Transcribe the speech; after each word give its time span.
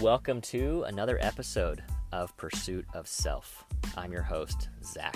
Welcome 0.00 0.40
to 0.42 0.84
another 0.84 1.18
episode 1.20 1.82
of 2.10 2.34
Pursuit 2.38 2.86
of 2.94 3.06
Self. 3.06 3.66
I'm 3.98 4.10
your 4.12 4.22
host, 4.22 4.70
Zach. 4.82 5.14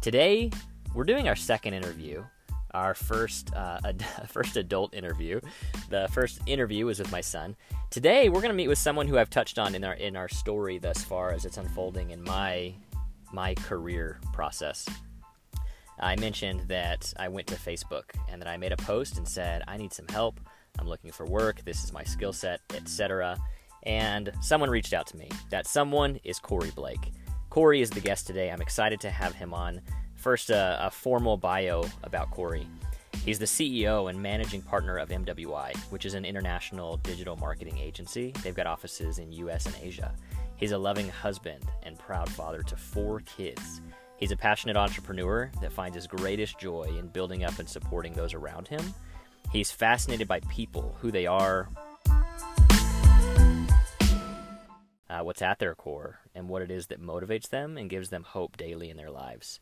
Today, 0.00 0.50
we're 0.94 1.04
doing 1.04 1.28
our 1.28 1.36
second 1.36 1.74
interview, 1.74 2.24
our 2.70 2.94
first 2.94 3.54
uh, 3.54 3.80
ad- 3.84 4.02
first 4.28 4.56
adult 4.56 4.94
interview. 4.94 5.42
The 5.90 6.08
first 6.10 6.40
interview 6.46 6.86
was 6.86 6.98
with 7.00 7.12
my 7.12 7.20
son. 7.20 7.54
Today, 7.90 8.30
we're 8.30 8.40
going 8.40 8.48
to 8.48 8.56
meet 8.56 8.68
with 8.68 8.78
someone 8.78 9.06
who 9.06 9.18
I've 9.18 9.28
touched 9.28 9.58
on 9.58 9.74
in 9.74 9.84
our 9.84 9.92
in 9.92 10.16
our 10.16 10.28
story 10.28 10.78
thus 10.78 11.04
far 11.04 11.32
as 11.32 11.44
it's 11.44 11.58
unfolding 11.58 12.10
in 12.10 12.22
my 12.22 12.72
my 13.30 13.54
career 13.56 14.20
process. 14.32 14.88
I 16.00 16.16
mentioned 16.16 16.62
that 16.68 17.12
I 17.18 17.28
went 17.28 17.46
to 17.48 17.56
Facebook 17.56 18.04
and 18.30 18.40
that 18.40 18.48
I 18.48 18.56
made 18.56 18.72
a 18.72 18.78
post 18.78 19.18
and 19.18 19.28
said, 19.28 19.64
I 19.68 19.76
need 19.76 19.92
some 19.92 20.08
help. 20.08 20.40
I'm 20.78 20.88
looking 20.88 21.12
for 21.12 21.26
work. 21.26 21.62
This 21.66 21.84
is 21.84 21.92
my 21.92 22.04
skill 22.04 22.32
set, 22.32 22.60
etc. 22.72 23.36
And 23.88 24.30
someone 24.42 24.68
reached 24.68 24.92
out 24.92 25.06
to 25.08 25.16
me. 25.16 25.30
That 25.48 25.66
someone 25.66 26.20
is 26.22 26.38
Corey 26.38 26.70
Blake. 26.76 27.10
Corey 27.48 27.80
is 27.80 27.88
the 27.88 28.00
guest 28.00 28.26
today. 28.26 28.50
I'm 28.52 28.60
excited 28.60 29.00
to 29.00 29.10
have 29.10 29.34
him 29.34 29.54
on. 29.54 29.80
First, 30.14 30.50
uh, 30.50 30.76
a 30.78 30.90
formal 30.90 31.38
bio 31.38 31.84
about 32.02 32.30
Corey. 32.30 32.66
He's 33.24 33.38
the 33.38 33.46
CEO 33.46 34.10
and 34.10 34.22
managing 34.22 34.60
partner 34.60 34.98
of 34.98 35.08
MWI, 35.08 35.74
which 35.90 36.04
is 36.04 36.12
an 36.12 36.26
international 36.26 36.98
digital 36.98 37.36
marketing 37.36 37.78
agency. 37.78 38.32
They've 38.42 38.54
got 38.54 38.66
offices 38.66 39.18
in 39.18 39.32
US 39.32 39.64
and 39.64 39.74
Asia. 39.82 40.14
He's 40.56 40.72
a 40.72 40.78
loving 40.78 41.08
husband 41.08 41.64
and 41.82 41.98
proud 41.98 42.28
father 42.28 42.62
to 42.62 42.76
four 42.76 43.20
kids. 43.20 43.80
He's 44.18 44.32
a 44.32 44.36
passionate 44.36 44.76
entrepreneur 44.76 45.50
that 45.62 45.72
finds 45.72 45.94
his 45.94 46.06
greatest 46.06 46.58
joy 46.58 46.90
in 46.98 47.08
building 47.08 47.44
up 47.44 47.58
and 47.58 47.68
supporting 47.68 48.12
those 48.12 48.34
around 48.34 48.68
him. 48.68 48.82
He's 49.50 49.70
fascinated 49.70 50.28
by 50.28 50.40
people, 50.40 50.94
who 51.00 51.10
they 51.10 51.26
are, 51.26 51.68
uh, 55.10 55.20
what's 55.20 55.42
at 55.42 55.58
their 55.58 55.74
core, 55.74 56.20
and 56.34 56.48
what 56.48 56.62
it 56.62 56.70
is 56.70 56.86
that 56.88 57.02
motivates 57.02 57.48
them 57.48 57.76
and 57.76 57.90
gives 57.90 58.10
them 58.10 58.24
hope 58.24 58.56
daily 58.56 58.90
in 58.90 58.96
their 58.96 59.10
lives. 59.10 59.60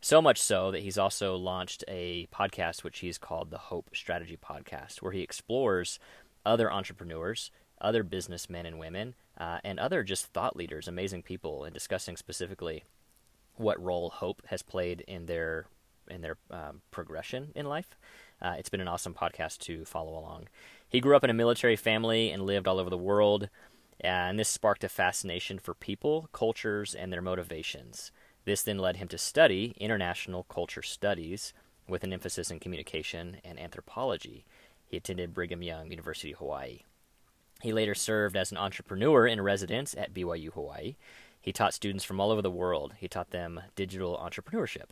So 0.00 0.22
much 0.22 0.40
so 0.40 0.70
that 0.70 0.82
he's 0.82 0.98
also 0.98 1.36
launched 1.36 1.84
a 1.88 2.28
podcast 2.32 2.84
which 2.84 3.00
he's 3.00 3.18
called 3.18 3.50
the 3.50 3.58
Hope 3.58 3.90
Strategy 3.94 4.36
Podcast, 4.36 5.02
where 5.02 5.12
he 5.12 5.22
explores 5.22 5.98
other 6.46 6.72
entrepreneurs, 6.72 7.50
other 7.80 8.02
businessmen 8.02 8.64
and 8.64 8.78
women, 8.78 9.14
uh, 9.38 9.58
and 9.64 9.78
other 9.78 10.02
just 10.04 10.26
thought 10.26 10.56
leaders, 10.56 10.86
amazing 10.86 11.22
people, 11.22 11.64
and 11.64 11.74
discussing 11.74 12.16
specifically 12.16 12.84
what 13.56 13.82
role 13.82 14.10
hope 14.10 14.42
has 14.46 14.62
played 14.62 15.02
in 15.08 15.26
their 15.26 15.66
in 16.08 16.22
their 16.22 16.38
um, 16.50 16.80
progression 16.90 17.52
in 17.54 17.66
life. 17.66 17.96
Uh, 18.40 18.54
it's 18.58 18.70
been 18.70 18.80
an 18.80 18.88
awesome 18.88 19.12
podcast 19.14 19.58
to 19.58 19.84
follow 19.84 20.16
along. 20.16 20.48
He 20.88 21.00
grew 21.00 21.16
up 21.16 21.24
in 21.24 21.30
a 21.30 21.34
military 21.34 21.76
family 21.76 22.30
and 22.30 22.46
lived 22.46 22.66
all 22.66 22.78
over 22.78 22.88
the 22.88 22.96
world, 22.96 23.50
Uh, 24.02 24.06
and 24.06 24.38
this 24.38 24.48
sparked 24.48 24.84
a 24.84 24.88
fascination 24.88 25.58
for 25.58 25.74
people, 25.74 26.28
cultures, 26.32 26.94
and 26.94 27.12
their 27.12 27.22
motivations. 27.22 28.12
This 28.44 28.62
then 28.62 28.78
led 28.78 28.96
him 28.96 29.08
to 29.08 29.18
study 29.18 29.74
international 29.78 30.44
culture 30.44 30.82
studies 30.82 31.52
with 31.88 32.04
an 32.04 32.12
emphasis 32.12 32.50
in 32.50 32.60
communication 32.60 33.38
and 33.44 33.58
anthropology. 33.58 34.44
He 34.86 34.96
attended 34.96 35.34
Brigham 35.34 35.62
Young 35.62 35.90
University, 35.90 36.32
Hawaii. 36.32 36.80
He 37.60 37.72
later 37.72 37.94
served 37.94 38.36
as 38.36 38.52
an 38.52 38.56
entrepreneur 38.56 39.26
in 39.26 39.40
residence 39.40 39.94
at 39.96 40.14
BYU 40.14 40.52
Hawaii. 40.52 40.96
He 41.40 41.52
taught 41.52 41.74
students 41.74 42.04
from 42.04 42.20
all 42.20 42.30
over 42.30 42.42
the 42.42 42.50
world. 42.50 42.94
He 42.98 43.08
taught 43.08 43.30
them 43.30 43.60
digital 43.74 44.16
entrepreneurship. 44.16 44.90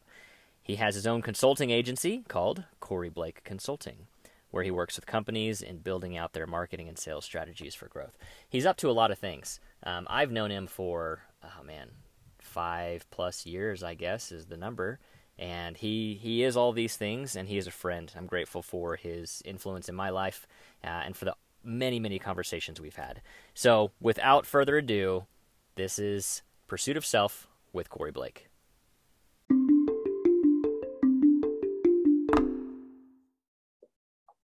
He 0.63 0.77
has 0.77 0.97
his 0.97 1.07
own 1.07 1.23
consulting 1.23 1.71
agency 1.71 2.25
called 2.27 2.65
Corey 2.81 3.09
Blake 3.09 3.45
Consulting, 3.45 4.09
where 4.57 4.65
he 4.65 4.71
works 4.71 4.97
with 4.97 5.05
companies 5.05 5.61
in 5.61 5.77
building 5.77 6.17
out 6.17 6.33
their 6.33 6.47
marketing 6.47 6.89
and 6.89 6.99
sales 6.99 7.27
strategies 7.27 7.75
for 7.75 7.89
growth. 7.89 8.17
He's 8.49 8.65
up 8.65 8.79
to 8.79 8.89
a 8.89 8.93
lot 8.93 9.11
of 9.11 9.19
things. 9.19 9.61
Um, 9.83 10.07
I've 10.09 10.33
known 10.33 10.51
him 10.51 10.67
for, 10.67 11.21
oh 11.45 11.63
man, 11.63 11.91
five 12.39 13.05
plus 13.11 13.45
years, 13.45 13.83
I 13.83 13.93
guess, 13.93 14.33
is 14.33 14.47
the 14.47 14.57
number. 14.57 14.99
And 15.39 15.77
he, 15.77 16.15
he 16.15 16.43
is 16.43 16.57
all 16.57 16.73
these 16.73 16.97
things, 16.97 17.37
and 17.37 17.51
he 17.51 17.59
is 17.59 17.67
a 17.67 17.71
friend. 17.71 18.11
I'm 18.17 18.25
grateful 18.25 18.63
for 18.63 18.97
his 18.97 19.43
influence 19.45 19.91
in 19.91 19.95
my 19.95 20.09
life 20.09 20.47
uh, 20.83 21.03
and 21.05 21.15
for 21.15 21.27
the 21.27 21.37
many, 21.63 22.01
many 22.01 22.19
conversations 22.19 22.81
we've 22.81 22.97
had. 22.97 23.21
So, 23.53 23.91
without 24.01 24.47
further 24.47 24.79
ado, 24.79 25.27
this 25.75 25.99
is 25.99 26.41
Pursuit 26.67 26.97
of 26.97 27.05
Self 27.05 27.47
with 27.75 27.91
Corey 27.91 28.11
Blake. 28.11 28.49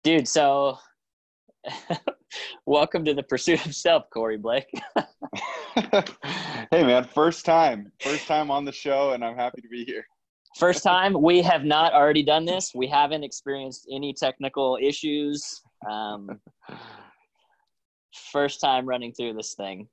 Dude, 0.04 0.28
so 0.28 0.78
welcome 2.66 3.06
to 3.06 3.14
the 3.14 3.24
Pursuit 3.24 3.66
of 3.66 3.74
Self, 3.74 4.10
Corey 4.10 4.36
Blake. 4.36 4.68
hey, 5.76 6.84
man, 6.84 7.06
first 7.06 7.46
time, 7.46 7.90
first 8.02 8.28
time 8.28 8.52
on 8.52 8.66
the 8.66 8.72
show, 8.74 9.12
and 9.14 9.24
I'm 9.24 9.38
happy 9.38 9.62
to 9.62 9.70
be 9.70 9.86
here. 9.86 10.06
First 10.58 10.84
time. 10.84 11.20
We 11.22 11.42
have 11.42 11.64
not 11.64 11.94
already 11.94 12.22
done 12.22 12.44
this. 12.44 12.74
We 12.76 12.86
haven't 12.86 13.24
experienced 13.24 13.88
any 13.90 14.14
technical 14.14 14.78
issues. 14.82 15.62
Um, 15.90 16.30
first 18.34 18.60
time 18.60 18.86
running 18.86 19.14
through 19.14 19.36
this 19.36 19.54
thing. 19.54 19.88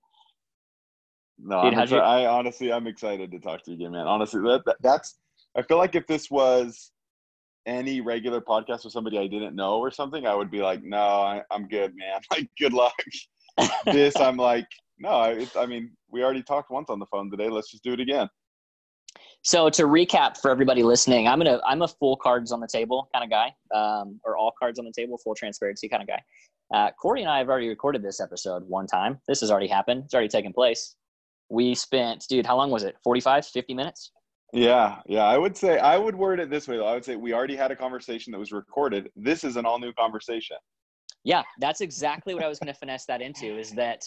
No, 1.38 1.70
Dude, 1.70 1.88
you- 1.88 1.98
I 1.98 2.26
honestly, 2.26 2.72
I'm 2.72 2.88
excited 2.88 3.30
to 3.30 3.38
talk 3.38 3.62
to 3.62 3.70
you 3.70 3.76
again, 3.76 3.92
man. 3.92 4.08
Honestly, 4.08 4.40
that, 4.40 4.64
that, 4.66 4.76
that's. 4.80 5.20
I 5.56 5.62
feel 5.62 5.78
like 5.78 5.94
if 5.94 6.08
this 6.08 6.32
was 6.32 6.90
any 7.70 8.00
regular 8.00 8.40
podcast 8.40 8.84
with 8.84 8.92
somebody 8.92 9.18
I 9.18 9.26
didn't 9.26 9.54
know 9.54 9.78
or 9.78 9.90
something, 9.90 10.26
I 10.26 10.34
would 10.34 10.50
be 10.50 10.60
like, 10.60 10.82
no, 10.82 10.98
I, 10.98 11.42
am 11.50 11.68
good, 11.68 11.94
man. 11.96 12.20
Like, 12.30 12.50
good 12.58 12.72
luck. 12.72 12.94
this, 13.84 14.16
I'm 14.16 14.36
like, 14.36 14.66
no, 14.98 15.22
it's, 15.22 15.56
I 15.56 15.66
mean, 15.66 15.92
we 16.10 16.22
already 16.22 16.42
talked 16.42 16.70
once 16.70 16.90
on 16.90 16.98
the 16.98 17.06
phone 17.06 17.30
today. 17.30 17.48
Let's 17.48 17.70
just 17.70 17.84
do 17.84 17.92
it 17.92 18.00
again. 18.00 18.28
So 19.42 19.70
to 19.70 19.84
recap 19.84 20.36
for 20.36 20.50
everybody 20.50 20.82
listening, 20.82 21.26
I'm 21.26 21.38
gonna 21.38 21.60
I'm 21.66 21.80
a 21.80 21.88
full 21.88 22.16
cards 22.16 22.52
on 22.52 22.60
the 22.60 22.68
table 22.68 23.08
kind 23.14 23.24
of 23.24 23.30
guy, 23.30 23.54
um, 23.74 24.20
or 24.24 24.36
all 24.36 24.52
cards 24.58 24.78
on 24.78 24.84
the 24.84 24.92
table, 24.92 25.16
full 25.16 25.34
transparency 25.34 25.88
kind 25.88 26.02
of 26.02 26.08
guy. 26.08 26.22
Uh, 26.74 26.90
Corey 27.00 27.22
and 27.22 27.30
I 27.30 27.38
have 27.38 27.48
already 27.48 27.68
recorded 27.68 28.02
this 28.02 28.20
episode 28.20 28.62
one 28.68 28.86
time. 28.86 29.18
This 29.26 29.40
has 29.40 29.50
already 29.50 29.66
happened. 29.66 30.02
It's 30.04 30.14
already 30.14 30.28
taken 30.28 30.52
place. 30.52 30.94
We 31.48 31.74
spent, 31.74 32.26
dude, 32.28 32.46
how 32.46 32.56
long 32.56 32.70
was 32.70 32.84
it? 32.84 32.96
45, 33.02 33.46
50 33.46 33.74
minutes? 33.74 34.12
Yeah, 34.52 34.98
yeah. 35.06 35.24
I 35.24 35.38
would 35.38 35.56
say 35.56 35.78
I 35.78 35.96
would 35.96 36.14
word 36.14 36.40
it 36.40 36.50
this 36.50 36.66
way 36.66 36.76
though. 36.76 36.86
I 36.86 36.94
would 36.94 37.04
say 37.04 37.16
we 37.16 37.32
already 37.32 37.56
had 37.56 37.70
a 37.70 37.76
conversation 37.76 38.32
that 38.32 38.38
was 38.38 38.52
recorded. 38.52 39.10
This 39.14 39.44
is 39.44 39.56
an 39.56 39.64
all 39.64 39.78
new 39.78 39.92
conversation. 39.92 40.56
Yeah, 41.24 41.42
that's 41.58 41.80
exactly 41.80 42.34
what 42.34 42.42
I 42.42 42.48
was 42.48 42.58
going 42.58 42.72
to 42.72 42.78
finesse 42.78 43.04
that 43.06 43.20
into. 43.20 43.58
Is 43.58 43.70
that, 43.72 44.04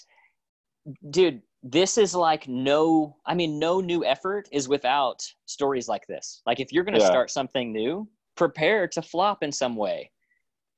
dude? 1.11 1.41
This 1.61 1.97
is 1.97 2.13
like 2.13 2.47
no. 2.47 3.15
I 3.25 3.35
mean, 3.35 3.57
no 3.57 3.79
new 3.79 4.03
effort 4.03 4.49
is 4.51 4.67
without 4.67 5.23
stories 5.45 5.87
like 5.87 6.05
this. 6.07 6.41
Like 6.45 6.59
if 6.59 6.73
you're 6.73 6.83
going 6.83 6.95
to 6.95 6.99
yeah. 6.99 7.07
start 7.07 7.31
something 7.31 7.71
new, 7.71 8.07
prepare 8.35 8.87
to 8.89 9.01
flop 9.01 9.43
in 9.43 9.51
some 9.51 9.75
way, 9.75 10.11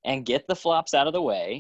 and 0.03 0.25
get 0.25 0.45
the 0.47 0.55
flops 0.55 0.93
out 0.93 1.07
of 1.07 1.13
the 1.13 1.21
way, 1.21 1.59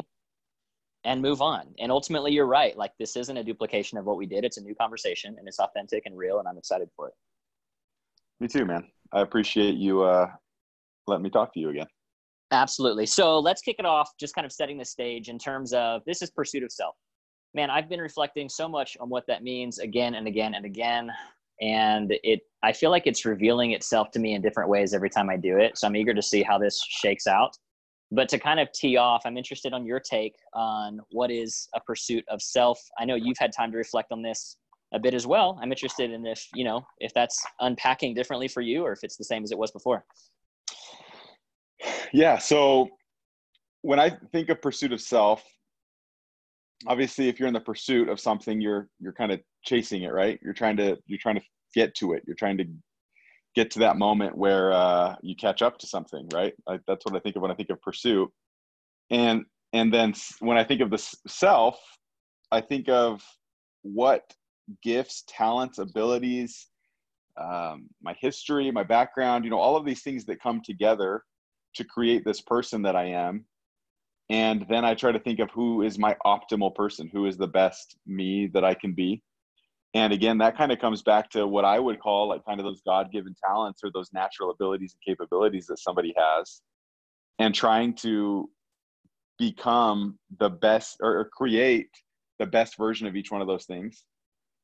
and 1.05 1.23
move 1.23 1.41
on. 1.41 1.73
And 1.79 1.91
ultimately, 1.91 2.33
you're 2.33 2.45
right. 2.45 2.77
Like 2.77 2.91
this 2.99 3.15
isn't 3.15 3.37
a 3.37 3.43
duplication 3.43 3.97
of 3.97 4.05
what 4.05 4.17
we 4.17 4.27
did. 4.27 4.45
It's 4.45 4.57
a 4.57 4.61
new 4.61 4.75
conversation, 4.75 5.37
and 5.39 5.47
it's 5.47 5.59
authentic 5.59 6.03
and 6.05 6.15
real, 6.15 6.37
and 6.37 6.47
I'm 6.47 6.59
excited 6.59 6.89
for 6.95 7.07
it. 7.07 7.15
Me 8.39 8.47
too, 8.47 8.65
man. 8.65 8.85
I 9.13 9.21
appreciate 9.21 9.75
you 9.75 10.03
uh, 10.03 10.29
letting 11.07 11.23
me 11.23 11.29
talk 11.29 11.53
to 11.53 11.59
you 11.59 11.69
again. 11.69 11.87
Absolutely. 12.51 13.05
So 13.05 13.39
let's 13.39 13.61
kick 13.61 13.77
it 13.79 13.85
off, 13.85 14.11
just 14.19 14.35
kind 14.35 14.45
of 14.45 14.51
setting 14.51 14.77
the 14.77 14.85
stage 14.85 15.29
in 15.29 15.39
terms 15.39 15.73
of 15.73 16.01
this 16.05 16.21
is 16.21 16.29
pursuit 16.29 16.63
of 16.63 16.71
self. 16.71 16.95
Man, 17.53 17.69
I've 17.69 17.89
been 17.89 18.01
reflecting 18.01 18.49
so 18.49 18.67
much 18.67 18.97
on 18.99 19.09
what 19.09 19.25
that 19.27 19.43
means 19.43 19.79
again 19.79 20.15
and 20.15 20.27
again 20.27 20.55
and 20.55 20.65
again. 20.65 21.09
And 21.61 22.13
it, 22.23 22.41
I 22.63 22.73
feel 22.73 22.91
like 22.91 23.07
it's 23.07 23.25
revealing 23.25 23.71
itself 23.71 24.11
to 24.11 24.19
me 24.19 24.33
in 24.33 24.41
different 24.41 24.69
ways 24.69 24.93
every 24.93 25.09
time 25.09 25.29
I 25.29 25.37
do 25.37 25.57
it. 25.57 25.77
So 25.77 25.87
I'm 25.87 25.95
eager 25.95 26.13
to 26.13 26.21
see 26.21 26.43
how 26.43 26.57
this 26.57 26.83
shakes 26.87 27.27
out. 27.27 27.55
But 28.11 28.29
to 28.29 28.37
kind 28.37 28.59
of 28.59 28.71
tee 28.73 28.97
off, 28.97 29.23
I'm 29.25 29.37
interested 29.37 29.73
on 29.73 29.85
your 29.85 29.99
take 29.99 30.35
on 30.53 30.99
what 31.11 31.31
is 31.31 31.67
a 31.73 31.79
pursuit 31.79 32.23
of 32.29 32.41
self. 32.41 32.79
I 32.99 33.05
know 33.05 33.15
you've 33.15 33.37
had 33.39 33.51
time 33.51 33.71
to 33.71 33.77
reflect 33.77 34.11
on 34.11 34.21
this 34.21 34.57
a 34.95 34.99
bit 34.99 35.13
as 35.13 35.27
well. 35.27 35.59
I'm 35.61 35.71
interested 35.71 36.09
in 36.11 36.25
if, 36.25 36.47
you 36.55 36.63
know, 36.63 36.85
if 36.99 37.13
that's 37.13 37.45
unpacking 37.59 38.15
differently 38.15 38.47
for 38.47 38.61
you 38.61 38.83
or 38.83 38.93
if 38.93 39.03
it's 39.03 39.17
the 39.17 39.23
same 39.23 39.43
as 39.43 39.51
it 39.51 39.57
was 39.57 39.71
before. 39.71 40.05
Yeah. 42.13 42.37
So 42.37 42.87
when 43.81 43.99
I 43.99 44.17
think 44.31 44.49
of 44.49 44.61
pursuit 44.61 44.93
of 44.93 45.01
self, 45.01 45.43
obviously 46.87 47.27
if 47.27 47.39
you're 47.39 47.47
in 47.47 47.53
the 47.53 47.59
pursuit 47.59 48.09
of 48.09 48.19
something, 48.19 48.61
you're 48.61 48.89
you're 48.99 49.13
kind 49.13 49.31
of 49.31 49.41
chasing 49.63 50.03
it, 50.03 50.13
right? 50.13 50.39
You're 50.41 50.53
trying 50.53 50.77
to 50.77 50.97
you're 51.05 51.19
trying 51.21 51.35
to 51.35 51.41
get 51.73 51.93
to 51.95 52.13
it. 52.13 52.23
You're 52.25 52.37
trying 52.37 52.57
to 52.57 52.65
get 53.55 53.71
to 53.71 53.79
that 53.79 53.97
moment 53.97 54.37
where 54.37 54.71
uh, 54.71 55.15
you 55.21 55.35
catch 55.35 55.61
up 55.61 55.77
to 55.79 55.87
something, 55.87 56.27
right? 56.33 56.53
I, 56.67 56.79
that's 56.87 57.05
what 57.05 57.15
I 57.15 57.19
think 57.19 57.35
of 57.35 57.41
when 57.41 57.51
I 57.51 57.55
think 57.55 57.69
of 57.69 57.81
pursuit. 57.81 58.29
And 59.09 59.45
and 59.73 59.93
then 59.93 60.13
when 60.39 60.57
I 60.57 60.63
think 60.63 60.81
of 60.81 60.89
the 60.89 61.15
self, 61.27 61.77
I 62.51 62.61
think 62.61 62.87
of 62.87 63.21
what 63.83 64.23
gifts, 64.83 65.23
talents, 65.27 65.77
abilities, 65.79 66.67
um, 67.37 67.87
my 68.01 68.15
history, 68.19 68.71
my 68.71 68.83
background, 68.83 69.43
you 69.43 69.51
know, 69.51 69.59
all 69.59 69.75
of 69.75 69.85
these 69.85 70.01
things 70.01 70.25
that 70.25 70.41
come 70.41 70.61
together 70.63 71.23
to 71.75 71.83
create 71.83 72.23
this 72.25 72.41
person 72.41 72.81
that 72.83 72.95
I 72.95 73.05
am. 73.05 73.45
and 74.29 74.65
then 74.69 74.83
I 74.83 74.95
try 74.95 75.11
to 75.11 75.19
think 75.19 75.39
of 75.39 75.51
who 75.51 75.83
is 75.83 75.99
my 75.99 76.15
optimal 76.25 76.73
person, 76.73 77.09
who 77.11 77.27
is 77.27 77.37
the 77.37 77.47
best 77.47 77.97
me 78.07 78.47
that 78.47 78.63
I 78.63 78.73
can 78.73 78.93
be. 78.93 79.21
And 79.93 80.11
again, 80.11 80.39
that 80.39 80.57
kind 80.57 80.71
of 80.71 80.79
comes 80.79 81.01
back 81.03 81.29
to 81.31 81.47
what 81.47 81.63
I 81.63 81.79
would 81.79 81.99
call 81.99 82.29
like 82.29 82.43
kind 82.45 82.59
of 82.59 82.65
those 82.65 82.81
God 82.85 83.11
given 83.11 83.35
talents 83.45 83.81
or 83.83 83.91
those 83.93 84.11
natural 84.13 84.51
abilities 84.51 84.93
and 84.93 85.15
capabilities 85.15 85.67
that 85.67 85.79
somebody 85.79 86.13
has, 86.17 86.61
and 87.39 87.53
trying 87.53 87.93
to 87.95 88.49
become 89.37 90.17
the 90.39 90.49
best 90.49 90.97
or, 91.01 91.19
or 91.19 91.25
create 91.25 91.89
the 92.39 92.45
best 92.45 92.77
version 92.77 93.07
of 93.07 93.15
each 93.15 93.31
one 93.31 93.41
of 93.41 93.47
those 93.47 93.65
things. 93.65 94.03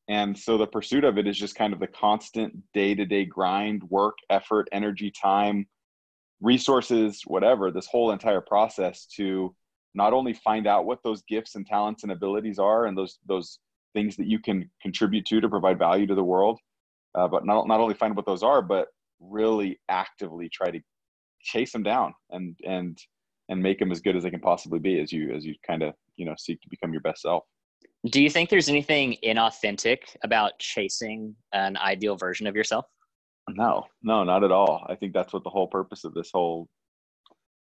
And 0.08 0.38
so 0.38 0.58
the 0.58 0.68
pursuit 0.68 1.04
of 1.04 1.18
it 1.18 1.28
is 1.28 1.38
just 1.38 1.56
kind 1.56 1.74
of 1.74 1.80
the 1.80 1.88
constant 1.88 2.54
day 2.74 2.96
to 2.96 3.06
day 3.06 3.26
grind, 3.26 3.84
work, 3.84 4.18
effort, 4.30 4.68
energy, 4.72 5.12
time, 5.12 5.68
resources, 6.42 7.22
whatever, 7.26 7.72
this 7.72 7.88
whole 7.88 8.12
entire 8.12 8.42
process 8.42 9.06
to 9.18 9.56
not 9.94 10.14
only 10.14 10.34
find 10.34 10.68
out 10.68 10.86
what 10.86 11.04
those 11.04 11.22
gifts 11.24 11.56
and 11.56 11.66
talents 11.66 12.04
and 12.04 12.12
abilities 12.12 12.60
are 12.60 12.86
and 12.86 12.98
those 12.98 13.20
those 13.26 13.60
things 13.94 14.16
that 14.16 14.28
you 14.28 14.40
can 14.40 14.70
contribute 14.82 15.26
to 15.26 15.42
to 15.42 15.50
provide 15.50 15.78
value 15.78 16.08
to 16.08 16.16
the 16.16 16.24
world, 16.24 16.60
uh, 17.16 17.28
but 17.28 17.46
not, 17.46 17.68
not 17.68 17.80
only 17.80 17.94
find 17.94 18.16
what 18.16 18.26
those 18.26 18.44
are, 18.44 18.62
but 18.62 18.88
really 19.20 19.80
actively 19.90 20.50
try 20.50 20.72
to 20.72 20.80
chase 21.42 21.72
them 21.72 21.84
down 21.84 22.14
and 22.32 22.58
and 22.66 22.98
and 23.50 23.62
make 23.62 23.80
them 23.80 23.92
as 23.92 24.00
good 24.00 24.16
as 24.16 24.24
they 24.24 24.32
can 24.32 24.40
possibly 24.40 24.80
be 24.80 25.00
as 25.00 25.12
you 25.12 25.32
as 25.32 25.46
you 25.46 25.54
kind 25.66 25.84
of 25.84 25.94
you 26.16 26.26
know 26.26 26.36
seek 26.38 26.60
to 26.62 26.70
become 26.70 26.92
your 26.92 27.02
best 27.02 27.22
self. 27.22 27.44
Do 28.10 28.22
you 28.22 28.30
think 28.30 28.50
there's 28.50 28.70
anything 28.70 29.18
inauthentic 29.24 30.00
about 30.24 30.58
chasing 30.60 31.36
an 31.54 31.78
ideal 31.78 32.16
version 32.16 32.48
of 32.48 32.56
yourself? 32.56 32.86
No, 33.50 33.84
no, 34.02 34.24
not 34.24 34.44
at 34.44 34.52
all. 34.52 34.86
I 34.90 34.96
think 34.96 35.14
that's 35.14 35.34
what 35.34 35.44
the 35.44 35.50
whole 35.50 35.68
purpose 35.68 36.04
of 36.04 36.14
this 36.14 36.32
whole 36.34 36.68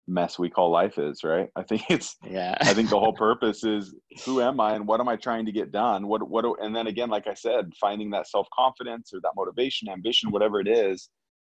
mess 0.06 0.38
we 0.38 0.48
call 0.48 0.70
life 0.70 0.98
is, 0.98 1.22
right? 1.24 1.48
I 1.56 1.62
think 1.62 1.82
it's 1.90 2.16
yeah. 2.24 2.56
I 2.60 2.72
think 2.72 2.88
the 2.88 2.98
whole 2.98 3.12
purpose 3.16 3.64
is 3.64 3.94
who 4.24 4.40
am 4.40 4.60
I 4.60 4.74
and 4.74 4.86
what 4.86 5.00
am 5.00 5.08
I 5.08 5.16
trying 5.16 5.46
to 5.46 5.52
get 5.52 5.72
done? 5.72 6.06
What 6.06 6.28
what 6.28 6.44
and 6.60 6.74
then 6.74 6.86
again 6.86 7.10
like 7.10 7.26
I 7.26 7.34
said, 7.34 7.72
finding 7.80 8.10
that 8.10 8.28
self-confidence 8.28 9.12
or 9.12 9.20
that 9.22 9.32
motivation, 9.36 9.88
ambition, 9.88 10.30
whatever 10.30 10.60
it 10.60 10.68
is, 10.68 11.10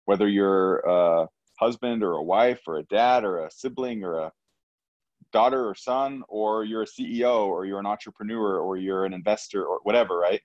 whether 0.05 0.27
you're 0.27 0.79
a 0.79 1.27
husband 1.59 2.03
or 2.03 2.13
a 2.13 2.23
wife 2.23 2.61
or 2.67 2.77
a 2.77 2.83
dad 2.83 3.23
or 3.23 3.45
a 3.45 3.51
sibling 3.51 4.03
or 4.03 4.19
a 4.19 4.31
daughter 5.31 5.67
or 5.67 5.75
son 5.75 6.23
or 6.27 6.63
you're 6.63 6.83
a 6.83 6.87
CEO 6.87 7.47
or 7.47 7.65
you're 7.65 7.79
an 7.79 7.85
entrepreneur 7.85 8.59
or 8.59 8.77
you're 8.77 9.05
an 9.05 9.13
investor 9.13 9.63
or 9.63 9.79
whatever, 9.83 10.17
right? 10.17 10.41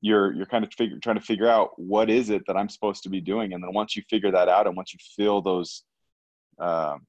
you're 0.00 0.32
you're 0.32 0.46
kind 0.46 0.64
of 0.64 0.72
figure, 0.72 0.98
trying 0.98 1.16
to 1.18 1.22
figure 1.22 1.48
out 1.48 1.70
what 1.76 2.10
is 2.10 2.30
it 2.30 2.42
that 2.46 2.56
I'm 2.56 2.68
supposed 2.68 3.02
to 3.02 3.08
be 3.08 3.20
doing, 3.20 3.52
and 3.52 3.62
then 3.62 3.72
once 3.72 3.96
you 3.96 4.02
figure 4.08 4.30
that 4.30 4.48
out, 4.48 4.66
and 4.66 4.76
once 4.76 4.92
you 4.92 4.98
feel 5.16 5.42
those 5.42 5.82
um, 6.58 7.06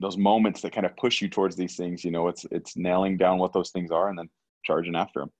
those 0.00 0.16
moments 0.16 0.62
that 0.62 0.72
kind 0.72 0.86
of 0.86 0.96
push 0.96 1.20
you 1.20 1.28
towards 1.28 1.56
these 1.56 1.76
things, 1.76 2.04
you 2.04 2.10
know, 2.10 2.28
it's 2.28 2.46
it's 2.50 2.76
nailing 2.76 3.16
down 3.16 3.38
what 3.38 3.52
those 3.52 3.70
things 3.70 3.90
are 3.90 4.08
and 4.08 4.18
then 4.18 4.30
charging 4.64 4.96
after 4.96 5.20
them. 5.20 5.30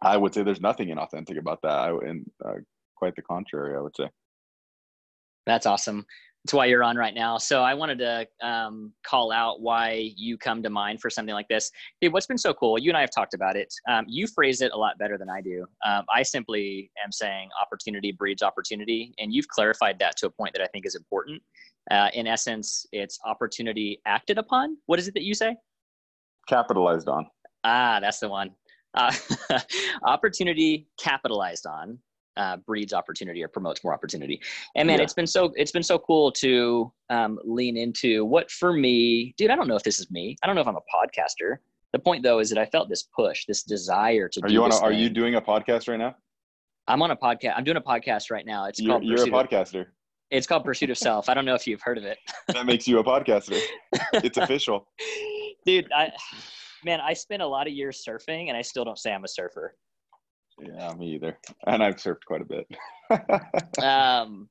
I 0.00 0.16
would 0.16 0.34
say 0.34 0.42
there's 0.42 0.60
nothing 0.60 0.88
inauthentic 0.88 1.38
about 1.38 1.62
that, 1.62 1.70
I, 1.70 1.90
and 1.90 2.30
uh, 2.44 2.54
quite 2.94 3.16
the 3.16 3.22
contrary, 3.22 3.76
I 3.76 3.80
would 3.80 3.96
say. 3.96 4.08
That's 5.46 5.66
awesome 5.66 6.06
it's 6.46 6.52
why 6.52 6.66
you're 6.66 6.84
on 6.84 6.96
right 6.96 7.12
now. 7.12 7.38
So 7.38 7.64
I 7.64 7.74
wanted 7.74 7.98
to 7.98 8.24
um, 8.40 8.92
call 9.04 9.32
out 9.32 9.62
why 9.62 10.12
you 10.16 10.38
come 10.38 10.62
to 10.62 10.70
mind 10.70 11.00
for 11.00 11.10
something 11.10 11.34
like 11.34 11.48
this. 11.48 11.72
Hey, 12.00 12.06
what's 12.08 12.28
been 12.28 12.38
so 12.38 12.54
cool? 12.54 12.78
You 12.78 12.88
and 12.88 12.96
I 12.96 13.00
have 13.00 13.10
talked 13.10 13.34
about 13.34 13.56
it. 13.56 13.74
Um, 13.88 14.04
you 14.06 14.28
phrase 14.28 14.60
it 14.60 14.70
a 14.70 14.76
lot 14.76 14.96
better 14.96 15.18
than 15.18 15.28
I 15.28 15.40
do. 15.40 15.66
Um, 15.84 16.04
I 16.14 16.22
simply 16.22 16.92
am 17.04 17.10
saying 17.10 17.48
opportunity 17.60 18.12
breeds 18.12 18.44
opportunity, 18.44 19.12
and 19.18 19.34
you've 19.34 19.48
clarified 19.48 19.98
that 19.98 20.16
to 20.18 20.26
a 20.26 20.30
point 20.30 20.52
that 20.52 20.62
I 20.62 20.68
think 20.68 20.86
is 20.86 20.94
important. 20.94 21.42
Uh, 21.90 22.10
in 22.14 22.28
essence, 22.28 22.86
it's 22.92 23.18
opportunity 23.24 24.00
acted 24.06 24.38
upon. 24.38 24.76
What 24.86 25.00
is 25.00 25.08
it 25.08 25.14
that 25.14 25.24
you 25.24 25.34
say? 25.34 25.56
Capitalized 26.46 27.08
on. 27.08 27.26
Ah, 27.64 27.98
that's 28.00 28.20
the 28.20 28.28
one. 28.28 28.52
Uh, 28.94 29.12
opportunity 30.04 30.86
capitalized 30.96 31.66
on 31.66 31.98
uh, 32.36 32.56
breeds 32.58 32.92
opportunity 32.92 33.42
or 33.42 33.48
promotes 33.48 33.82
more 33.82 33.94
opportunity. 33.94 34.40
And 34.74 34.86
man, 34.86 34.98
yeah. 34.98 35.04
it's 35.04 35.14
been 35.14 35.26
so 35.26 35.52
it's 35.56 35.72
been 35.72 35.82
so 35.82 35.98
cool 35.98 36.32
to 36.32 36.92
um, 37.10 37.38
lean 37.44 37.76
into 37.76 38.24
what 38.24 38.50
for 38.50 38.72
me, 38.72 39.34
dude. 39.36 39.50
I 39.50 39.56
don't 39.56 39.68
know 39.68 39.76
if 39.76 39.82
this 39.82 39.98
is 39.98 40.10
me. 40.10 40.36
I 40.42 40.46
don't 40.46 40.56
know 40.56 40.62
if 40.62 40.68
I'm 40.68 40.76
a 40.76 40.80
podcaster. 40.80 41.56
The 41.92 41.98
point 41.98 42.22
though 42.22 42.40
is 42.40 42.50
that 42.50 42.58
I 42.58 42.66
felt 42.66 42.88
this 42.88 43.04
push, 43.14 43.44
this 43.46 43.62
desire 43.62 44.28
to. 44.28 44.40
Are 44.42 44.50
you 44.50 44.64
on? 44.64 44.72
A, 44.72 44.76
are 44.80 44.92
you 44.92 45.08
doing 45.08 45.34
a 45.36 45.40
podcast 45.40 45.88
right 45.88 45.98
now? 45.98 46.14
I'm 46.88 47.02
on 47.02 47.10
a 47.10 47.16
podcast. 47.16 47.54
I'm 47.56 47.64
doing 47.64 47.76
a 47.76 47.82
podcast 47.82 48.30
right 48.30 48.46
now. 48.46 48.66
It's 48.66 48.80
you're, 48.80 48.92
called. 48.92 49.04
You're 49.04 49.18
Pursuit 49.18 49.34
a 49.34 49.36
podcaster. 49.36 49.80
Of, 49.82 49.86
it's 50.30 50.46
called 50.46 50.64
Pursuit 50.64 50.90
of 50.90 50.98
Self. 50.98 51.28
I 51.28 51.34
don't 51.34 51.44
know 51.44 51.54
if 51.54 51.66
you've 51.66 51.82
heard 51.82 51.98
of 51.98 52.04
it. 52.04 52.18
that 52.48 52.66
makes 52.66 52.86
you 52.86 52.98
a 52.98 53.04
podcaster. 53.04 53.58
It's 54.12 54.36
official. 54.36 54.88
Dude, 55.66 55.90
I 55.92 56.12
man, 56.84 57.00
I 57.00 57.12
spent 57.12 57.42
a 57.42 57.46
lot 57.46 57.66
of 57.66 57.72
years 57.72 58.04
surfing, 58.06 58.48
and 58.48 58.56
I 58.56 58.62
still 58.62 58.84
don't 58.84 58.98
say 58.98 59.12
I'm 59.12 59.24
a 59.24 59.28
surfer. 59.28 59.74
Yeah, 60.60 60.92
me 60.94 61.14
either. 61.14 61.38
And 61.66 61.82
I've 61.82 61.96
surfed 61.96 62.24
quite 62.26 62.42
a 62.42 62.44
bit. 62.44 62.66
um, 63.82 64.48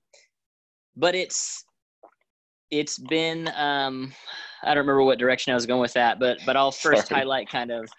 but 0.95 1.15
it's 1.15 1.65
it's 2.71 2.97
been 2.97 3.49
um, 3.55 4.11
I 4.63 4.69
don't 4.69 4.83
remember 4.83 5.03
what 5.03 5.19
direction 5.19 5.51
I 5.51 5.55
was 5.55 5.65
going 5.65 5.81
with 5.81 5.93
that, 5.93 6.19
but 6.19 6.39
but 6.45 6.55
I'll 6.55 6.71
first 6.71 7.07
Sorry. 7.07 7.21
highlight 7.21 7.49
kind 7.49 7.71
of 7.71 7.89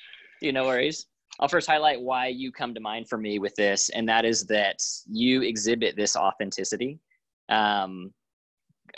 you 0.40 0.52
know 0.52 0.64
worries. 0.64 1.06
I'll 1.38 1.48
first 1.48 1.68
highlight 1.68 2.00
why 2.00 2.28
you 2.28 2.50
come 2.50 2.74
to 2.74 2.80
mind 2.80 3.08
for 3.08 3.18
me 3.18 3.38
with 3.38 3.54
this, 3.56 3.90
and 3.90 4.08
that 4.08 4.24
is 4.24 4.46
that 4.46 4.82
you 5.06 5.42
exhibit 5.42 5.96
this 5.96 6.16
authenticity. 6.16 6.98
Um, 7.48 8.12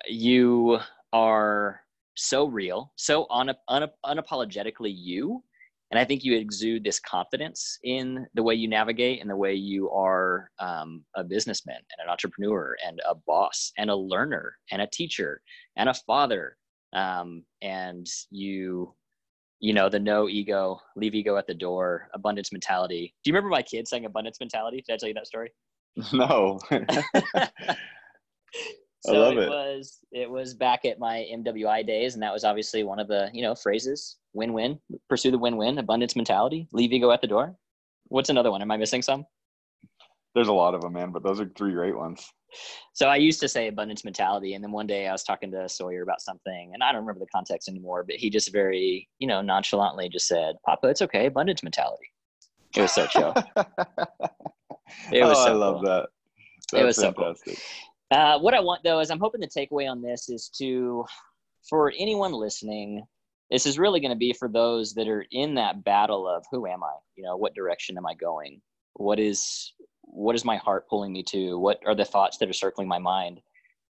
you 0.06 0.78
are 1.12 1.81
so 2.14 2.46
real, 2.46 2.93
so 2.96 3.26
un- 3.31 3.55
un- 3.69 3.90
unapologetically 4.05 4.93
you, 4.94 5.43
and 5.90 5.99
I 5.99 6.05
think 6.05 6.23
you 6.23 6.37
exude 6.37 6.85
this 6.85 7.00
confidence 7.00 7.79
in 7.82 8.26
the 8.35 8.43
way 8.43 8.55
you 8.55 8.69
navigate 8.69 9.20
and 9.20 9.31
the 9.31 9.37
way 9.37 9.55
you 9.55 9.90
are 9.90 10.50
um, 10.58 11.05
a 11.17 11.25
businessman 11.25 11.76
and 11.76 12.05
an 12.05 12.11
entrepreneur 12.11 12.76
and 12.87 13.00
a 13.08 13.14
boss 13.14 13.73
and 13.79 13.88
a 13.88 13.96
learner 13.96 14.56
and 14.70 14.82
a 14.82 14.87
teacher 14.87 15.40
and 15.76 15.88
a 15.88 15.94
father. 15.94 16.56
Um, 16.93 17.44
and 17.62 18.06
you, 18.31 18.94
you 19.61 19.73
know, 19.73 19.88
the 19.88 19.99
no 19.99 20.29
ego, 20.29 20.79
leave 20.94 21.14
ego 21.14 21.37
at 21.37 21.46
the 21.46 21.55
door, 21.55 22.08
abundance 22.12 22.52
mentality. 22.52 23.14
Do 23.25 23.31
you 23.31 23.34
remember 23.34 23.50
my 23.50 23.62
kid 23.62 23.88
saying 23.88 24.05
abundance 24.05 24.41
mentality? 24.41 24.84
Did 24.87 24.94
I 24.94 24.96
tell 24.99 25.08
you 25.08 25.14
that 25.14 25.26
story? 25.26 25.52
No. 26.12 26.61
so 29.08 29.14
I 29.14 29.19
love 29.19 29.38
it, 29.38 29.43
it 29.44 29.49
was 29.49 29.99
it 30.12 30.31
was 30.31 30.55
back 30.55 30.84
at 30.84 30.99
my 30.99 31.26
MWI 31.32 31.87
days, 31.87 32.15
and 32.15 32.22
that 32.22 32.32
was 32.32 32.44
obviously 32.44 32.82
one 32.84 32.98
of 32.98 33.08
the 33.08 33.31
you 33.32 33.43
know 33.43 33.55
phrases 33.55 34.17
win-win, 34.34 34.79
pursue 35.08 35.31
the 35.31 35.38
win-win, 35.38 35.79
abundance 35.79 36.15
mentality, 36.15 36.69
leave 36.72 36.93
ego 36.93 37.10
at 37.10 37.20
the 37.20 37.27
door. 37.27 37.56
What's 38.08 38.31
another 38.31 38.50
one? 38.50 38.62
Am 38.62 38.70
I 38.70 38.77
missing 38.77 39.03
some? 39.03 39.27
There's 40.34 40.48
a 40.48 40.53
lot 40.53 40.74
of 40.74 40.82
them, 40.82 40.93
man, 40.93 41.10
but 41.10 41.22
those 41.22 41.41
are 41.41 41.50
three 41.56 41.72
great 41.72 41.96
ones. 41.96 42.24
So 42.94 43.08
I 43.08 43.17
used 43.17 43.41
to 43.41 43.48
say 43.48 43.69
abundance 43.69 44.05
mentality, 44.05 44.55
and 44.55 44.62
then 44.62 44.72
one 44.72 44.86
day 44.86 45.06
I 45.06 45.12
was 45.12 45.22
talking 45.22 45.50
to 45.53 45.69
Sawyer 45.69 46.03
about 46.03 46.20
something, 46.20 46.70
and 46.72 46.82
I 46.82 46.93
don't 46.93 47.03
remember 47.03 47.20
the 47.20 47.31
context 47.34 47.69
anymore, 47.69 48.05
but 48.05 48.17
he 48.17 48.31
just 48.31 48.53
very, 48.53 49.08
you 49.19 49.27
know, 49.27 49.43
nonchalantly 49.43 50.08
just 50.08 50.29
said, 50.29 50.56
"Papa, 50.65 50.88
it's 50.88 51.03
okay, 51.03 51.27
abundance 51.27 51.62
mentality." 51.62 52.10
It 52.77 52.82
was 52.82 52.93
so 52.93 53.06
chill. 53.06 53.34
it 55.12 55.24
was. 55.24 55.38
Oh, 55.38 55.44
so 55.44 55.50
I 55.50 55.53
love 55.53 55.81
cool. 55.81 55.82
that. 55.82 56.08
That's 56.72 56.82
it 56.82 56.84
was 56.84 56.96
fantastic. 56.96 57.55
so 57.55 57.60
cool. 57.60 57.88
Uh, 58.10 58.38
what 58.38 58.55
I 58.55 58.60
want 58.60 58.82
though 58.84 59.00
is 59.00 59.10
I'm 59.10 59.20
hoping 59.20 59.41
the 59.41 59.48
takeaway 59.48 59.91
on 59.91 60.00
this 60.00 60.29
is 60.29 60.48
to, 60.58 61.05
for 61.69 61.93
anyone 61.98 62.32
listening 62.32 63.06
this 63.50 63.67
is 63.67 63.79
really 63.79 64.00
going 64.00 64.12
to 64.12 64.17
be 64.17 64.32
for 64.32 64.48
those 64.48 64.94
that 64.94 65.08
are 65.08 65.24
in 65.31 65.55
that 65.55 65.84
battle 65.84 66.29
of 66.29 66.44
who 66.50 66.67
am 66.67 66.82
i? 66.82 66.93
You 67.17 67.24
know 67.24 67.36
what 67.36 67.55
direction 67.55 67.96
am 67.96 68.06
i 68.06 68.15
going? 68.15 68.60
What 68.94 69.19
is 69.19 69.72
what 70.03 70.34
is 70.34 70.44
my 70.44 70.56
heart 70.56 70.88
pulling 70.88 71.12
me 71.12 71.22
to? 71.24 71.58
What 71.58 71.81
are 71.86 71.94
the 71.94 72.05
thoughts 72.05 72.38
that 72.38 72.48
are 72.48 72.55
circling 72.55 72.88
my 72.88 72.98
mind? 72.98 73.41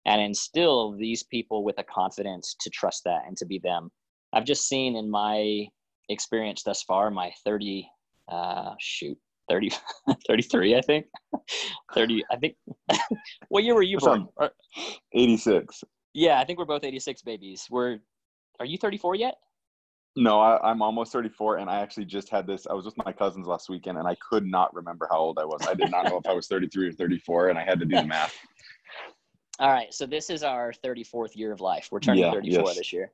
And 0.06 0.20
instill 0.22 0.92
these 0.92 1.22
people 1.24 1.64
with 1.64 1.78
a 1.78 1.84
confidence 1.84 2.56
to 2.60 2.70
trust 2.70 3.04
that 3.04 3.22
and 3.26 3.36
to 3.36 3.46
be 3.46 3.58
them. 3.58 3.90
I've 4.32 4.44
just 4.44 4.68
seen 4.68 4.96
in 4.96 5.10
my 5.10 5.66
experience 6.08 6.62
thus 6.62 6.82
far 6.82 7.10
my 7.10 7.32
30 7.44 7.88
uh 8.30 8.74
shoot 8.78 9.18
30 9.48 9.70
33 10.26 10.76
i 10.76 10.80
think 10.80 11.06
30 11.94 12.24
i 12.30 12.36
think 12.36 12.56
what 13.48 13.64
year 13.64 13.74
were 13.74 13.82
you 13.82 13.98
born 13.98 14.28
uh, 14.40 14.48
86 15.12 15.84
yeah 16.14 16.40
i 16.40 16.44
think 16.44 16.58
we're 16.58 16.64
both 16.64 16.84
86 16.84 17.22
babies 17.22 17.66
we're 17.70 17.98
are 18.60 18.66
you 18.66 18.78
34 18.78 19.14
yet 19.16 19.34
no, 20.16 20.40
I, 20.40 20.72
am 20.72 20.82
almost 20.82 21.12
34, 21.12 21.58
and 21.58 21.70
I 21.70 21.78
actually 21.80 22.06
just 22.06 22.28
had 22.28 22.44
this. 22.44 22.66
I 22.68 22.72
was 22.72 22.84
with 22.84 22.96
my 23.04 23.12
cousins 23.12 23.46
last 23.46 23.68
weekend, 23.68 23.98
and 23.98 24.08
I 24.08 24.16
could 24.16 24.44
not 24.44 24.74
remember 24.74 25.06
how 25.08 25.18
old 25.18 25.38
I 25.38 25.44
was. 25.44 25.64
I 25.68 25.74
did 25.74 25.92
not 25.92 26.06
know 26.06 26.18
if 26.18 26.26
I 26.26 26.32
was 26.32 26.48
33 26.48 26.88
or 26.88 26.92
34, 26.92 27.50
and 27.50 27.58
I 27.58 27.62
had 27.62 27.78
to 27.78 27.86
do 27.86 27.94
the 27.94 28.04
math. 28.04 28.34
All 29.60 29.70
right, 29.70 29.94
so 29.94 30.06
this 30.06 30.28
is 30.28 30.42
our 30.42 30.72
34th 30.84 31.36
year 31.36 31.52
of 31.52 31.60
life. 31.60 31.88
We're 31.92 32.00
turning 32.00 32.24
yeah, 32.24 32.32
34 32.32 32.64
yes. 32.64 32.76
this 32.76 32.92
year. 32.92 33.12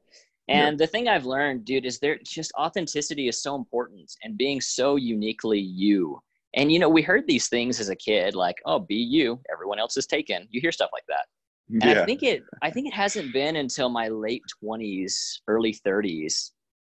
And 0.49 0.79
yeah. 0.79 0.85
the 0.85 0.87
thing 0.87 1.09
I've 1.09 1.25
learned, 1.25 1.65
dude, 1.65 1.87
is 1.87 1.99
there 1.99 2.19
just 2.25 2.53
authenticity 2.59 3.29
is 3.29 3.43
so 3.43 3.55
important 3.55 4.13
and 4.23 4.37
being 4.37 4.61
so 4.61 4.97
uniquely 4.97 5.59
you. 5.61 6.21
And 6.55 6.71
you 6.71 6.79
know, 6.79 6.89
we 6.89 7.03
heard 7.03 7.27
these 7.27 7.49
things 7.49 7.81
as 7.81 7.89
a 7.89 7.97
kid, 7.97 8.35
like, 8.35 8.57
"Oh, 8.67 8.79
be 8.79 8.97
you. 8.97 9.41
Everyone 9.53 9.79
else 9.79 9.97
is 9.97 10.07
taken." 10.07 10.47
You 10.51 10.61
hear 10.61 10.73
stuff 10.73 10.91
like 10.93 11.05
that. 11.09 11.27
And 11.71 11.85
yeah. 11.85 12.03
I 12.03 12.05
think 12.05 12.23
it 12.23 12.43
I 12.63 12.71
think 12.71 12.89
it 12.89 12.95
hasn't 12.95 13.33
been 13.33 13.57
until 13.57 13.89
my 13.89 14.09
late 14.09 14.43
20s, 14.63 15.41
early 15.49 15.73
30s 15.73 16.53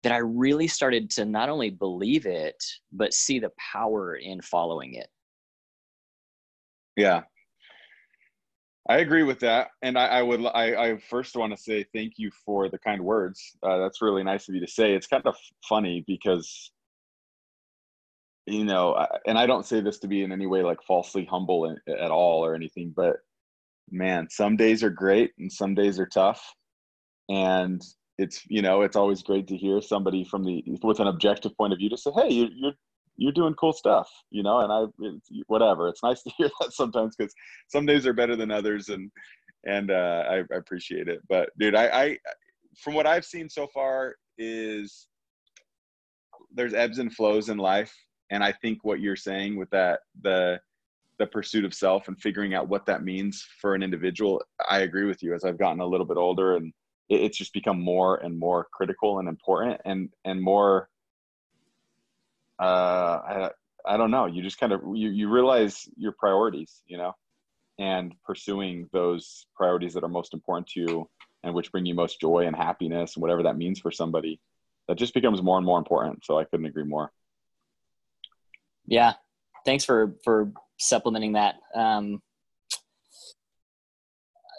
that 0.04 0.12
I 0.12 0.18
really 0.18 0.68
started 0.68 1.10
to 1.12 1.26
not 1.26 1.50
only 1.50 1.70
believe 1.70 2.26
it, 2.26 2.62
but 2.92 3.14
see 3.14 3.40
the 3.40 3.52
power 3.74 4.16
in 4.16 4.42
following 4.42 4.96
it. 4.96 5.08
Yeah. 6.96 7.24
I 8.88 8.98
agree 8.98 9.24
with 9.24 9.40
that. 9.40 9.70
And 9.82 9.98
I, 9.98 10.06
I 10.06 10.22
would, 10.22 10.46
I, 10.46 10.92
I, 10.92 10.98
first 10.98 11.36
want 11.36 11.56
to 11.56 11.62
say 11.62 11.86
thank 11.94 12.14
you 12.18 12.30
for 12.46 12.70
the 12.70 12.78
kind 12.78 13.04
words. 13.04 13.42
Uh, 13.64 13.80
that's 13.80 14.02
really 14.02 14.24
nice 14.24 14.48
of 14.48 14.54
you 14.54 14.62
to 14.62 14.72
say. 14.72 14.94
It's 14.94 15.08
kind 15.08 15.26
of 15.26 15.36
funny 15.68 16.04
because, 16.06 16.72
you 18.46 18.64
know, 18.64 18.96
and 19.26 19.40
I 19.40 19.48
don't 19.48 19.66
say 19.66 19.82
this 19.82 19.98
to 20.00 20.08
be 20.08 20.22
in 20.22 20.32
any 20.32 20.46
way 20.46 20.62
like 20.62 20.84
falsely 20.84 21.26
humble 21.26 21.76
at 21.88 22.12
all 22.12 22.46
or 22.46 22.54
anything, 22.54 22.94
but 22.96 23.18
man, 23.90 24.28
some 24.30 24.56
days 24.56 24.84
are 24.84 24.92
great 24.92 25.32
and 25.40 25.52
some 25.52 25.74
days 25.74 26.00
are 26.00 26.06
tough. 26.06 26.54
And 27.28 27.82
it's 28.18 28.42
you 28.48 28.62
know 28.62 28.82
it's 28.82 28.96
always 28.96 29.24
great 29.24 29.48
to 29.48 29.58
hear 29.58 29.82
somebody 29.82 30.24
from 30.24 30.44
the 30.44 30.64
with 30.84 31.00
an 31.00 31.08
objective 31.08 31.56
point 31.58 31.74
of 31.74 31.80
view 31.80 31.90
to 31.90 31.98
say 31.98 32.12
hey 32.16 32.30
you're 32.30 32.74
you're, 33.18 33.32
doing 33.32 33.54
cool 33.56 33.74
stuff 33.74 34.10
you 34.32 34.44
know 34.44 34.60
and 34.60 34.72
i 34.72 34.86
it's, 35.06 35.30
whatever. 35.48 35.88
It's 35.88 36.04
nice 36.04 36.22
to 36.24 36.32
hear 36.38 36.50
that 36.62 36.74
sometimes 36.74 37.16
because 37.16 37.34
some 37.68 37.86
days 37.86 38.06
are 38.06 38.14
better 38.14 38.36
than 38.36 38.52
others 38.52 38.90
and 38.90 39.12
and 39.66 39.90
uh, 39.90 40.24
I, 40.30 40.36
I 40.38 40.58
appreciate 40.58 41.08
it. 41.08 41.20
But 41.28 41.50
dude 41.58 41.76
I, 41.76 41.88
I 41.88 42.18
from 42.78 42.94
what 42.94 43.08
i've 43.08 43.26
seen 43.26 43.50
so 43.50 43.68
far 43.68 44.16
is 44.38 45.08
there's 46.54 46.74
ebbs 46.74 47.00
and 47.00 47.14
flows 47.14 47.50
in 47.50 47.58
life. 47.58 47.94
And 48.32 48.44
i 48.44 48.52
think 48.52 48.80
what 48.84 49.00
you're 49.00 49.16
saying 49.16 49.56
with 49.58 49.70
that 49.72 50.00
the 50.22 50.60
the 51.18 51.28
pursuit 51.28 51.64
of 51.64 51.74
self 51.74 52.10
and 52.10 52.20
figuring 52.20 52.54
out 52.54 52.68
what 52.68 52.86
that 52.86 53.04
means 53.04 53.46
for 53.62 53.76
an 53.76 53.84
individual 53.84 54.42
i 54.70 54.80
agree 54.80 55.06
with 55.06 55.22
you. 55.24 55.34
As 55.34 55.44
i've 55.44 55.60
gotten 55.60 55.80
a 55.80 55.86
little 55.86 56.06
bit 56.06 56.18
older 56.18 56.56
and 56.56 56.74
it's 57.10 57.38
just 57.38 57.54
become 57.54 57.80
more 57.80 58.18
and 58.18 58.38
more 58.38 58.68
critical 58.74 59.20
and 59.20 59.28
important 59.28 59.80
and 59.86 60.10
and 60.26 60.42
more 60.42 60.90
uh 62.60 62.64
I, 62.64 63.50
I 63.86 63.98
don't 63.98 64.12
know. 64.12 64.26
You 64.26 64.42
just 64.42 64.60
kind 64.60 64.74
of 64.74 64.82
you, 64.94 65.10
you 65.10 65.30
realize 65.30 65.88
your 65.98 66.14
priorities 66.14 66.82
you 66.88 66.98
know 66.98 67.14
and 67.78 68.16
pursuing 68.24 68.90
those 68.94 69.48
priorities 69.56 69.94
that 69.94 70.04
are 70.04 70.10
most 70.10 70.34
important 70.34 70.68
to 70.68 70.80
you 70.80 71.10
and 71.44 71.54
which 71.54 71.72
bring 71.72 71.86
you 71.86 71.94
most 71.94 72.20
joy 72.20 72.46
and 72.48 72.56
happiness 72.56 73.16
and 73.16 73.22
whatever 73.22 73.44
that 73.44 73.58
means 73.58 73.80
for 73.80 73.92
somebody 73.92 74.40
that 74.88 74.98
just 74.98 75.14
becomes 75.14 75.42
more 75.42 75.58
and 75.58 75.66
more 75.66 75.78
important. 75.78 76.24
So 76.24 76.40
i 76.40 76.44
couldn't 76.44 76.66
agree 76.66 76.84
more. 76.84 77.12
Yeah. 78.88 79.14
Thanks 79.66 79.84
for 79.84 80.16
for 80.24 80.52
supplementing 80.78 81.34
that. 81.34 81.56
Um 81.76 82.22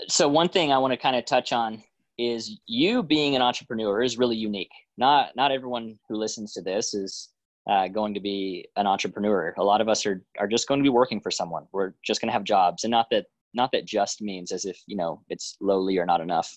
so 0.09 0.29
one 0.29 0.49
thing 0.49 0.73
i 0.73 0.79
want 0.79 0.93
to 0.93 0.99
kind 0.99 1.17
of 1.17 1.25
touch 1.25 1.53
on 1.53 1.83
is 2.19 2.59
you 2.67 3.03
being 3.03 3.37
an 3.37 3.43
entrepreneur 3.43 4.03
is 4.03 4.19
really 4.19 4.37
unique. 4.37 4.71
Not 4.97 5.37
not 5.37 5.53
everyone 5.53 5.99
who 6.09 6.17
listens 6.17 6.53
to 6.55 6.63
this 6.63 6.95
is 6.95 7.31
uh, 7.69 7.89
going 7.89 8.15
to 8.15 8.21
be 8.21 8.67
an 8.77 8.87
entrepreneur. 8.87 9.55
A 9.59 9.65
lot 9.65 9.81
of 9.81 9.89
us 9.89 10.07
are 10.07 10.23
are 10.39 10.49
just 10.49 10.69
going 10.69 10.81
to 10.81 10.85
be 10.85 10.89
working 10.91 11.21
for 11.21 11.31
someone. 11.31 11.67
We're 11.73 11.95
just 12.05 12.21
going 12.21 12.29
to 12.29 12.33
have 12.33 12.45
jobs, 12.45 12.85
and 12.85 12.91
not 12.91 13.07
that 13.11 13.27
not 13.55 13.73
that 13.73 13.87
just 13.87 14.23
means 14.23 14.53
as 14.53 14.65
if 14.65 14.81
you 14.87 14.97
know 14.97 15.23
it's 15.29 15.57
lowly 15.61 15.99
or 15.99 16.07
not 16.07 16.21
enough. 16.21 16.57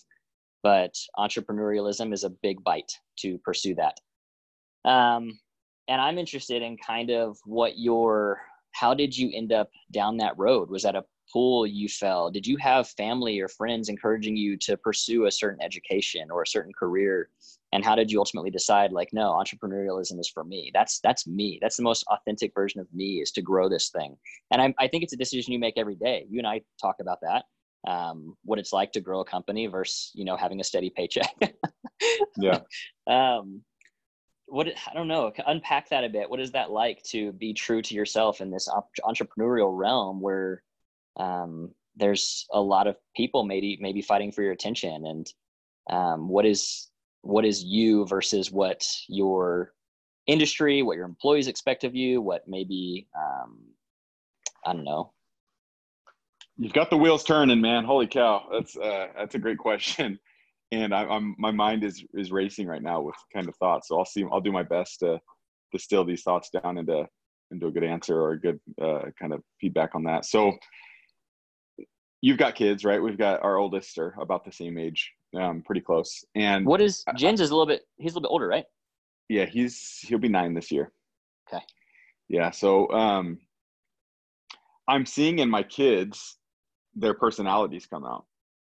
But 0.62 0.94
entrepreneurialism 1.18 2.14
is 2.14 2.26
a 2.26 2.30
big 2.30 2.64
bite 2.64 2.92
to 3.20 3.38
pursue 3.40 3.76
that. 3.76 3.98
Um, 4.90 5.40
and 5.88 6.02
I'm 6.02 6.18
interested 6.18 6.62
in 6.62 6.78
kind 6.78 7.10
of 7.10 7.38
what 7.46 7.80
your 7.80 8.42
how 8.72 8.94
did 8.94 9.18
you 9.18 9.32
end 9.34 9.52
up 9.52 9.70
down 9.92 10.18
that 10.18 10.38
road? 10.38 10.70
Was 10.70 10.84
that 10.84 10.96
a 10.96 11.06
pool 11.32 11.66
you 11.66 11.88
fell? 11.88 12.30
Did 12.30 12.46
you 12.46 12.58
have 12.58 12.88
family 12.90 13.40
or 13.40 13.48
friends 13.48 13.90
encouraging 13.90 14.36
you 14.36 14.58
to 14.58 14.78
pursue 14.78 15.26
a 15.26 15.32
certain 15.32 15.62
education 15.62 16.30
or 16.32 16.44
a 16.44 16.48
certain 16.48 16.74
career? 16.74 17.30
And 17.72 17.86
how 17.86 17.96
did 17.96 18.12
you 18.12 18.20
ultimately 18.20 18.50
decide 18.50 18.92
like, 18.92 19.10
no, 19.14 19.32
entrepreneurialism 19.32 20.20
is 20.20 20.30
for 20.30 20.44
me. 20.44 20.72
That's 20.74 21.00
that's 21.02 21.28
me. 21.28 21.60
That's 21.62 21.78
the 21.78 21.84
most 21.84 22.04
authentic 22.08 22.54
version 22.54 22.80
of 22.80 22.88
me 22.94 23.22
is 23.22 23.32
to 23.34 23.42
grow 23.42 23.70
this 23.70 23.90
thing. 23.90 24.18
And 24.52 24.62
I, 24.62 24.74
I 24.80 24.88
think 24.88 25.04
it's 25.04 25.14
a 25.14 25.18
decision 25.18 25.54
you 25.54 25.60
make 25.60 25.78
every 25.78 25.96
day. 25.96 26.26
You 26.30 26.40
and 26.40 26.48
I 26.48 26.62
talk 26.82 26.96
about 27.00 27.20
that. 27.22 27.46
Um, 27.88 28.36
what 28.44 28.60
it's 28.60 28.74
like 28.74 28.92
to 28.94 29.02
grow 29.02 29.22
a 29.22 29.26
company 29.26 29.68
versus 29.68 30.12
you 30.14 30.26
know 30.26 30.36
having 30.36 30.60
a 30.60 30.64
steady 30.64 30.90
paycheck. 30.90 31.34
yeah. 32.38 32.60
Um, 33.08 33.62
what 34.48 34.68
I 34.68 34.94
don't 34.94 35.08
know. 35.08 35.32
Unpack 35.46 35.90
that 35.90 36.04
a 36.04 36.10
bit. 36.10 36.30
What 36.30 36.40
is 36.40 36.52
that 36.52 36.72
like 36.72 37.04
to 37.10 37.32
be 37.34 37.54
true 37.54 37.82
to 37.84 37.94
yourself 37.94 38.42
in 38.42 38.50
this 38.50 38.68
entrepreneurial 39.04 39.78
realm 39.78 40.22
where 40.22 40.64
um, 41.18 41.72
there's 41.96 42.48
a 42.52 42.60
lot 42.60 42.88
of 42.88 42.98
people 43.16 43.46
maybe 43.46 43.78
maybe 43.80 44.02
fighting 44.02 44.32
for 44.32 44.42
your 44.42 44.54
attention 44.54 45.06
and 45.06 45.34
um, 45.90 46.28
what 46.28 46.46
is 46.46 46.90
what 47.22 47.46
is 47.46 47.64
you 47.64 48.06
versus 48.06 48.52
what 48.52 48.86
your 49.08 49.74
industry 50.28 50.84
what 50.84 50.96
your 50.96 51.06
employees 51.06 51.48
expect 51.48 51.84
of 51.84 51.96
you 51.96 52.22
what 52.22 52.48
maybe 52.48 53.08
um, 53.18 53.58
i 54.66 54.74
don't 54.74 54.84
know. 54.84 55.12
You've 56.62 56.74
got 56.74 56.90
the 56.90 56.98
wheels 56.98 57.24
turning 57.24 57.62
man. 57.62 57.86
Holy 57.86 58.06
cow. 58.06 58.44
That's 58.52 58.76
uh, 58.76 59.08
that's 59.18 59.36
a 59.36 59.40
great 59.40 59.58
question. 59.58 60.20
And 60.72 60.94
I, 60.94 61.02
am 61.16 61.36
my 61.40 61.50
mind 61.50 61.84
is 61.84 62.06
is 62.14 62.32
racing 62.32 62.68
right 62.68 62.84
now 62.84 63.02
with 63.02 63.16
kind 63.34 63.48
of 63.48 63.56
thoughts. 63.56 63.88
So 63.88 63.98
i'll 63.98 64.06
see 64.06 64.24
i'll 64.32 64.40
do 64.40 64.52
my 64.52 64.62
best 64.62 65.00
to 65.00 65.20
distill 65.72 66.06
these 66.06 66.22
thoughts 66.22 66.52
down 66.52 66.78
into 66.78 67.08
into 67.50 67.66
a 67.66 67.72
good 67.72 67.84
answer 67.84 68.16
or 68.22 68.34
a 68.34 68.40
good 68.40 68.60
uh, 68.80 69.06
kind 69.20 69.34
of 69.34 69.42
feedback 69.60 69.96
on 69.96 70.04
that. 70.04 70.26
So 70.26 70.56
you've 72.22 72.38
got 72.38 72.54
kids, 72.54 72.86
right? 72.86 73.02
We've 73.02 73.18
got 73.18 73.42
our 73.42 73.58
oldest 73.58 73.98
are 73.98 74.14
about 74.22 74.46
the 74.46 74.52
same 74.52 74.78
age, 74.78 75.12
um, 75.38 75.62
pretty 75.66 75.82
close. 75.82 76.24
And 76.36 76.66
what 76.66 76.82
is 76.82 77.04
Jens 77.16 77.42
is 77.42 77.50
a 77.50 77.54
little 77.54 77.68
bit 77.68 77.84
he's 77.98 78.14
a 78.14 78.16
little 78.16 78.30
bit 78.30 78.32
older, 78.32 78.48
right? 78.48 78.66
Yeah, 79.28 79.46
he's 79.46 80.00
he'll 80.02 80.20
be 80.20 80.30
nine 80.30 80.54
this 80.54 80.72
year. 80.72 80.92
Okay. 81.48 81.64
Yeah, 82.28 82.52
so 82.52 82.90
um, 82.92 83.40
I'm 84.88 85.06
seeing 85.06 85.40
in 85.40 85.50
my 85.50 85.64
kids 85.64 86.38
their 86.96 87.14
personalities 87.14 87.86
come 87.86 88.06
out, 88.06 88.26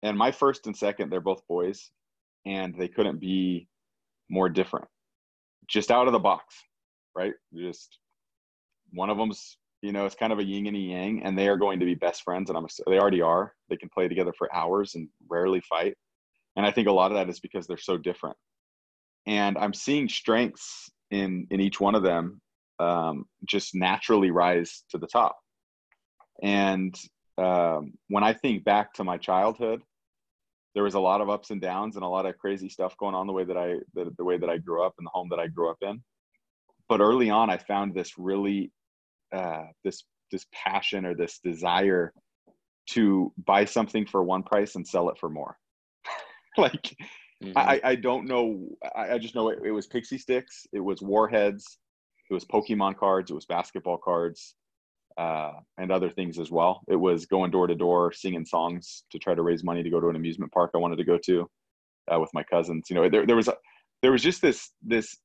and 0.03 0.17
my 0.17 0.31
first 0.31 0.67
and 0.67 0.75
second 0.75 1.11
they're 1.11 1.21
both 1.21 1.47
boys, 1.47 1.91
and 2.45 2.75
they 2.77 2.87
couldn't 2.87 3.19
be 3.19 3.67
more 4.29 4.49
different, 4.49 4.87
just 5.67 5.91
out 5.91 6.07
of 6.07 6.13
the 6.13 6.19
box, 6.19 6.55
right? 7.15 7.33
Just 7.55 7.99
one 8.91 9.09
of 9.09 9.17
them's 9.17 9.57
you 9.81 9.91
know, 9.91 10.05
it's 10.05 10.15
kind 10.15 10.33
of 10.33 10.39
a 10.39 10.43
yin 10.43 10.67
and 10.67 10.75
a 10.75 10.79
yang, 10.79 11.21
and 11.23 11.37
they 11.37 11.47
are 11.47 11.57
going 11.57 11.79
to 11.79 11.85
be 11.85 11.93
best 11.93 12.23
friends, 12.23 12.49
and 12.49 12.57
I'm 12.57 12.65
they 12.87 12.99
already 12.99 13.21
are. 13.21 13.53
They 13.69 13.77
can 13.77 13.89
play 13.89 14.07
together 14.07 14.33
for 14.37 14.53
hours 14.53 14.95
and 14.95 15.07
rarely 15.29 15.61
fight, 15.61 15.95
and 16.57 16.65
I 16.65 16.71
think 16.71 16.87
a 16.87 16.91
lot 16.91 17.11
of 17.11 17.17
that 17.17 17.29
is 17.29 17.39
because 17.39 17.67
they're 17.67 17.77
so 17.77 17.97
different. 17.97 18.35
And 19.27 19.57
I'm 19.57 19.73
seeing 19.73 20.09
strengths 20.09 20.89
in 21.11 21.47
in 21.51 21.61
each 21.61 21.79
one 21.79 21.95
of 21.95 22.03
them 22.03 22.41
um, 22.79 23.25
just 23.45 23.75
naturally 23.75 24.31
rise 24.31 24.83
to 24.89 24.97
the 24.97 25.07
top. 25.07 25.37
And 26.43 26.95
um, 27.37 27.93
when 28.09 28.23
I 28.23 28.33
think 28.33 28.63
back 28.63 28.93
to 28.95 29.03
my 29.03 29.17
childhood, 29.17 29.81
there 30.73 30.83
was 30.83 30.95
a 30.95 30.99
lot 30.99 31.21
of 31.21 31.29
ups 31.29 31.51
and 31.51 31.61
downs 31.61 31.95
and 31.95 32.03
a 32.03 32.07
lot 32.07 32.25
of 32.25 32.37
crazy 32.37 32.69
stuff 32.69 32.97
going 32.97 33.15
on 33.15 33.27
the 33.27 33.33
way 33.33 33.43
that 33.43 33.57
I 33.57 33.75
the, 33.93 34.11
the 34.17 34.25
way 34.25 34.37
that 34.37 34.49
I 34.49 34.57
grew 34.57 34.83
up 34.83 34.95
in 34.99 35.05
the 35.05 35.11
home 35.13 35.29
that 35.29 35.39
I 35.39 35.47
grew 35.47 35.69
up 35.69 35.77
in. 35.81 36.01
But 36.89 37.01
early 37.01 37.29
on, 37.29 37.49
I 37.49 37.57
found 37.57 37.93
this 37.93 38.17
really 38.17 38.71
uh, 39.31 39.65
this 39.83 40.03
this 40.31 40.47
passion 40.51 41.05
or 41.05 41.13
this 41.13 41.39
desire 41.43 42.13
to 42.87 43.31
buy 43.45 43.65
something 43.65 44.05
for 44.05 44.23
one 44.23 44.41
price 44.41 44.75
and 44.75 44.87
sell 44.87 45.09
it 45.09 45.17
for 45.19 45.29
more. 45.29 45.57
like 46.61 46.95
mm-hmm. 47.43 47.57
I, 47.57 47.79
I 47.83 47.95
don't 47.95 48.27
know. 48.27 48.67
I, 48.95 49.13
I 49.13 49.17
just 49.17 49.35
know 49.35 49.49
it, 49.49 49.59
it, 49.63 49.71
was 49.71 49.87
Pixy 49.87 50.21
Stix. 50.21 50.43
It 50.73 50.79
was 50.79 51.01
warheads. 51.01 51.77
It 52.29 52.33
was 52.33 52.45
Pokemon 52.45 52.97
cards. 52.97 53.31
It 53.31 53.35
was 53.35 53.45
basketball 53.45 53.97
cards, 53.97 54.55
uh, 55.17 55.53
and 55.77 55.91
other 55.91 56.09
things 56.09 56.39
as 56.39 56.51
well. 56.51 56.81
It 56.87 56.95
was 56.95 57.25
going 57.25 57.51
door 57.51 57.67
to 57.67 57.75
door, 57.75 58.11
singing 58.11 58.45
songs 58.45 59.03
to 59.11 59.19
try 59.19 59.33
to 59.33 59.41
raise 59.41 59.63
money 59.63 59.83
to 59.83 59.89
go 59.89 59.99
to 59.99 60.09
an 60.09 60.15
amusement 60.15 60.51
park 60.51 60.71
I 60.75 60.79
wanted 60.79 60.97
to 60.97 61.05
go 61.05 61.17
to 61.25 61.49
uh, 62.13 62.19
with 62.19 62.29
my 62.33 62.43
cousins. 62.43 62.87
You 62.89 62.95
know, 62.95 63.09
there, 63.09 63.25
there 63.25 63.35
was 63.35 63.47
a, 63.47 63.55
there 64.01 64.11
was 64.11 64.21
just 64.21 64.41
this 64.41 64.71
this 64.81 65.17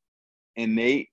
innate 0.57 1.09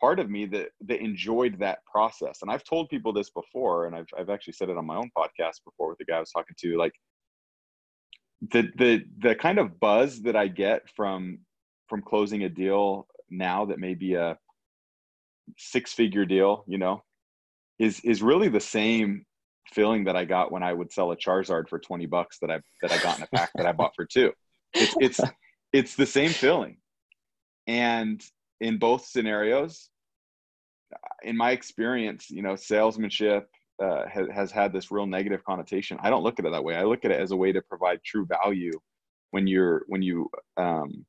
part 0.00 0.18
of 0.18 0.28
me 0.30 0.46
that 0.46 0.68
that 0.80 1.00
enjoyed 1.00 1.58
that 1.58 1.78
process 1.84 2.38
and 2.42 2.50
i've 2.50 2.64
told 2.64 2.88
people 2.88 3.12
this 3.12 3.30
before 3.30 3.86
and 3.86 3.94
i've, 3.94 4.06
I've 4.18 4.30
actually 4.30 4.54
said 4.54 4.68
it 4.68 4.76
on 4.76 4.86
my 4.86 4.96
own 4.96 5.10
podcast 5.16 5.64
before 5.64 5.88
with 5.88 5.98
the 5.98 6.04
guy 6.04 6.16
i 6.16 6.20
was 6.20 6.32
talking 6.32 6.56
to 6.58 6.76
like 6.76 6.92
the 8.50 8.70
the 8.76 9.04
the 9.18 9.34
kind 9.34 9.58
of 9.58 9.78
buzz 9.78 10.22
that 10.22 10.36
i 10.36 10.48
get 10.48 10.82
from 10.96 11.38
from 11.88 12.02
closing 12.02 12.42
a 12.42 12.48
deal 12.48 13.06
now 13.30 13.64
that 13.64 13.78
may 13.78 13.94
be 13.94 14.14
a 14.14 14.36
six 15.58 15.92
figure 15.92 16.24
deal 16.24 16.64
you 16.66 16.78
know 16.78 17.02
is 17.78 18.00
is 18.00 18.22
really 18.22 18.48
the 18.48 18.60
same 18.60 19.24
feeling 19.72 20.04
that 20.04 20.16
i 20.16 20.24
got 20.24 20.50
when 20.50 20.62
i 20.62 20.72
would 20.72 20.92
sell 20.92 21.12
a 21.12 21.16
charizard 21.16 21.68
for 21.68 21.78
20 21.78 22.06
bucks 22.06 22.38
that 22.40 22.50
i 22.50 22.60
that 22.80 22.92
i 22.92 22.98
got 22.98 23.16
in 23.18 23.24
a 23.24 23.28
pack 23.28 23.50
that 23.54 23.66
i 23.66 23.72
bought 23.72 23.94
for 23.94 24.04
two. 24.04 24.32
It's 24.74 24.94
it's 25.00 25.20
it's 25.72 25.96
the 25.96 26.06
same 26.06 26.30
feeling. 26.30 26.78
And 27.66 28.22
in 28.60 28.78
both 28.78 29.06
scenarios 29.06 29.88
in 31.22 31.36
my 31.36 31.52
experience, 31.52 32.30
you 32.30 32.42
know, 32.42 32.56
salesmanship, 32.56 33.48
uh, 33.82 34.06
has, 34.08 34.28
has 34.32 34.50
had 34.52 34.72
this 34.72 34.90
real 34.90 35.06
negative 35.06 35.44
connotation. 35.44 35.98
I 36.00 36.10
don't 36.10 36.22
look 36.22 36.38
at 36.38 36.46
it 36.46 36.52
that 36.52 36.64
way. 36.64 36.76
I 36.76 36.84
look 36.84 37.04
at 37.04 37.10
it 37.10 37.20
as 37.20 37.32
a 37.32 37.36
way 37.36 37.52
to 37.52 37.60
provide 37.62 38.02
true 38.04 38.26
value 38.26 38.72
when 39.32 39.46
you're 39.46 39.82
when 39.88 40.02
you 40.02 40.30
um, 40.56 41.04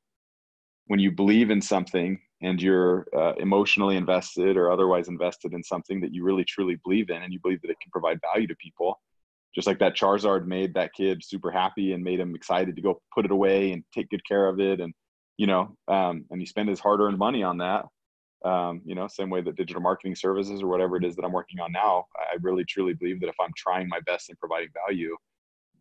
when 0.86 0.98
you 0.98 1.12
believe 1.12 1.50
in 1.50 1.60
something 1.60 2.18
and 2.42 2.60
you're 2.60 3.06
uh, 3.16 3.32
emotionally 3.38 3.96
invested 3.96 4.56
or 4.56 4.70
otherwise 4.70 5.08
invested 5.08 5.54
in 5.54 5.62
something 5.62 6.00
that 6.00 6.12
you 6.12 6.24
really 6.24 6.44
truly 6.44 6.76
believe 6.84 7.10
in 7.10 7.22
and 7.22 7.32
you 7.32 7.40
believe 7.40 7.62
that 7.62 7.70
it 7.70 7.80
can 7.80 7.90
provide 7.90 8.18
value 8.32 8.46
to 8.46 8.56
people 8.56 9.00
just 9.54 9.66
like 9.68 9.78
that 9.78 9.96
charizard 9.96 10.46
made 10.46 10.74
that 10.74 10.92
kid 10.94 11.22
super 11.24 11.50
happy 11.50 11.92
and 11.92 12.02
made 12.02 12.18
him 12.18 12.34
excited 12.34 12.74
to 12.74 12.82
go 12.82 13.00
put 13.14 13.24
it 13.24 13.30
away 13.30 13.72
and 13.72 13.84
take 13.94 14.10
good 14.10 14.26
care 14.26 14.48
of 14.48 14.60
it 14.60 14.80
and 14.80 14.92
you 15.38 15.46
know 15.46 15.74
um, 15.88 16.24
and 16.30 16.40
he 16.40 16.46
spent 16.46 16.68
his 16.68 16.80
hard-earned 16.80 17.18
money 17.18 17.42
on 17.42 17.56
that 17.58 17.84
um, 18.44 18.82
you 18.84 18.94
know 18.94 19.06
same 19.08 19.30
way 19.30 19.40
that 19.40 19.56
digital 19.56 19.82
marketing 19.82 20.14
services 20.14 20.62
or 20.62 20.68
whatever 20.68 20.96
it 20.96 21.04
is 21.04 21.16
that 21.16 21.24
i'm 21.24 21.32
working 21.32 21.60
on 21.60 21.72
now 21.72 22.04
i 22.16 22.36
really 22.40 22.64
truly 22.64 22.94
believe 22.94 23.20
that 23.20 23.28
if 23.28 23.36
i'm 23.40 23.52
trying 23.56 23.88
my 23.88 24.00
best 24.06 24.30
in 24.30 24.36
providing 24.36 24.68
value 24.86 25.16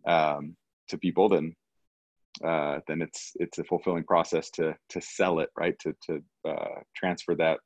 um, 0.08 0.56
to 0.88 0.98
people 0.98 1.30
then 1.30 1.54
uh, 2.44 2.80
then 2.88 3.02
it's 3.02 3.32
it's 3.36 3.60
a 3.60 3.64
fulfilling 3.64 4.04
process 4.04 4.50
to 4.50 4.76
to 4.90 5.02
sell 5.02 5.40
it 5.40 5.50
right? 5.58 5.78
To 5.80 5.96
to 6.08 6.24
uh, 6.48 6.82
transfer 6.96 7.36
that 7.36 7.60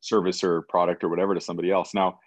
service 0.00 0.42
or 0.42 0.62
product 0.62 1.04
or 1.04 1.08
whatever 1.08 1.34
to 1.34 1.40
somebody 1.40 1.70
else. 1.70 1.94
Now 1.94 2.18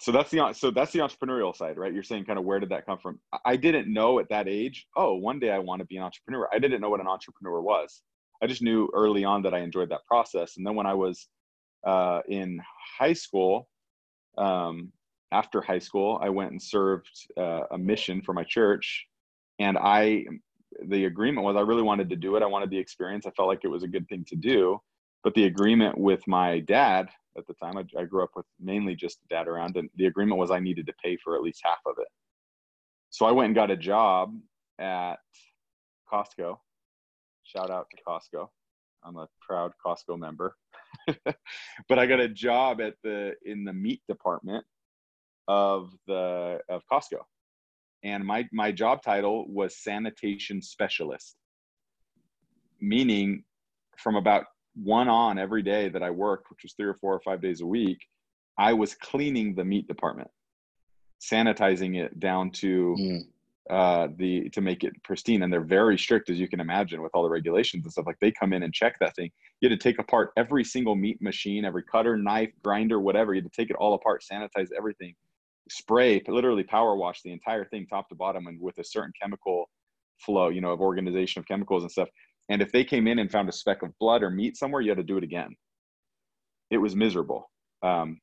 so 0.00 0.12
that's 0.12 0.30
the 0.30 0.52
so 0.54 0.70
that's 0.70 0.92
the 0.92 1.00
entrepreneurial 1.00 1.54
side 1.54 1.78
right? 1.78 1.92
You're 1.92 2.02
saying 2.02 2.24
kind 2.24 2.38
of 2.38 2.44
where 2.44 2.58
did 2.58 2.70
that 2.70 2.86
come 2.86 2.98
from? 2.98 3.20
I 3.44 3.56
didn't 3.56 3.92
know 3.92 4.18
at 4.18 4.28
that 4.30 4.48
age 4.48 4.86
oh 4.96 5.14
one 5.14 5.38
day 5.38 5.50
i 5.50 5.58
want 5.58 5.80
to 5.80 5.86
be 5.86 5.98
an 5.98 6.02
entrepreneur. 6.02 6.48
I 6.52 6.58
didn't 6.58 6.80
know 6.80 6.90
what 6.90 7.00
an 7.00 7.08
entrepreneur 7.08 7.60
was 7.60 8.02
i 8.42 8.46
just 8.46 8.62
knew 8.62 8.88
early 8.94 9.24
on 9.24 9.42
that 9.42 9.54
i 9.54 9.58
enjoyed 9.58 9.90
that 9.90 10.04
process 10.06 10.56
and 10.56 10.66
then 10.66 10.74
when 10.74 10.86
i 10.86 10.94
was 10.94 11.28
uh, 11.86 12.20
in 12.28 12.60
high 12.98 13.12
school 13.12 13.68
um, 14.36 14.92
after 15.32 15.60
high 15.60 15.78
school 15.78 16.18
i 16.22 16.28
went 16.28 16.50
and 16.50 16.62
served 16.62 17.08
uh, 17.38 17.62
a 17.70 17.78
mission 17.78 18.20
for 18.20 18.32
my 18.32 18.44
church 18.44 19.06
and 19.60 19.78
I 19.78 20.24
the 20.86 21.04
agreement 21.04 21.44
was 21.44 21.56
I 21.56 21.60
really 21.60 21.82
wanted 21.82 22.08
to 22.10 22.16
do 22.16 22.36
it. 22.36 22.42
I 22.42 22.46
wanted 22.46 22.70
the 22.70 22.78
experience. 22.78 23.26
I 23.26 23.30
felt 23.30 23.48
like 23.48 23.60
it 23.62 23.68
was 23.68 23.82
a 23.82 23.88
good 23.88 24.08
thing 24.08 24.24
to 24.28 24.36
do. 24.36 24.80
But 25.22 25.34
the 25.34 25.44
agreement 25.44 25.98
with 25.98 26.26
my 26.26 26.60
dad 26.60 27.08
at 27.36 27.46
the 27.46 27.54
time, 27.54 27.76
I, 27.76 27.84
I 28.00 28.04
grew 28.04 28.24
up 28.24 28.30
with 28.34 28.46
mainly 28.58 28.96
just 28.96 29.18
dad 29.28 29.46
around, 29.46 29.76
and 29.76 29.90
the 29.96 30.06
agreement 30.06 30.38
was 30.38 30.50
I 30.50 30.60
needed 30.60 30.86
to 30.86 30.94
pay 31.04 31.16
for 31.22 31.36
at 31.36 31.42
least 31.42 31.60
half 31.62 31.80
of 31.86 31.94
it. 31.98 32.08
So 33.10 33.26
I 33.26 33.32
went 33.32 33.46
and 33.46 33.54
got 33.54 33.70
a 33.70 33.76
job 33.76 34.34
at 34.78 35.16
Costco. 36.10 36.58
Shout 37.54 37.70
out 37.70 37.86
to 37.90 37.96
Costco. 38.06 38.48
I'm 39.04 39.16
a 39.16 39.28
proud 39.40 39.72
Costco 39.84 40.18
member. 40.18 40.56
but 41.88 41.98
I 41.98 42.06
got 42.06 42.20
a 42.20 42.28
job 42.28 42.80
at 42.80 42.94
the 43.02 43.34
in 43.44 43.64
the 43.64 43.72
meat 43.72 44.02
department 44.08 44.64
of 45.48 45.92
the 46.06 46.60
of 46.68 46.82
Costco 46.90 47.20
and 48.02 48.24
my 48.24 48.48
my 48.52 48.72
job 48.72 49.02
title 49.02 49.46
was 49.48 49.76
sanitation 49.76 50.62
specialist 50.62 51.36
meaning 52.80 53.44
from 53.98 54.16
about 54.16 54.44
one 54.74 55.08
on 55.08 55.38
every 55.38 55.62
day 55.62 55.88
that 55.88 56.02
i 56.02 56.10
worked 56.10 56.50
which 56.50 56.62
was 56.62 56.72
three 56.74 56.86
or 56.86 56.94
four 56.94 57.14
or 57.14 57.20
five 57.20 57.42
days 57.42 57.60
a 57.60 57.66
week 57.66 57.98
i 58.58 58.72
was 58.72 58.94
cleaning 58.94 59.54
the 59.54 59.64
meat 59.64 59.86
department 59.86 60.30
sanitizing 61.20 61.96
it 61.96 62.18
down 62.18 62.50
to 62.50 62.96
mm. 62.98 63.20
Uh, 63.70 64.08
the 64.16 64.50
to 64.50 64.60
make 64.60 64.82
it 64.82 64.92
pristine 65.04 65.42
and 65.42 65.52
they're 65.52 65.60
very 65.60 65.96
strict 65.96 66.28
as 66.28 66.40
you 66.40 66.48
can 66.48 66.60
imagine 66.60 67.02
with 67.02 67.12
all 67.14 67.22
the 67.22 67.30
regulations 67.30 67.84
and 67.84 67.92
stuff 67.92 68.06
like 68.06 68.18
they 68.20 68.32
come 68.32 68.52
in 68.52 68.64
and 68.64 68.74
check 68.74 68.96
that 68.98 69.14
thing 69.14 69.30
you 69.60 69.68
had 69.68 69.78
to 69.78 69.82
take 69.82 69.98
apart 70.00 70.32
every 70.36 70.64
single 70.64 70.96
meat 70.96 71.22
machine 71.22 71.64
every 71.64 71.84
cutter 71.84 72.16
knife 72.16 72.50
grinder 72.64 72.98
whatever 72.98 73.32
you 73.32 73.40
had 73.40 73.50
to 73.50 73.56
take 73.56 73.70
it 73.70 73.76
all 73.76 73.94
apart 73.94 74.22
sanitize 74.28 74.68
everything 74.76 75.14
spray, 75.70 76.22
literally 76.26 76.64
power 76.64 76.96
wash 76.96 77.22
the 77.22 77.32
entire 77.32 77.64
thing 77.64 77.86
top 77.86 78.08
to 78.08 78.14
bottom 78.14 78.46
and 78.46 78.60
with 78.60 78.78
a 78.78 78.84
certain 78.84 79.12
chemical 79.20 79.70
flow, 80.18 80.48
you 80.48 80.60
know, 80.60 80.70
of 80.70 80.80
organization 80.80 81.40
of 81.40 81.46
chemicals 81.46 81.82
and 81.82 81.90
stuff. 81.90 82.08
And 82.48 82.60
if 82.60 82.72
they 82.72 82.84
came 82.84 83.06
in 83.06 83.18
and 83.18 83.30
found 83.30 83.48
a 83.48 83.52
speck 83.52 83.82
of 83.82 83.96
blood 83.98 84.22
or 84.22 84.30
meat 84.30 84.56
somewhere, 84.56 84.82
you 84.82 84.90
had 84.90 84.98
to 84.98 85.04
do 85.04 85.16
it 85.16 85.24
again. 85.24 85.54
It 86.70 86.78
was 86.78 86.96
miserable. 86.96 87.50
Um, 87.82 88.18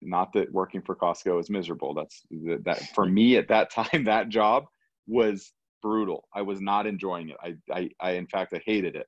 not 0.00 0.32
that 0.34 0.52
working 0.52 0.82
for 0.82 0.96
Costco 0.96 1.40
is 1.40 1.48
miserable. 1.48 1.94
That's 1.94 2.22
that 2.64 2.82
for 2.94 3.06
me 3.06 3.36
at 3.36 3.48
that 3.48 3.70
time, 3.72 4.04
that 4.04 4.28
job 4.28 4.64
was 5.06 5.52
brutal. 5.82 6.28
I 6.34 6.42
was 6.42 6.60
not 6.60 6.86
enjoying 6.86 7.30
it. 7.30 7.36
I, 7.42 7.54
I, 7.72 7.90
I 8.00 8.10
in 8.12 8.26
fact, 8.26 8.54
I 8.54 8.60
hated 8.64 8.96
it. 8.96 9.06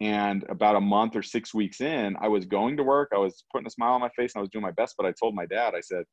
And 0.00 0.44
about 0.48 0.76
a 0.76 0.80
month 0.80 1.16
or 1.16 1.22
six 1.22 1.54
weeks 1.54 1.80
in, 1.80 2.16
I 2.20 2.28
was 2.28 2.44
going 2.44 2.76
to 2.76 2.82
work. 2.82 3.10
I 3.14 3.18
was 3.18 3.44
putting 3.50 3.66
a 3.66 3.70
smile 3.70 3.92
on 3.92 4.00
my 4.00 4.10
face 4.10 4.34
and 4.34 4.40
I 4.40 4.42
was 4.42 4.50
doing 4.50 4.62
my 4.62 4.72
best. 4.72 4.94
But 4.98 5.06
I 5.06 5.12
told 5.12 5.34
my 5.34 5.46
dad, 5.46 5.74
I 5.74 5.80
said, 5.80 6.04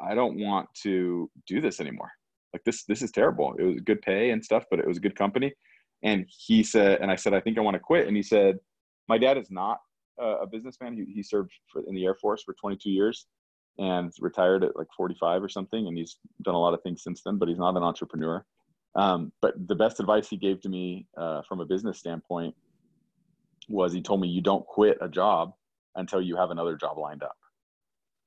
I 0.00 0.14
don't 0.14 0.40
want 0.40 0.68
to 0.82 1.30
do 1.46 1.60
this 1.60 1.78
anymore. 1.80 2.10
Like 2.52 2.64
this, 2.64 2.84
this 2.84 3.02
is 3.02 3.12
terrible. 3.12 3.54
It 3.58 3.62
was 3.62 3.80
good 3.80 4.02
pay 4.02 4.30
and 4.30 4.44
stuff, 4.44 4.64
but 4.70 4.80
it 4.80 4.86
was 4.86 4.96
a 4.96 5.00
good 5.00 5.16
company. 5.16 5.52
And 6.02 6.26
he 6.28 6.62
said, 6.62 7.00
and 7.00 7.10
I 7.10 7.16
said, 7.16 7.34
I 7.34 7.40
think 7.40 7.56
I 7.56 7.60
want 7.60 7.74
to 7.74 7.80
quit. 7.80 8.08
And 8.08 8.16
he 8.16 8.22
said, 8.22 8.56
my 9.08 9.18
dad 9.18 9.38
is 9.38 9.50
not 9.50 9.78
a, 10.18 10.46
businessman. 10.46 10.94
He, 10.94 11.04
he 11.12 11.22
served 11.22 11.52
for, 11.72 11.82
in 11.86 11.94
the 11.94 12.04
Air 12.04 12.14
Force 12.14 12.42
for 12.42 12.54
22 12.60 12.90
years 12.90 13.26
and 13.78 14.12
retired 14.20 14.64
at 14.64 14.76
like 14.76 14.88
45 14.96 15.42
or 15.42 15.48
something. 15.48 15.86
And 15.86 15.96
he's 15.96 16.16
done 16.42 16.54
a 16.54 16.60
lot 16.60 16.74
of 16.74 16.82
things 16.82 17.02
since 17.02 17.22
then, 17.22 17.38
but 17.38 17.48
he's 17.48 17.58
not 17.58 17.76
an 17.76 17.82
entrepreneur. 17.82 18.44
Um, 18.96 19.32
but 19.42 19.54
the 19.66 19.74
best 19.74 19.98
advice 19.98 20.28
he 20.28 20.36
gave 20.36 20.60
to 20.62 20.68
me 20.68 21.06
uh, 21.16 21.42
from 21.48 21.60
a 21.60 21.66
business 21.66 21.98
standpoint 21.98 22.54
was 23.68 23.92
he 23.92 24.02
told 24.02 24.20
me, 24.20 24.28
you 24.28 24.40
don't 24.40 24.66
quit 24.66 24.98
a 25.00 25.08
job 25.08 25.52
until 25.96 26.20
you 26.20 26.36
have 26.36 26.50
another 26.50 26.76
job 26.76 26.98
lined 26.98 27.22
up. 27.22 27.36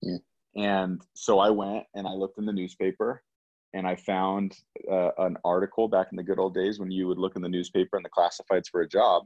Yeah. 0.01 0.17
And 0.55 1.01
so 1.13 1.39
I 1.39 1.49
went 1.51 1.85
and 1.93 2.07
I 2.07 2.11
looked 2.11 2.39
in 2.39 2.45
the 2.45 2.53
newspaper 2.53 3.23
and 3.73 3.87
I 3.87 3.95
found 3.95 4.57
uh, 4.91 5.11
an 5.19 5.37
article 5.45 5.87
back 5.87 6.07
in 6.11 6.17
the 6.17 6.23
good 6.23 6.39
old 6.39 6.53
days 6.53 6.79
when 6.79 6.91
you 6.91 7.07
would 7.07 7.17
look 7.17 7.35
in 7.35 7.41
the 7.41 7.49
newspaper 7.49 7.95
and 7.97 8.05
the 8.05 8.09
classifieds 8.09 8.69
for 8.71 8.81
a 8.81 8.87
job. 8.87 9.23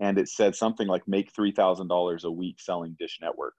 And 0.00 0.16
it 0.16 0.28
said 0.28 0.54
something 0.54 0.86
like 0.86 1.06
make 1.06 1.32
$3,000 1.32 2.24
a 2.24 2.30
week 2.30 2.60
selling 2.60 2.96
Dish 2.98 3.18
Network. 3.20 3.54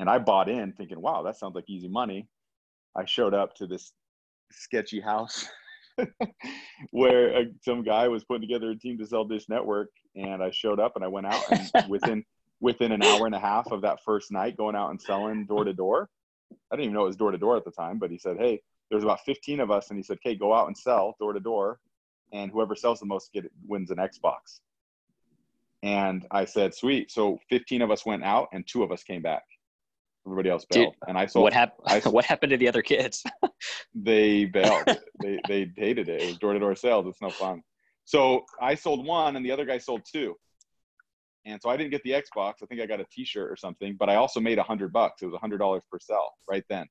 And 0.00 0.08
I 0.08 0.18
bought 0.18 0.48
in 0.48 0.72
thinking, 0.72 1.00
wow, 1.00 1.22
that 1.22 1.36
sounds 1.36 1.54
like 1.54 1.68
easy 1.68 1.86
money. 1.86 2.26
I 2.96 3.04
showed 3.04 3.34
up 3.34 3.54
to 3.56 3.66
this 3.66 3.92
sketchy 4.50 4.98
house 4.98 5.46
where 6.90 7.36
uh, 7.36 7.44
some 7.62 7.84
guy 7.84 8.08
was 8.08 8.24
putting 8.24 8.40
together 8.40 8.70
a 8.70 8.78
team 8.78 8.96
to 8.98 9.06
sell 9.06 9.26
Dish 9.26 9.48
Network. 9.50 9.90
And 10.16 10.42
I 10.42 10.50
showed 10.52 10.80
up 10.80 10.96
and 10.96 11.04
I 11.04 11.08
went 11.08 11.26
out 11.26 11.44
and 11.50 11.70
within 11.88 12.24
within 12.62 12.92
an 12.92 13.02
hour 13.02 13.26
and 13.26 13.34
a 13.34 13.38
half 13.38 13.70
of 13.72 13.82
that 13.82 13.98
first 14.02 14.32
night 14.32 14.56
going 14.56 14.74
out 14.74 14.90
and 14.90 15.00
selling 15.00 15.44
door 15.46 15.64
to 15.64 15.72
door. 15.74 16.08
I 16.70 16.76
didn't 16.76 16.84
even 16.86 16.94
know 16.94 17.04
it 17.04 17.08
was 17.08 17.16
door 17.16 17.30
to 17.30 17.38
door 17.38 17.56
at 17.58 17.64
the 17.66 17.70
time, 17.70 17.98
but 17.98 18.10
he 18.10 18.18
said, 18.18 18.38
Hey, 18.38 18.62
there's 18.90 19.04
about 19.04 19.20
15 19.26 19.60
of 19.60 19.70
us. 19.70 19.90
And 19.90 19.98
he 19.98 20.02
said, 20.02 20.16
Okay, 20.24 20.34
go 20.34 20.54
out 20.54 20.66
and 20.66 20.76
sell 20.76 21.14
door 21.20 21.34
to 21.34 21.40
door. 21.40 21.78
And 22.32 22.50
whoever 22.50 22.74
sells 22.74 23.00
the 23.00 23.06
most 23.06 23.34
get 23.34 23.50
wins 23.66 23.90
an 23.90 23.98
Xbox. 23.98 24.60
And 25.82 26.26
I 26.30 26.46
said, 26.46 26.74
Sweet. 26.74 27.10
So 27.10 27.38
15 27.50 27.82
of 27.82 27.90
us 27.90 28.06
went 28.06 28.24
out 28.24 28.48
and 28.54 28.66
two 28.66 28.82
of 28.82 28.92
us 28.92 29.02
came 29.02 29.20
back. 29.20 29.42
Everybody 30.26 30.50
else 30.50 30.66
bailed. 30.68 30.92
Dude, 30.92 31.08
and 31.08 31.18
I 31.18 31.26
sold. 31.26 31.44
What, 31.44 31.52
hap- 31.52 31.76
I, 31.86 32.00
what 32.08 32.24
happened 32.24 32.50
to 32.50 32.56
the 32.56 32.68
other 32.68 32.82
kids? 32.82 33.24
they 33.94 34.44
bailed. 34.44 34.84
they, 35.22 35.38
they 35.48 35.70
hated 35.76 36.08
it. 36.08 36.22
It 36.22 36.26
was 36.26 36.38
door 36.38 36.52
to 36.52 36.58
door 36.58 36.74
sales. 36.74 37.06
It's 37.06 37.22
no 37.22 37.30
fun. 37.30 37.62
So 38.04 38.44
I 38.60 38.74
sold 38.74 39.06
one 39.06 39.36
and 39.36 39.44
the 39.44 39.52
other 39.52 39.64
guy 39.64 39.78
sold 39.78 40.02
two. 40.10 40.34
And 41.46 41.60
so 41.62 41.70
I 41.70 41.76
didn't 41.76 41.90
get 41.90 42.02
the 42.02 42.10
Xbox. 42.10 42.54
I 42.62 42.66
think 42.66 42.80
I 42.80 42.86
got 42.86 43.00
a 43.00 43.06
T-shirt 43.10 43.50
or 43.50 43.56
something, 43.56 43.96
but 43.98 44.10
I 44.10 44.16
also 44.16 44.40
made 44.40 44.58
a 44.58 44.62
hundred 44.62 44.92
bucks. 44.92 45.22
It 45.22 45.26
was 45.26 45.34
a 45.34 45.38
hundred 45.38 45.58
dollars 45.58 45.82
per 45.90 45.98
sell 45.98 46.30
right 46.48 46.64
then. 46.68 46.86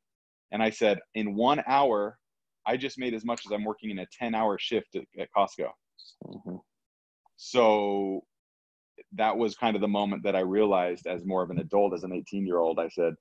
And 0.52 0.64
I 0.64 0.72
said, 0.72 1.00
in 1.14 1.36
one 1.36 1.62
hour, 1.68 2.18
I 2.66 2.78
just 2.78 2.98
made 2.98 3.14
as 3.14 3.24
much 3.24 3.46
as 3.46 3.52
I'm 3.52 3.64
working 3.64 3.92
in 3.92 4.00
a 4.00 4.08
10 4.18 4.34
hour 4.34 4.58
shift 4.58 4.96
at, 4.96 5.04
at 5.20 5.30
Costco. 5.36 5.70
Mm-hmm. 6.26 6.56
So 7.38 8.24
that 9.16 9.38
was 9.38 9.56
kind 9.56 9.76
of 9.76 9.82
the 9.82 9.88
moment 9.88 10.24
that 10.24 10.36
I 10.36 10.42
realized 10.42 11.08
as 11.08 11.26
more 11.26 11.42
of 11.44 11.50
an 11.50 11.60
adult, 11.60 11.94
as 11.94 12.04
an 12.04 12.14
18 12.14 12.46
year 12.46 12.58
old, 12.58 12.80
I 12.80 12.90
said, 12.90 13.16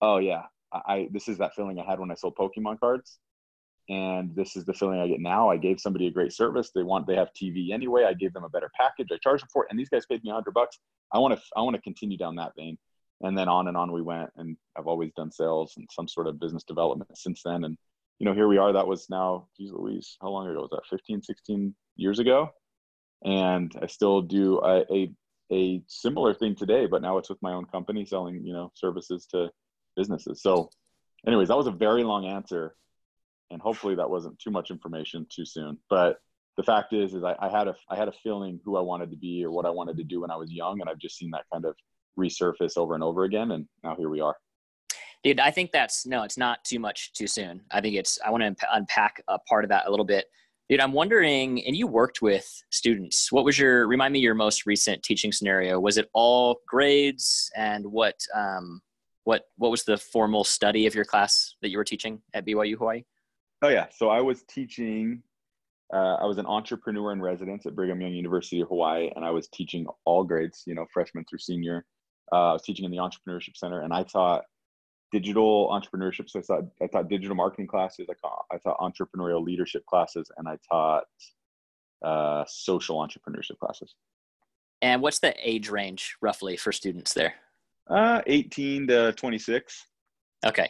oh 0.00 0.18
yeah, 0.18 0.42
I, 0.72 1.08
this 1.12 1.28
is 1.28 1.38
that 1.38 1.54
feeling 1.54 1.78
I 1.78 1.84
had 1.88 2.00
when 2.00 2.10
I 2.10 2.14
sold 2.14 2.36
Pokemon 2.36 2.80
cards 2.80 3.18
and 3.88 4.34
this 4.34 4.56
is 4.56 4.64
the 4.64 4.74
feeling 4.74 5.00
I 5.00 5.08
get 5.08 5.20
now. 5.20 5.48
I 5.48 5.56
gave 5.56 5.80
somebody 5.80 6.06
a 6.06 6.10
great 6.10 6.32
service. 6.32 6.70
They 6.74 6.82
want 6.82 7.06
they 7.06 7.16
have 7.16 7.30
TV 7.32 7.70
anyway. 7.72 8.04
I 8.04 8.12
gave 8.12 8.32
them 8.32 8.44
a 8.44 8.48
better 8.48 8.70
package. 8.78 9.08
I 9.12 9.16
charged 9.22 9.42
them 9.42 9.48
for 9.52 9.64
it, 9.64 9.68
and 9.70 9.78
these 9.78 9.88
guys 9.88 10.04
paid 10.06 10.22
me 10.22 10.30
hundred 10.30 10.54
bucks. 10.54 10.78
I 11.12 11.18
want 11.18 11.34
to 11.34 11.42
I 11.56 11.62
want 11.62 11.76
to 11.76 11.82
continue 11.82 12.18
down 12.18 12.36
that 12.36 12.52
vein, 12.56 12.76
and 13.22 13.36
then 13.36 13.48
on 13.48 13.68
and 13.68 13.76
on 13.76 13.92
we 13.92 14.02
went. 14.02 14.30
And 14.36 14.56
I've 14.76 14.86
always 14.86 15.12
done 15.16 15.32
sales 15.32 15.74
and 15.76 15.88
some 15.90 16.06
sort 16.06 16.26
of 16.26 16.38
business 16.38 16.64
development 16.64 17.16
since 17.16 17.42
then. 17.42 17.64
And 17.64 17.78
you 18.18 18.26
know, 18.26 18.34
here 18.34 18.48
we 18.48 18.58
are. 18.58 18.72
That 18.72 18.86
was 18.86 19.08
now, 19.08 19.48
geez 19.56 19.70
Louise, 19.72 20.16
how 20.20 20.28
long 20.28 20.48
ago 20.48 20.60
was 20.60 20.70
that? 20.70 20.86
15, 20.90 21.22
16 21.22 21.74
years 21.96 22.18
ago. 22.18 22.50
And 23.24 23.74
I 23.82 23.86
still 23.86 24.22
do 24.22 24.60
a, 24.60 24.84
a, 24.92 25.12
a 25.52 25.82
similar 25.86 26.34
thing 26.34 26.54
today, 26.54 26.86
but 26.86 27.02
now 27.02 27.18
it's 27.18 27.28
with 27.28 27.42
my 27.42 27.52
own 27.52 27.64
company 27.66 28.04
selling, 28.04 28.44
you 28.44 28.52
know, 28.52 28.70
services 28.74 29.26
to 29.32 29.50
businesses. 29.96 30.42
So 30.42 30.70
anyways, 31.26 31.48
that 31.48 31.56
was 31.56 31.66
a 31.66 31.72
very 31.72 32.04
long 32.04 32.26
answer 32.26 32.74
and 33.50 33.60
hopefully 33.60 33.94
that 33.94 34.10
wasn't 34.10 34.38
too 34.38 34.50
much 34.50 34.70
information 34.70 35.26
too 35.30 35.44
soon. 35.44 35.78
But 35.88 36.18
the 36.56 36.62
fact 36.62 36.92
is, 36.92 37.14
is 37.14 37.24
I, 37.24 37.36
I, 37.40 37.48
had 37.48 37.68
a 37.68 37.74
I 37.88 37.96
had 37.96 38.08
a 38.08 38.12
feeling 38.12 38.60
who 38.64 38.76
I 38.76 38.80
wanted 38.80 39.10
to 39.10 39.16
be 39.16 39.44
or 39.44 39.50
what 39.50 39.64
I 39.64 39.70
wanted 39.70 39.96
to 39.98 40.04
do 40.04 40.20
when 40.20 40.30
I 40.30 40.36
was 40.36 40.52
young, 40.52 40.80
and 40.80 40.90
I've 40.90 40.98
just 40.98 41.16
seen 41.16 41.30
that 41.30 41.44
kind 41.52 41.64
of 41.64 41.74
resurface 42.18 42.76
over 42.76 42.94
and 42.94 43.02
over 43.02 43.24
again, 43.24 43.52
and 43.52 43.66
now 43.84 43.94
here 43.96 44.10
we 44.10 44.20
are. 44.20 44.36
dude 45.22 45.40
i 45.40 45.50
think 45.50 45.70
that's 45.70 46.04
no 46.06 46.22
it's 46.22 46.36
not 46.36 46.64
too 46.64 46.78
much 46.78 47.12
too 47.12 47.26
soon 47.26 47.60
i 47.70 47.80
think 47.80 47.94
it's 47.96 48.18
i 48.24 48.30
want 48.30 48.42
to 48.42 48.66
unpack 48.72 49.22
a 49.28 49.38
part 49.50 49.64
of 49.64 49.70
that 49.70 49.86
a 49.86 49.90
little 49.90 50.04
bit 50.04 50.26
dude 50.68 50.80
i'm 50.80 50.92
wondering 50.92 51.64
and 51.66 51.76
you 51.76 51.86
worked 51.86 52.20
with 52.22 52.62
students 52.70 53.32
what 53.32 53.44
was 53.44 53.58
your 53.58 53.86
remind 53.86 54.12
me 54.12 54.18
your 54.18 54.34
most 54.34 54.66
recent 54.66 55.02
teaching 55.02 55.32
scenario? 55.32 55.80
Was 55.80 55.98
it 55.98 56.08
all 56.12 56.60
grades 56.66 57.50
and 57.56 57.86
what 57.86 58.14
um 58.34 58.80
what 59.24 59.44
what 59.56 59.70
was 59.70 59.84
the 59.84 59.96
formal 59.96 60.44
study 60.44 60.86
of 60.86 60.94
your 60.94 61.04
class 61.04 61.54
that 61.62 61.70
you 61.70 61.78
were 61.78 61.84
teaching 61.84 62.20
at 62.34 62.46
byu 62.46 62.76
hawaii? 62.76 63.04
Oh 63.62 63.68
yeah. 63.68 63.86
So 63.90 64.08
i 64.10 64.20
was 64.20 64.42
teaching 64.42 65.22
uh, 65.92 66.16
I 66.20 66.26
was 66.26 66.36
an 66.36 66.46
entrepreneur 66.46 67.12
in 67.12 67.22
residence 67.22 67.64
at 67.64 67.74
Brigham 67.74 68.00
Young 68.00 68.12
University 68.12 68.60
of 68.60 68.68
Hawaii, 68.68 69.10
and 69.16 69.24
I 69.24 69.30
was 69.30 69.48
teaching 69.48 69.86
all 70.04 70.22
grades, 70.22 70.64
you 70.66 70.74
know, 70.74 70.84
freshman 70.92 71.24
through 71.24 71.38
senior. 71.38 71.86
Uh, 72.30 72.50
I 72.50 72.52
was 72.52 72.62
teaching 72.62 72.84
in 72.84 72.90
the 72.90 72.98
Entrepreneurship 72.98 73.56
Center, 73.56 73.80
and 73.80 73.92
I 73.92 74.02
taught 74.02 74.44
digital 75.12 75.68
entrepreneurship. 75.68 76.28
So 76.28 76.38
I 76.38 76.42
taught, 76.42 76.64
I 76.82 76.86
taught 76.86 77.08
digital 77.08 77.36
marketing 77.36 77.66
classes, 77.66 78.08
I 78.10 78.14
taught, 78.20 78.44
I 78.52 78.58
taught 78.58 78.78
entrepreneurial 78.78 79.42
leadership 79.42 79.84
classes, 79.86 80.30
and 80.36 80.48
I 80.48 80.58
taught 80.70 81.04
uh, 82.04 82.44
social 82.46 82.98
entrepreneurship 82.98 83.58
classes. 83.58 83.94
And 84.82 85.02
what's 85.02 85.18
the 85.18 85.34
age 85.42 85.68
range 85.70 86.16
roughly 86.20 86.56
for 86.56 86.72
students 86.72 87.12
there? 87.14 87.34
Uh, 87.88 88.22
18 88.26 88.86
to 88.88 89.12
26. 89.12 89.86
Okay. 90.46 90.68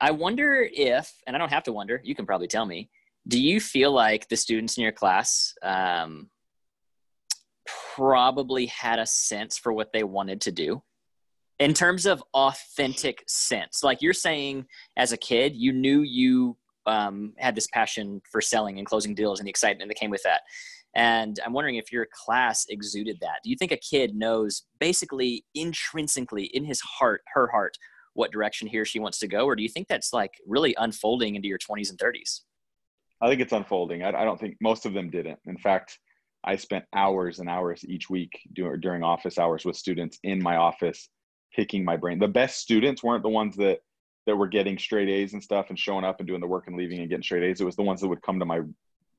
I 0.00 0.12
wonder 0.12 0.66
if, 0.72 1.12
and 1.26 1.34
I 1.34 1.38
don't 1.38 1.52
have 1.52 1.64
to 1.64 1.72
wonder, 1.72 2.00
you 2.04 2.14
can 2.14 2.24
probably 2.24 2.46
tell 2.46 2.64
me, 2.64 2.90
do 3.26 3.40
you 3.40 3.60
feel 3.60 3.92
like 3.92 4.28
the 4.28 4.36
students 4.36 4.78
in 4.78 4.84
your 4.84 4.92
class 4.92 5.52
um, 5.62 6.30
probably 7.94 8.66
had 8.66 8.98
a 8.98 9.06
sense 9.06 9.58
for 9.58 9.72
what 9.72 9.92
they 9.92 10.04
wanted 10.04 10.40
to 10.42 10.52
do 10.52 10.82
in 11.58 11.74
terms 11.74 12.06
of 12.06 12.22
authentic 12.34 13.22
sense 13.26 13.82
like 13.82 14.02
you're 14.02 14.12
saying 14.12 14.66
as 14.96 15.12
a 15.12 15.16
kid 15.16 15.54
you 15.56 15.72
knew 15.72 16.02
you 16.02 16.56
um, 16.86 17.34
had 17.36 17.54
this 17.54 17.66
passion 17.66 18.22
for 18.30 18.40
selling 18.40 18.78
and 18.78 18.86
closing 18.86 19.14
deals 19.14 19.40
and 19.40 19.46
the 19.46 19.50
excitement 19.50 19.88
that 19.88 19.98
came 19.98 20.10
with 20.10 20.22
that 20.22 20.42
and 20.94 21.38
i'm 21.44 21.52
wondering 21.52 21.76
if 21.76 21.92
your 21.92 22.06
class 22.12 22.66
exuded 22.68 23.18
that 23.20 23.40
do 23.44 23.50
you 23.50 23.56
think 23.56 23.72
a 23.72 23.76
kid 23.76 24.14
knows 24.14 24.62
basically 24.78 25.44
intrinsically 25.54 26.44
in 26.44 26.64
his 26.64 26.80
heart 26.80 27.22
her 27.34 27.48
heart 27.48 27.76
what 28.14 28.32
direction 28.32 28.66
he 28.66 28.78
or 28.78 28.84
she 28.84 28.98
wants 28.98 29.18
to 29.18 29.28
go 29.28 29.44
or 29.44 29.54
do 29.54 29.62
you 29.62 29.68
think 29.68 29.86
that's 29.86 30.12
like 30.12 30.32
really 30.46 30.74
unfolding 30.78 31.34
into 31.34 31.48
your 31.48 31.58
20s 31.58 31.90
and 31.90 31.98
30s 31.98 32.40
I 33.20 33.28
think 33.28 33.40
it's 33.40 33.52
unfolding. 33.52 34.02
I, 34.02 34.08
I, 34.08 34.24
don't 34.24 34.38
think 34.38 34.56
most 34.60 34.86
of 34.86 34.92
them 34.92 35.10
didn't. 35.10 35.38
In 35.46 35.58
fact, 35.58 35.98
I 36.44 36.56
spent 36.56 36.84
hours 36.94 37.40
and 37.40 37.48
hours 37.48 37.84
each 37.88 38.08
week 38.08 38.30
during, 38.52 38.80
during 38.80 39.02
office 39.02 39.38
hours 39.38 39.64
with 39.64 39.76
students 39.76 40.18
in 40.22 40.42
my 40.42 40.56
office, 40.56 41.08
picking 41.54 41.84
my 41.84 41.96
brain. 41.96 42.18
The 42.18 42.28
best 42.28 42.58
students 42.58 43.02
weren't 43.02 43.22
the 43.22 43.28
ones 43.28 43.56
that 43.56 43.80
that 44.26 44.36
were 44.36 44.46
getting 44.46 44.76
straight 44.76 45.08
A's 45.08 45.32
and 45.32 45.42
stuff 45.42 45.70
and 45.70 45.78
showing 45.78 46.04
up 46.04 46.20
and 46.20 46.26
doing 46.26 46.40
the 46.40 46.46
work 46.46 46.66
and 46.66 46.76
leaving 46.76 47.00
and 47.00 47.08
getting 47.08 47.22
straight 47.22 47.42
A's. 47.44 47.62
It 47.62 47.64
was 47.64 47.76
the 47.76 47.82
ones 47.82 48.02
that 48.02 48.08
would 48.08 48.20
come 48.20 48.38
to 48.40 48.44
my 48.44 48.60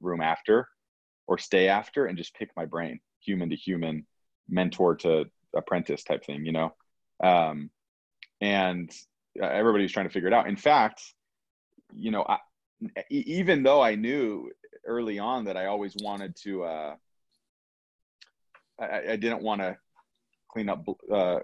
room 0.01 0.21
after 0.21 0.67
or 1.25 1.39
stay 1.39 1.67
after 1.67 2.05
and 2.05 2.17
just 2.17 2.35
pick 2.35 2.51
my 2.55 2.65
brain, 2.65 2.99
human 3.19 3.49
to 3.49 3.55
human, 3.55 4.05
mentor 4.47 4.95
to 4.97 5.25
apprentice 5.55 6.03
type 6.03 6.23
thing, 6.25 6.45
you 6.45 6.51
know. 6.51 6.75
Um, 7.23 7.71
and 8.39 8.91
uh, 9.41 9.45
everybody 9.45 9.83
was 9.83 9.91
trying 9.91 10.07
to 10.07 10.13
figure 10.13 10.27
it 10.27 10.33
out. 10.33 10.47
In 10.47 10.55
fact, 10.55 11.01
you 11.93 12.11
know, 12.11 12.23
I, 12.27 12.37
even 13.09 13.63
though 13.63 13.81
I 13.81 13.95
knew 13.95 14.51
early 14.85 15.19
on 15.19 15.45
that 15.45 15.57
I 15.57 15.65
always 15.65 15.95
wanted 15.99 16.35
to, 16.43 16.63
uh, 16.63 16.95
I, 18.79 19.11
I 19.11 19.15
didn't 19.15 19.41
want 19.41 19.61
to 19.61 19.77
clean 20.51 20.69
up 20.69 20.85
uh, 21.11 21.39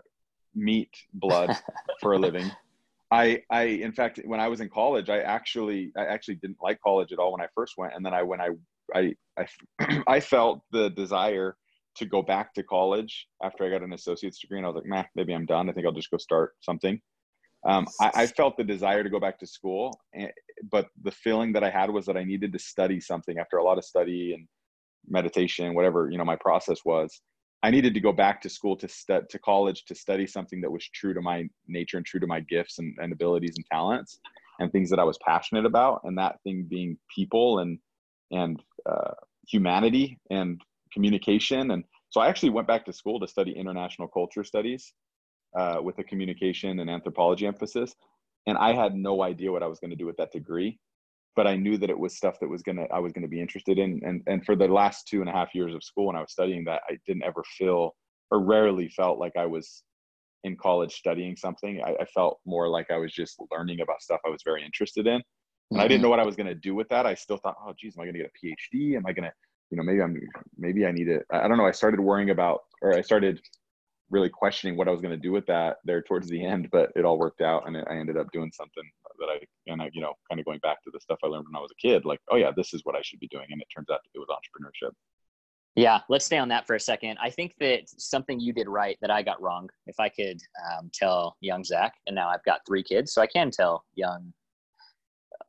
meat 0.56 0.90
blood 1.14 1.56
for 2.02 2.14
a 2.14 2.20
living. 2.20 2.50
I, 3.12 3.44
I, 3.50 3.64
in 3.64 3.92
fact, 3.92 4.20
when 4.26 4.40
I 4.40 4.48
was 4.48 4.62
in 4.62 4.70
college, 4.70 5.10
I 5.10 5.20
actually, 5.20 5.92
I 5.96 6.06
actually 6.06 6.36
didn't 6.36 6.58
like 6.62 6.80
college 6.82 7.14
at 7.14 7.20
all 7.20 7.32
when 7.32 7.42
I 7.42 7.48
first 7.54 7.76
went. 7.78 7.94
And 7.96 8.06
then 8.06 8.14
I, 8.14 8.24
when 8.24 8.42
I, 8.42 8.50
I, 8.94 9.14
I, 9.38 10.04
I 10.08 10.20
felt 10.20 10.62
the 10.72 10.90
desire 10.90 11.56
to 11.98 12.06
go 12.06 12.22
back 12.22 12.54
to 12.56 12.64
college 12.64 13.28
after 13.44 13.66
I 13.66 13.70
got 13.70 13.84
an 13.84 13.94
associate's 13.94 14.40
degree, 14.40 14.58
and 14.58 14.66
I 14.66 14.70
was 14.70 14.76
like, 14.76 14.88
nah, 14.88 15.04
maybe 15.16 15.34
I'm 15.34 15.46
done. 15.46 15.70
I 15.70 15.74
think 15.74 15.86
I'll 15.86 15.94
just 15.94 16.12
go 16.12 16.18
start 16.18 16.54
something 16.62 17.00
um, 17.66 17.88
I, 18.00 18.12
I, 18.14 18.28
felt 18.28 18.58
the 18.58 18.64
desire 18.64 19.04
to 19.04 19.10
go 19.10 19.20
back 19.20 19.40
to 19.40 19.48
school, 19.48 20.00
eh, 20.16 20.28
but 20.72 20.88
the 21.02 21.12
feeling 21.12 21.52
that 21.54 21.64
I 21.64 21.70
had 21.72 21.90
was 21.90 22.06
that 22.06 22.16
I 22.16 22.24
needed 22.24 22.54
to 22.54 22.60
study 22.60 23.00
something 23.00 23.40
after 23.40 23.58
a 23.58 23.64
lot 23.64 23.80
of 23.80 23.84
study 23.84 24.34
and 24.34 24.48
meditation, 25.08 25.74
whatever 25.74 26.10
you 26.12 26.18
know 26.18 26.26
my 26.26 26.36
process 26.36 26.80
was. 26.86 27.22
I 27.66 27.72
needed 27.72 27.96
to 27.96 28.00
go 28.00 28.12
back 28.12 28.42
to 28.42 28.50
school 28.58 28.76
to 28.78 28.88
stu- 28.88 29.26
to 29.28 29.40
college 29.40 29.86
to 29.86 29.96
study 29.96 30.28
something 30.28 30.62
that 30.62 30.72
was 30.72 30.86
true 31.00 31.16
to 31.16 31.22
my 31.22 31.50
nature 31.68 31.98
and 31.98 32.06
true 32.06 32.20
to 32.20 32.28
my 32.28 32.40
gifts 32.42 32.78
and, 32.78 32.96
and 33.02 33.12
abilities 33.12 33.56
and 33.58 33.66
talents 33.72 34.20
and 34.60 34.72
things 34.72 34.90
that 34.92 35.00
I 35.00 35.04
was 35.04 35.18
passionate 35.26 35.66
about, 35.66 36.02
and 36.04 36.16
that 36.18 36.36
thing 36.44 36.68
being 36.70 36.96
people 37.18 37.60
and 37.60 37.80
and 38.32 38.62
uh, 38.92 39.16
humanity 39.48 40.20
and 40.30 40.62
communication. 40.94 41.72
And 41.72 41.84
so 42.12 42.22
I 42.22 42.28
actually 42.28 42.52
went 42.52 42.68
back 42.68 42.86
to 42.86 42.94
school 42.94 43.20
to 43.20 43.28
study 43.28 43.54
international 43.64 44.08
culture 44.08 44.44
studies 44.44 44.94
uh, 45.60 45.78
with 45.82 45.98
a 45.98 46.04
communication 46.04 46.80
and 46.80 46.90
anthropology 46.90 47.48
emphasis. 47.48 47.96
And 48.48 48.58
I 48.60 48.74
had 48.74 48.94
no 48.94 49.24
idea 49.24 49.52
what 49.52 49.64
I 49.64 49.68
was 49.68 49.80
going 49.80 49.96
to 49.96 50.02
do 50.04 50.06
with 50.06 50.18
that 50.18 50.32
degree, 50.32 50.78
but 51.36 51.48
I 51.48 51.56
knew 51.56 51.78
that 51.78 51.90
it 51.90 51.98
was 51.98 52.16
stuff 52.16 52.40
that 52.40 52.50
was 52.50 52.62
going 52.62 52.78
to, 52.78 52.88
I 52.94 53.00
was 53.00 53.12
going 53.12 53.24
to 53.24 53.28
be 53.30 53.42
interested 53.42 53.78
in. 53.78 54.02
And, 54.06 54.22
and 54.28 54.46
for 54.46 54.56
the 54.56 54.68
last 54.68 55.08
two 55.08 55.22
and 55.22 55.30
a 55.30 55.34
half 55.34 55.54
years 55.54 55.74
of 55.74 55.84
school, 55.84 56.08
when 56.08 56.16
I 56.16 56.22
was 56.22 56.32
studying 56.32 56.64
that, 56.66 56.82
I 56.90 56.98
didn't 57.06 57.24
ever 57.24 57.44
feel 57.58 57.96
or 58.32 58.44
rarely 58.44 58.88
felt 58.90 59.20
like 59.20 59.34
I 59.38 59.46
was 59.46 59.84
in 60.44 60.56
college 60.56 60.94
studying 60.94 61.36
something. 61.36 61.82
I, 61.84 61.96
I 62.02 62.06
felt 62.06 62.40
more 62.46 62.70
like 62.70 62.90
I 62.92 62.98
was 62.98 63.12
just 63.12 63.36
learning 63.52 63.82
about 63.82 64.02
stuff 64.02 64.22
I 64.26 64.30
was 64.30 64.42
very 64.46 64.64
interested 64.64 65.08
in. 65.08 65.14
And 65.14 65.24
mm-hmm. 65.24 65.80
I 65.80 65.84
didn't 65.84 65.98
mm-hmm. 65.98 66.04
know 66.04 66.10
what 66.10 66.20
I 66.20 66.26
was 66.26 66.36
going 66.36 66.48
to 66.48 66.56
do 66.56 66.76
with 66.76 66.88
that. 66.90 67.06
I 67.06 67.16
still 67.16 67.38
thought, 67.38 67.56
oh, 67.66 67.74
geez, 67.78 67.96
am 67.98 68.02
I 68.02 68.06
going 68.06 68.16
to 68.16 68.20
get 68.20 68.32
a 68.32 68.78
PhD? 68.78 68.96
Am 68.96 69.06
I 69.06 69.14
going 69.14 69.26
to, 69.26 69.34
you 69.72 69.78
know, 69.78 69.84
maybe 69.84 70.02
I'm, 70.02 70.20
maybe 70.58 70.86
I 70.86 70.92
need 70.92 71.08
it. 71.10 71.26
I 71.32 71.48
don't 71.48 71.58
know. 71.58 71.66
I 71.66 71.72
started 71.72 72.00
worrying 72.00 72.30
about, 72.30 72.62
or 72.82 72.94
I 72.94 73.02
started 73.02 73.42
really 74.12 74.30
questioning 74.30 74.78
what 74.78 74.88
I 74.88 74.92
was 74.92 75.02
going 75.02 75.16
to 75.16 75.22
do 75.22 75.32
with 75.32 75.48
that 75.48 75.78
there 75.84 76.02
towards 76.04 76.30
the 76.30 76.46
end, 76.46 76.70
but 76.72 76.92
it 76.96 77.04
all 77.04 77.18
worked 77.18 77.42
out 77.42 77.68
and 77.68 77.76
I 77.76 77.96
ended 77.96 78.18
up 78.18 78.32
doing 78.32 78.52
something 78.54 78.84
that 79.20 79.28
I, 79.30 79.40
and 79.72 79.82
I, 79.82 79.90
you 79.94 80.02
know, 80.02 80.14
kind 80.30 80.40
of 80.40 80.46
going 80.46 80.60
back 80.60 80.84
to 80.84 80.92
the 80.92 81.00
stuff 81.00 81.20
I 81.24 81.28
learned 81.28 81.46
when 81.46 81.56
I 81.56 81.62
was 81.62 81.72
a 81.72 81.88
kid, 81.88 82.06
like, 82.06 82.20
oh 82.30 82.36
yeah, 82.36 82.52
this 82.56 82.74
is 82.74 82.82
what 82.84 82.96
I 82.96 83.02
should 83.04 83.20
be 83.20 83.28
doing. 83.28 83.48
And 83.50 83.62
it 83.62 83.68
turns 83.76 83.90
out 83.92 84.00
it 84.14 84.20
was 84.20 84.28
entrepreneurship. 84.30 84.92
Yeah, 85.76 86.00
let's 86.08 86.26
stay 86.26 86.38
on 86.38 86.48
that 86.50 86.66
for 86.66 86.76
a 86.76 86.80
second. 86.80 87.18
I 87.22 87.30
think 87.30 87.54
that 87.60 87.82
something 87.86 88.40
you 88.40 88.54
did 88.54 88.70
right 88.70 88.98
that 89.02 89.12
I 89.12 89.22
got 89.22 89.42
wrong, 89.42 89.70
if 89.88 90.00
I 90.00 90.08
could 90.08 90.40
um, 90.72 90.90
tell 90.94 91.36
young 91.42 91.66
Zach, 91.66 91.94
and 92.08 92.16
now 92.16 92.30
I've 92.30 92.44
got 92.46 92.62
three 92.66 92.84
kids, 92.84 93.14
so 93.14 93.22
I 93.22 93.28
can 93.28 93.52
tell 93.52 93.84
young 93.96 94.34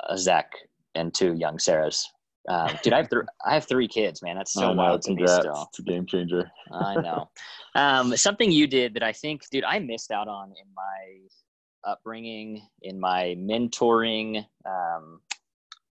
uh, 0.09 0.17
Zach 0.17 0.51
and 0.97 1.15
two 1.15 1.35
young 1.35 1.59
Sarahs 1.59 2.03
um, 2.49 2.79
dude, 2.83 2.93
I 2.93 2.99
have 2.99 3.11
th- 3.11 3.23
I 3.45 3.55
have 3.55 3.67
three 3.67 3.89
kids, 3.89 4.23
man. 4.23 4.37
That's 4.37 4.53
so 4.53 4.67
oh, 4.71 4.73
wild 4.73 5.03
to 5.03 5.15
me 5.15 5.27
still. 5.27 5.69
It's 5.69 5.79
a 5.79 5.83
game 5.83 6.07
changer. 6.07 6.51
I 6.73 6.95
know. 7.01 7.29
Um, 7.75 8.17
something 8.17 8.51
you 8.51 8.67
did 8.67 8.95
that 8.95 9.03
I 9.03 9.13
think, 9.13 9.43
dude, 9.51 9.65
I 9.65 9.79
missed 9.79 10.11
out 10.11 10.29
on 10.29 10.49
in 10.49 10.67
my 10.75 11.19
upbringing, 11.87 12.63
in 12.83 12.99
my 12.99 13.37
mentoring. 13.39 14.45
Um, 14.67 15.21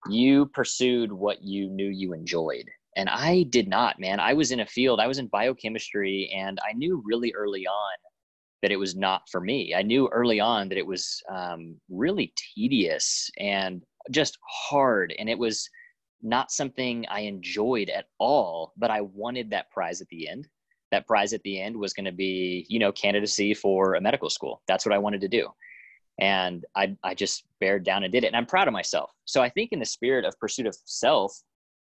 you 0.09 0.47
pursued 0.47 1.11
what 1.11 1.43
you 1.43 1.69
knew 1.69 1.87
you 1.87 2.13
enjoyed, 2.13 2.69
and 2.97 3.07
I 3.09 3.43
did 3.43 3.67
not, 3.67 3.99
man. 3.99 4.19
I 4.19 4.33
was 4.33 4.51
in 4.51 4.59
a 4.59 4.65
field. 4.65 4.99
I 4.99 5.07
was 5.07 5.19
in 5.19 5.27
biochemistry, 5.27 6.31
and 6.35 6.59
I 6.67 6.73
knew 6.73 7.01
really 7.05 7.33
early 7.33 7.65
on 7.65 7.97
that 8.61 8.71
it 8.71 8.79
was 8.79 8.95
not 8.95 9.29
for 9.29 9.41
me. 9.41 9.75
I 9.75 9.81
knew 9.81 10.09
early 10.11 10.39
on 10.39 10.69
that 10.69 10.77
it 10.77 10.87
was 10.87 11.21
um, 11.29 11.75
really 11.89 12.33
tedious 12.55 13.29
and 13.37 13.83
just 14.11 14.37
hard, 14.69 15.13
and 15.17 15.29
it 15.29 15.37
was 15.37 15.69
not 16.23 16.51
something 16.51 17.05
I 17.09 17.21
enjoyed 17.21 17.89
at 17.89 18.05
all, 18.17 18.73
but 18.77 18.89
I 18.89 19.01
wanted 19.01 19.49
that 19.49 19.69
prize 19.69 20.01
at 20.01 20.07
the 20.07 20.29
end. 20.29 20.47
That 20.91 21.05
prize 21.05 21.33
at 21.33 21.41
the 21.43 21.59
end 21.59 21.75
was 21.75 21.93
going 21.93 22.05
to 22.05 22.11
be, 22.11 22.65
you 22.69 22.79
know, 22.79 22.91
candidacy 22.91 23.53
for 23.53 23.95
a 23.95 24.01
medical 24.01 24.29
school. 24.29 24.61
That's 24.67 24.85
what 24.85 24.93
I 24.93 24.97
wanted 24.97 25.21
to 25.21 25.27
do. 25.27 25.49
And 26.19 26.65
I, 26.75 26.95
I 27.03 27.15
just 27.15 27.43
bared 27.59 27.83
down 27.83 28.03
and 28.03 28.11
did 28.11 28.23
it. 28.23 28.27
And 28.27 28.35
I'm 28.35 28.45
proud 28.45 28.67
of 28.67 28.73
myself. 28.73 29.11
So 29.25 29.41
I 29.41 29.49
think 29.49 29.71
in 29.71 29.79
the 29.79 29.85
spirit 29.85 30.25
of 30.25 30.37
pursuit 30.39 30.67
of 30.67 30.75
self, 30.85 31.35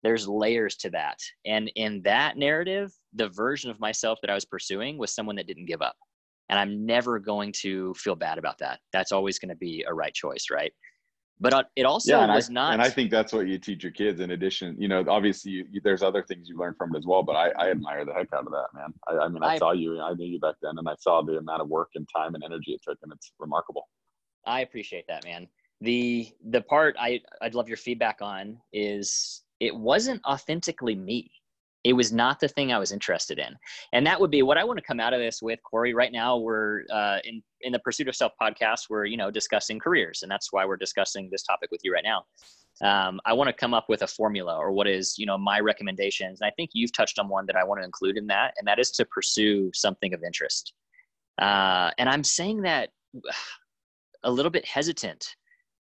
there's 0.02 0.28
layers 0.28 0.76
to 0.76 0.90
that. 0.90 1.18
And 1.44 1.70
in 1.76 2.02
that 2.02 2.36
narrative, 2.36 2.92
the 3.14 3.28
version 3.28 3.70
of 3.70 3.80
myself 3.80 4.18
that 4.22 4.30
I 4.30 4.34
was 4.34 4.44
pursuing 4.44 4.98
was 4.98 5.14
someone 5.14 5.36
that 5.36 5.46
didn't 5.46 5.66
give 5.66 5.82
up. 5.82 5.96
And 6.48 6.58
I'm 6.58 6.86
never 6.86 7.18
going 7.18 7.52
to 7.62 7.94
feel 7.94 8.14
bad 8.14 8.38
about 8.38 8.58
that. 8.58 8.80
That's 8.92 9.12
always 9.12 9.38
going 9.38 9.48
to 9.48 9.56
be 9.56 9.84
a 9.88 9.94
right 9.94 10.14
choice, 10.14 10.46
right? 10.50 10.72
but 11.40 11.52
uh, 11.52 11.62
it 11.76 11.84
also 11.84 12.12
yeah, 12.12 12.34
was 12.34 12.48
I, 12.50 12.52
not 12.52 12.72
and 12.72 12.82
i 12.82 12.88
think 12.88 13.10
that's 13.10 13.32
what 13.32 13.46
you 13.46 13.58
teach 13.58 13.82
your 13.82 13.92
kids 13.92 14.20
in 14.20 14.30
addition 14.30 14.76
you 14.78 14.88
know 14.88 15.04
obviously 15.08 15.52
you, 15.52 15.66
you, 15.70 15.80
there's 15.82 16.02
other 16.02 16.22
things 16.22 16.48
you 16.48 16.56
learn 16.56 16.74
from 16.78 16.94
it 16.94 16.98
as 16.98 17.06
well 17.06 17.22
but 17.22 17.34
i, 17.34 17.50
I 17.58 17.70
admire 17.70 18.04
the 18.04 18.14
heck 18.14 18.32
out 18.32 18.46
of 18.46 18.52
that 18.52 18.66
man 18.74 18.92
I, 19.08 19.24
I 19.24 19.28
mean 19.28 19.42
I, 19.42 19.58
saw 19.58 19.72
you 19.72 20.00
i 20.00 20.14
knew 20.14 20.26
you 20.26 20.40
back 20.40 20.56
then 20.62 20.78
and 20.78 20.88
i 20.88 20.94
saw 20.98 21.22
the 21.22 21.38
amount 21.38 21.62
of 21.62 21.68
work 21.68 21.90
and 21.94 22.08
time 22.14 22.34
and 22.34 22.44
energy 22.44 22.72
it 22.72 22.80
took 22.82 22.98
and 23.02 23.12
it's 23.12 23.32
remarkable 23.38 23.88
i 24.46 24.61
appreciate 24.61 25.04
that 25.09 25.24
man 25.24 25.46
the 25.80 26.28
the 26.50 26.61
part 26.61 26.96
i 26.98 27.20
i'd 27.42 27.54
love 27.54 27.68
your 27.68 27.76
feedback 27.76 28.18
on 28.20 28.59
is 28.72 29.42
it 29.61 29.74
wasn't 29.74 30.22
authentically 30.24 30.94
me 30.94 31.30
it 31.87 31.92
was 31.92 32.12
not 32.12 32.40
the 32.40 32.48
thing 32.48 32.72
I 32.72 32.80
was 32.80 32.90
interested 32.90 33.38
in. 33.38 33.56
And 33.92 34.04
that 34.09 34.20
would 34.20 34.30
be 34.30 34.42
what 34.42 34.59
I 34.59 34.64
want 34.64 34.76
to 34.76 34.85
come 34.85 34.98
out 34.98 35.14
of 35.14 35.20
this 35.20 35.40
with, 35.40 35.61
Corey. 35.62 35.94
Right 35.94 36.11
now, 36.11 36.37
we're 36.37 36.82
uh, 36.92 37.18
in 37.22 37.40
in 37.61 37.72
the 37.72 37.78
Pursuit 37.78 38.09
of 38.09 38.16
Self 38.16 38.32
podcast. 38.42 38.90
We're 38.90 39.04
you 39.04 39.16
know 39.16 39.30
discussing 39.30 39.78
careers, 39.78 40.22
and 40.22 40.30
that's 40.30 40.52
why 40.52 40.66
we're 40.66 40.76
discussing 40.76 41.28
this 41.30 41.44
topic 41.44 41.70
with 41.70 41.82
you 41.85 41.92
right 41.92 42.02
now. 42.04 42.24
Um, 42.82 43.20
I 43.24 43.32
want 43.35 43.48
to 43.48 43.52
come 43.52 43.72
up 43.72 43.87
with 43.88 44.02
a 44.02 44.06
formula 44.09 44.56
or 44.56 44.72
what 44.72 44.88
is 44.88 45.16
you 45.16 45.26
know 45.26 45.38
my 45.38 45.61
recommendations. 45.61 46.40
And 46.40 46.48
I 46.48 46.52
think 46.56 46.70
you've 46.72 46.92
touched 46.92 47.20
on 47.20 47.28
one 47.28 47.46
that 47.46 47.54
I 47.54 47.62
want 47.62 47.80
to 47.80 47.85
include 47.85 48.16
in 48.16 48.26
that, 48.26 48.54
and 48.59 48.66
that 48.66 48.80
is 48.80 48.90
to 48.92 49.04
pursue 49.04 49.70
something 49.72 50.12
of 50.12 50.24
interest. 50.24 50.72
Uh, 51.40 51.92
and 51.98 52.09
I'm 52.09 52.24
saying 52.24 52.62
that 52.62 52.90
a 54.24 54.31
little 54.31 54.50
bit 54.50 54.64
hesitant 54.64 55.37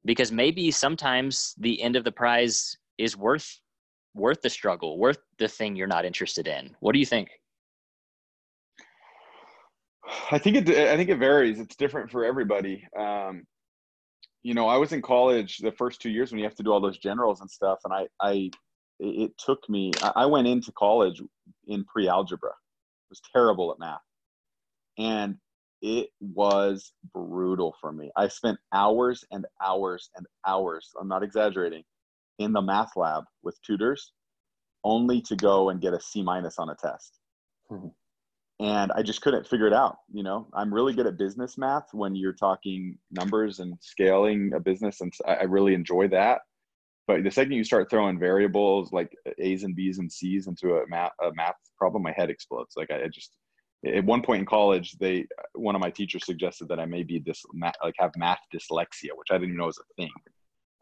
because 0.06 0.32
maybe 0.32 0.72
sometimes 0.72 1.54
the 1.60 1.82
end 1.82 1.96
of 1.96 2.04
the 2.04 2.12
prize 2.12 2.78
is 2.98 3.16
worth 3.18 3.60
worth 4.14 4.42
the 4.42 4.50
struggle, 4.50 4.98
worth 4.98 5.20
the 5.40 5.48
thing 5.48 5.76
you're 5.76 5.88
not 5.88 6.06
interested 6.06 6.48
in. 6.48 6.76
What 6.82 6.94
do 6.94 7.00
you 7.00 7.06
think? 7.06 7.30
I 10.32 10.38
think 10.38 10.58
it. 10.58 10.70
I 10.70 10.98
think 10.98 11.10
it 11.10 11.18
varies. 11.18 11.60
It's 11.60 11.76
different 11.76 12.12
for 12.12 12.26
everybody. 12.26 12.86
Um, 12.98 13.44
you 14.44 14.54
know, 14.54 14.68
I 14.68 14.78
was 14.78 14.92
in 14.92 15.02
college 15.02 15.58
the 15.60 15.72
first 15.72 16.02
two 16.02 16.10
years 16.10 16.32
when 16.32 16.40
you 16.40 16.46
have 16.46 16.56
to 16.56 16.64
do 16.64 16.72
all 16.72 16.82
those 16.82 16.98
generals 16.98 17.42
and 17.42 17.50
stuff, 17.50 17.80
and 17.86 17.94
I, 17.94 18.08
I, 18.20 18.50
it 19.00 19.32
took 19.38 19.68
me. 19.70 19.92
I 20.16 20.26
went 20.26 20.48
into 20.48 20.72
college 20.72 21.22
in 21.68 21.86
pre-algebra. 21.86 22.50
I 22.50 23.10
was 23.10 23.22
terrible 23.32 23.72
at 23.72 23.80
math, 23.80 24.02
and 24.98 25.38
it 25.82 26.10
was 26.20 26.94
brutal 27.14 27.76
for 27.82 27.92
me. 27.92 28.12
I 28.16 28.28
spent 28.28 28.58
hours 28.74 29.26
and 29.32 29.46
hours 29.64 30.10
and 30.16 30.26
hours. 30.46 30.92
I'm 31.00 31.08
not 31.08 31.24
exaggerating 31.24 31.84
in 32.40 32.54
the 32.54 32.62
math 32.62 32.96
lab 32.96 33.24
with 33.44 33.62
tutors 33.62 34.14
only 34.84 35.22
to 35.22 35.36
go 35.36 35.70
and 35.70 35.82
get 35.82 35.94
a 35.94 36.00
C 36.00 36.24
minus 36.24 36.58
on 36.60 36.70
a 36.70 36.76
test. 36.76 37.20
Mm-hmm. 37.72 37.88
And 38.64 38.92
I 38.92 39.02
just 39.02 39.22
couldn't 39.22 39.48
figure 39.48 39.66
it 39.66 39.74
out. 39.74 39.98
You 40.14 40.22
know, 40.22 40.48
I'm 40.54 40.74
really 40.74 40.94
good 40.94 41.08
at 41.08 41.18
business 41.18 41.58
math 41.58 41.88
when 41.94 42.16
you're 42.16 42.34
talking 42.34 42.98
numbers 43.10 43.60
and 43.60 43.76
scaling 43.82 44.52
a 44.56 44.60
business, 44.60 45.02
and 45.02 45.12
I 45.28 45.44
really 45.44 45.74
enjoy 45.74 46.08
that. 46.10 46.42
But 47.08 47.24
the 47.24 47.32
second 47.32 47.54
you 47.54 47.64
start 47.64 47.90
throwing 47.90 48.20
variables 48.20 48.94
like 48.94 49.12
A's 49.40 49.64
and 49.64 49.76
B's 49.76 49.98
and 49.98 50.12
C's 50.12 50.46
into 50.46 50.76
a 50.76 50.88
math, 50.88 51.12
a 51.24 51.34
math 51.34 51.56
problem, 51.76 52.04
my 52.04 52.14
head 52.16 52.30
explodes. 52.30 52.74
Like 52.78 52.92
I, 52.92 53.06
I 53.06 53.08
just, 53.08 53.32
at 53.86 54.06
one 54.06 54.22
point 54.22 54.40
in 54.42 54.46
college, 54.46 54.94
they 55.00 55.26
one 55.56 55.76
of 55.76 55.82
my 55.82 55.90
teachers 55.90 56.26
suggested 56.26 56.68
that 56.70 56.80
I 56.80 56.86
may 56.86 57.04
be 57.04 57.20
this 57.20 57.44
like 57.84 57.96
have 57.98 58.12
math 58.16 58.40
dyslexia, 58.54 59.10
which 59.16 59.30
I 59.32 59.36
didn't 59.36 59.50
even 59.50 59.58
know 59.58 59.66
was 59.66 59.80
a 59.80 60.02
thing 60.02 60.12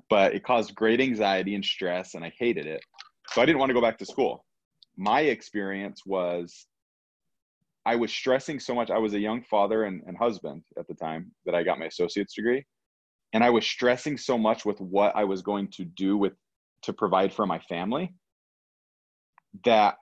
but 0.09 0.33
it 0.33 0.43
caused 0.43 0.75
great 0.75 0.99
anxiety 0.99 1.55
and 1.55 1.63
stress 1.63 2.15
and 2.15 2.25
I 2.25 2.33
hated 2.37 2.65
it. 2.65 2.83
So 3.29 3.41
I 3.41 3.45
didn't 3.45 3.59
want 3.59 3.69
to 3.69 3.75
go 3.75 3.81
back 3.81 3.97
to 3.99 4.05
school. 4.05 4.45
My 4.97 5.21
experience 5.21 6.01
was 6.05 6.65
I 7.85 7.95
was 7.95 8.11
stressing 8.11 8.59
so 8.59 8.73
much. 8.75 8.89
I 8.89 8.97
was 8.97 9.13
a 9.13 9.19
young 9.19 9.43
father 9.43 9.83
and, 9.83 10.01
and 10.05 10.17
husband 10.17 10.63
at 10.77 10.87
the 10.87 10.95
time 10.95 11.31
that 11.45 11.55
I 11.55 11.63
got 11.63 11.79
my 11.79 11.85
associate's 11.85 12.33
degree. 12.33 12.65
And 13.33 13.43
I 13.43 13.51
was 13.51 13.65
stressing 13.65 14.17
so 14.17 14.37
much 14.37 14.65
with 14.65 14.81
what 14.81 15.15
I 15.15 15.23
was 15.23 15.43
going 15.43 15.69
to 15.73 15.85
do 15.85 16.17
with 16.17 16.33
to 16.81 16.93
provide 16.93 17.31
for 17.31 17.45
my 17.45 17.59
family 17.59 18.15
that 19.63 19.95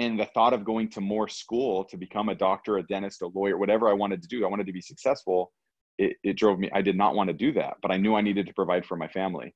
and 0.00 0.18
the 0.18 0.26
thought 0.26 0.52
of 0.52 0.64
going 0.64 0.88
to 0.90 1.00
more 1.00 1.28
school 1.28 1.84
to 1.84 1.96
become 1.96 2.28
a 2.28 2.34
doctor, 2.34 2.78
a 2.78 2.82
dentist, 2.82 3.22
a 3.22 3.28
lawyer, 3.28 3.56
whatever 3.58 3.88
I 3.88 3.92
wanted 3.92 4.22
to 4.22 4.28
do, 4.28 4.44
I 4.44 4.48
wanted 4.48 4.66
to 4.66 4.72
be 4.72 4.80
successful 4.80 5.52
it, 6.00 6.16
it 6.24 6.36
drove 6.36 6.58
me 6.58 6.70
i 6.72 6.80
did 6.80 6.96
not 6.96 7.14
want 7.14 7.28
to 7.28 7.34
do 7.34 7.52
that 7.52 7.74
but 7.82 7.92
i 7.92 7.96
knew 7.96 8.14
i 8.14 8.22
needed 8.22 8.46
to 8.46 8.54
provide 8.54 8.84
for 8.86 8.96
my 8.96 9.08
family 9.08 9.54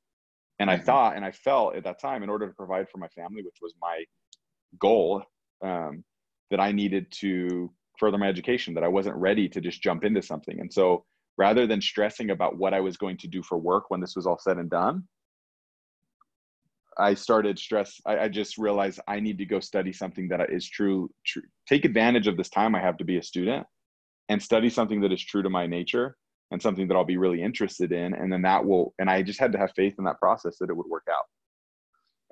and 0.60 0.70
i 0.70 0.76
mm-hmm. 0.76 0.84
thought 0.84 1.16
and 1.16 1.24
i 1.24 1.32
felt 1.32 1.74
at 1.74 1.84
that 1.84 2.00
time 2.00 2.22
in 2.22 2.28
order 2.28 2.46
to 2.46 2.52
provide 2.52 2.86
for 2.90 2.98
my 2.98 3.08
family 3.08 3.42
which 3.42 3.56
was 3.62 3.74
my 3.80 4.04
goal 4.78 5.22
um, 5.64 6.04
that 6.50 6.60
i 6.60 6.70
needed 6.70 7.06
to 7.10 7.72
further 7.98 8.18
my 8.18 8.28
education 8.28 8.74
that 8.74 8.84
i 8.84 8.88
wasn't 8.88 9.16
ready 9.16 9.48
to 9.48 9.60
just 9.60 9.82
jump 9.82 10.04
into 10.04 10.20
something 10.20 10.60
and 10.60 10.72
so 10.72 11.04
rather 11.38 11.66
than 11.66 11.80
stressing 11.80 12.30
about 12.30 12.58
what 12.58 12.74
i 12.74 12.80
was 12.80 12.98
going 12.98 13.16
to 13.16 13.26
do 13.26 13.42
for 13.42 13.56
work 13.56 13.84
when 13.88 14.00
this 14.00 14.14
was 14.14 14.26
all 14.26 14.38
said 14.38 14.58
and 14.58 14.68
done 14.68 15.02
i 16.98 17.14
started 17.14 17.58
stress 17.58 18.00
i, 18.06 18.18
I 18.18 18.28
just 18.28 18.58
realized 18.58 19.00
i 19.08 19.20
need 19.20 19.38
to 19.38 19.44
go 19.44 19.60
study 19.60 19.92
something 19.92 20.28
that 20.28 20.50
is 20.50 20.68
true, 20.68 21.10
true 21.26 21.42
take 21.68 21.84
advantage 21.84 22.26
of 22.26 22.36
this 22.36 22.50
time 22.50 22.74
i 22.74 22.80
have 22.80 22.96
to 22.98 23.04
be 23.04 23.18
a 23.18 23.22
student 23.22 23.66
and 24.28 24.42
study 24.42 24.70
something 24.70 25.00
that 25.02 25.12
is 25.12 25.22
true 25.22 25.42
to 25.42 25.50
my 25.50 25.66
nature 25.66 26.16
and 26.50 26.60
something 26.60 26.88
that 26.88 26.94
I'll 26.94 27.04
be 27.04 27.16
really 27.16 27.42
interested 27.42 27.92
in. 27.92 28.14
And 28.14 28.32
then 28.32 28.42
that 28.42 28.64
will, 28.64 28.94
and 28.98 29.10
I 29.10 29.22
just 29.22 29.40
had 29.40 29.52
to 29.52 29.58
have 29.58 29.72
faith 29.74 29.94
in 29.98 30.04
that 30.04 30.20
process 30.20 30.56
that 30.58 30.70
it 30.70 30.76
would 30.76 30.86
work 30.86 31.06
out. 31.10 31.24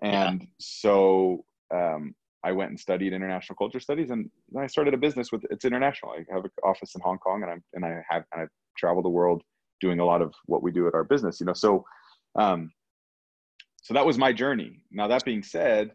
And 0.03 0.41
yeah. 0.41 0.47
so 0.61 1.45
um, 1.75 2.15
I 2.45 2.53
went 2.53 2.71
and 2.71 2.81
studied 2.81 3.13
international 3.13 3.57
culture 3.57 3.81
studies, 3.81 4.11
and 4.11 4.31
I 4.59 4.67
started 4.67 4.95
a 4.95 4.97
business 4.97 5.31
with 5.31 5.45
it's 5.51 5.65
international. 5.65 6.13
I 6.13 6.35
have 6.35 6.45
an 6.45 6.51
office 6.65 6.95
in 6.95 7.01
Hong 7.03 7.19
Kong, 7.19 7.43
and 7.43 7.53
I'm 7.53 7.65
and 7.75 7.85
I 7.85 8.03
have 8.11 8.25
and 8.33 8.43
I 8.43 8.47
travel 8.77 9.01
the 9.03 9.09
world 9.09 9.43
doing 9.81 10.01
a 10.01 10.05
lot 10.05 10.23
of 10.23 10.35
what 10.47 10.63
we 10.63 10.73
do 10.73 10.89
at 10.89 10.95
our 10.95 11.05
business. 11.05 11.39
You 11.39 11.47
know, 11.47 11.53
so 11.53 11.85
um, 12.37 12.73
so 13.83 13.95
that 13.95 14.07
was 14.07 14.17
my 14.17 14.33
journey. 14.33 14.81
Now 14.91 15.09
that 15.09 15.25
being 15.25 15.43
said, 15.43 15.93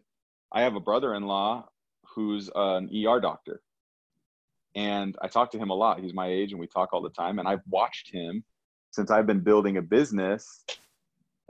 I 0.52 0.62
have 0.62 0.76
a 0.76 0.80
brother-in-law 0.80 1.68
who's 2.14 2.50
an 2.54 2.90
ER 2.94 3.20
doctor, 3.20 3.60
and 4.74 5.16
I 5.20 5.28
talk 5.28 5.50
to 5.52 5.58
him 5.58 5.70
a 5.70 5.74
lot. 5.74 6.00
He's 6.00 6.14
my 6.14 6.28
age, 6.28 6.52
and 6.52 6.60
we 6.60 6.66
talk 6.66 6.90
all 6.92 7.02
the 7.02 7.10
time. 7.10 7.38
And 7.38 7.48
I've 7.48 7.62
watched 7.68 8.10
him 8.12 8.44
since 8.90 9.10
I've 9.10 9.26
been 9.26 9.40
building 9.40 9.78
a 9.78 9.82
business, 9.82 10.64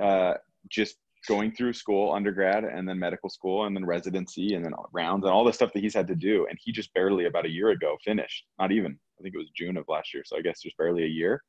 uh, 0.01 0.35
just 0.69 0.97
going 1.27 1.53
through 1.53 1.73
school, 1.73 2.13
undergrad, 2.13 2.65
and 2.65 2.89
then 2.89 2.99
medical 2.99 3.29
school, 3.29 3.67
and 3.67 3.77
then 3.77 3.85
residency, 3.85 4.55
and 4.55 4.65
then 4.65 4.73
rounds, 4.93 5.25
and 5.25 5.33
all 5.33 5.45
the 5.45 5.53
stuff 5.53 5.73
that 5.73 5.83
he's 5.83 5.95
had 5.95 6.07
to 6.07 6.15
do. 6.15 6.47
And 6.49 6.59
he 6.63 6.73
just 6.73 6.93
barely 6.95 7.27
about 7.27 7.47
a 7.47 7.51
year 7.51 7.71
ago 7.71 7.97
finished. 8.05 8.45
Not 8.59 8.73
even. 8.73 8.99
I 9.19 9.23
think 9.23 9.35
it 9.35 9.39
was 9.39 9.51
June 9.57 9.77
of 9.77 9.85
last 9.89 10.15
year. 10.15 10.23
So 10.25 10.37
I 10.37 10.41
guess 10.41 10.63
just 10.63 10.77
barely 10.77 11.03
a 11.03 11.09
year. 11.09 11.43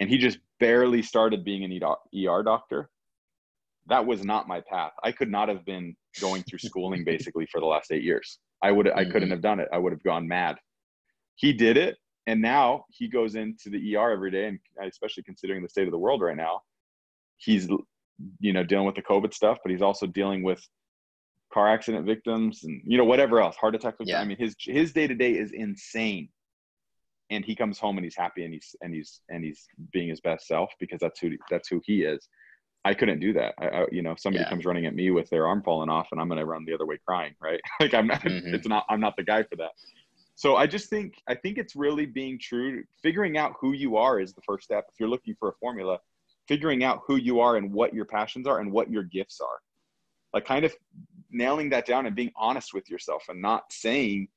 And 0.00 0.08
he 0.08 0.18
just 0.18 0.38
barely 0.60 1.02
started 1.02 1.44
being 1.44 1.64
an 1.64 1.80
ER 1.82 2.42
doctor. 2.42 2.88
That 3.86 4.06
was 4.06 4.24
not 4.24 4.48
my 4.48 4.60
path. 4.60 4.92
I 5.02 5.12
could 5.12 5.30
not 5.30 5.48
have 5.48 5.64
been 5.64 5.94
going 6.20 6.42
through 6.42 6.60
schooling 6.60 7.04
basically 7.06 7.46
for 7.46 7.60
the 7.60 7.66
last 7.66 7.92
eight 7.92 8.02
years. 8.02 8.38
I 8.62 8.72
would. 8.72 8.90
I 8.90 9.04
couldn't 9.04 9.24
mm-hmm. 9.24 9.30
have 9.32 9.42
done 9.42 9.60
it. 9.60 9.68
I 9.72 9.78
would 9.78 9.92
have 9.92 10.02
gone 10.02 10.26
mad 10.26 10.56
he 11.36 11.52
did 11.52 11.76
it 11.76 11.98
and 12.26 12.40
now 12.40 12.84
he 12.90 13.08
goes 13.08 13.34
into 13.34 13.68
the 13.70 13.96
ER 13.96 14.10
every 14.10 14.30
day 14.30 14.46
and 14.46 14.58
especially 14.88 15.22
considering 15.22 15.62
the 15.62 15.68
state 15.68 15.86
of 15.86 15.92
the 15.92 15.98
world 15.98 16.20
right 16.20 16.36
now 16.36 16.60
he's 17.36 17.68
you 18.40 18.52
know 18.52 18.62
dealing 18.62 18.86
with 18.86 18.94
the 18.94 19.02
covid 19.02 19.34
stuff 19.34 19.58
but 19.62 19.70
he's 19.70 19.82
also 19.82 20.06
dealing 20.06 20.42
with 20.42 20.66
car 21.52 21.68
accident 21.68 22.06
victims 22.06 22.64
and 22.64 22.80
you 22.84 22.96
know 22.96 23.04
whatever 23.04 23.40
else 23.40 23.56
heart 23.56 23.74
attack 23.74 23.92
victims. 23.92 24.10
Yeah. 24.10 24.20
i 24.20 24.24
mean 24.24 24.38
his 24.38 24.54
his 24.58 24.92
day 24.92 25.06
to 25.06 25.14
day 25.14 25.32
is 25.32 25.52
insane 25.52 26.28
and 27.30 27.44
he 27.44 27.56
comes 27.56 27.78
home 27.78 27.96
and 27.96 28.04
he's 28.04 28.16
happy 28.16 28.44
and 28.44 28.52
he's 28.52 28.76
and 28.80 28.94
he's 28.94 29.20
and 29.28 29.44
he's 29.44 29.66
being 29.92 30.08
his 30.08 30.20
best 30.20 30.46
self 30.46 30.70
because 30.78 31.00
that's 31.00 31.18
who 31.20 31.30
that's 31.50 31.68
who 31.68 31.80
he 31.84 32.02
is 32.02 32.28
i 32.84 32.94
couldn't 32.94 33.20
do 33.20 33.32
that. 33.32 33.54
I, 33.58 33.66
I 33.68 33.86
you 33.90 34.02
know 34.02 34.12
if 34.12 34.20
somebody 34.20 34.42
yeah. 34.42 34.50
comes 34.50 34.64
running 34.64 34.86
at 34.86 34.94
me 34.94 35.10
with 35.10 35.30
their 35.30 35.46
arm 35.46 35.62
falling 35.62 35.90
off 35.90 36.08
and 36.12 36.20
i'm 36.20 36.28
going 36.28 36.38
to 36.38 36.46
run 36.46 36.64
the 36.64 36.74
other 36.74 36.86
way 36.86 36.98
crying 37.06 37.34
right? 37.40 37.60
Like 37.80 37.94
i'm 37.94 38.06
not 38.06 38.20
mm-hmm. 38.22 38.54
it's 38.54 38.68
not 38.68 38.84
i'm 38.88 39.00
not 39.00 39.16
the 39.16 39.24
guy 39.24 39.42
for 39.42 39.56
that. 39.56 39.72
So 40.36 40.56
i 40.56 40.66
just 40.66 40.90
think 40.90 41.14
i 41.28 41.34
think 41.34 41.58
it's 41.58 41.76
really 41.76 42.06
being 42.06 42.38
true 42.38 42.84
figuring 43.02 43.38
out 43.38 43.54
who 43.60 43.72
you 43.72 43.96
are 43.96 44.20
is 44.20 44.32
the 44.34 44.42
first 44.42 44.64
step. 44.64 44.86
If 44.88 45.00
you're 45.00 45.08
looking 45.08 45.34
for 45.38 45.48
a 45.48 45.54
formula 45.60 45.98
figuring 46.48 46.84
out 46.84 47.02
who 47.06 47.16
you 47.16 47.40
are 47.40 47.56
and 47.56 47.72
what 47.72 47.94
your 47.94 48.04
passions 48.04 48.46
are 48.46 48.60
and 48.60 48.70
what 48.70 48.90
your 48.90 49.02
gifts 49.02 49.40
are. 49.40 49.60
Like 50.32 50.44
kind 50.44 50.64
of 50.64 50.74
nailing 51.30 51.70
that 51.70 51.86
down 51.86 52.06
and 52.06 52.14
being 52.14 52.32
honest 52.36 52.74
with 52.74 52.90
yourself 52.90 53.24
and 53.28 53.40
not 53.40 53.64
saying 53.70 54.28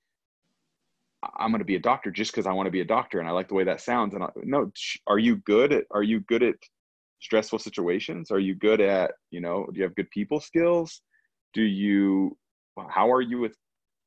i'm 1.38 1.50
going 1.50 1.60
to 1.60 1.66
be 1.66 1.76
a 1.76 1.80
doctor 1.80 2.12
just 2.12 2.32
because 2.32 2.46
i 2.46 2.52
want 2.52 2.68
to 2.68 2.72
be 2.72 2.82
a 2.82 2.86
doctor 2.86 3.20
and 3.20 3.28
i 3.28 3.32
like 3.32 3.48
the 3.48 3.54
way 3.54 3.64
that 3.64 3.82
sounds. 3.82 4.14
And 4.14 4.24
I, 4.24 4.30
no 4.44 4.72
are 5.08 5.20
you 5.20 5.38
good 5.38 5.74
at 5.74 5.86
are 5.92 6.04
you 6.04 6.22
good 6.22 6.44
at 6.44 6.56
stressful 7.20 7.60
situations? 7.60 8.32
Are 8.32 8.40
you 8.40 8.56
good 8.56 8.82
at 8.82 9.12
you 9.32 9.42
know 9.42 9.66
do 9.72 9.78
you 9.78 9.84
have 9.84 9.96
good 9.96 10.10
people 10.12 10.40
skills? 10.40 11.02
Do 11.54 11.62
you 11.62 12.38
how 12.90 13.12
are 13.12 13.22
you 13.22 13.40
with 13.40 13.56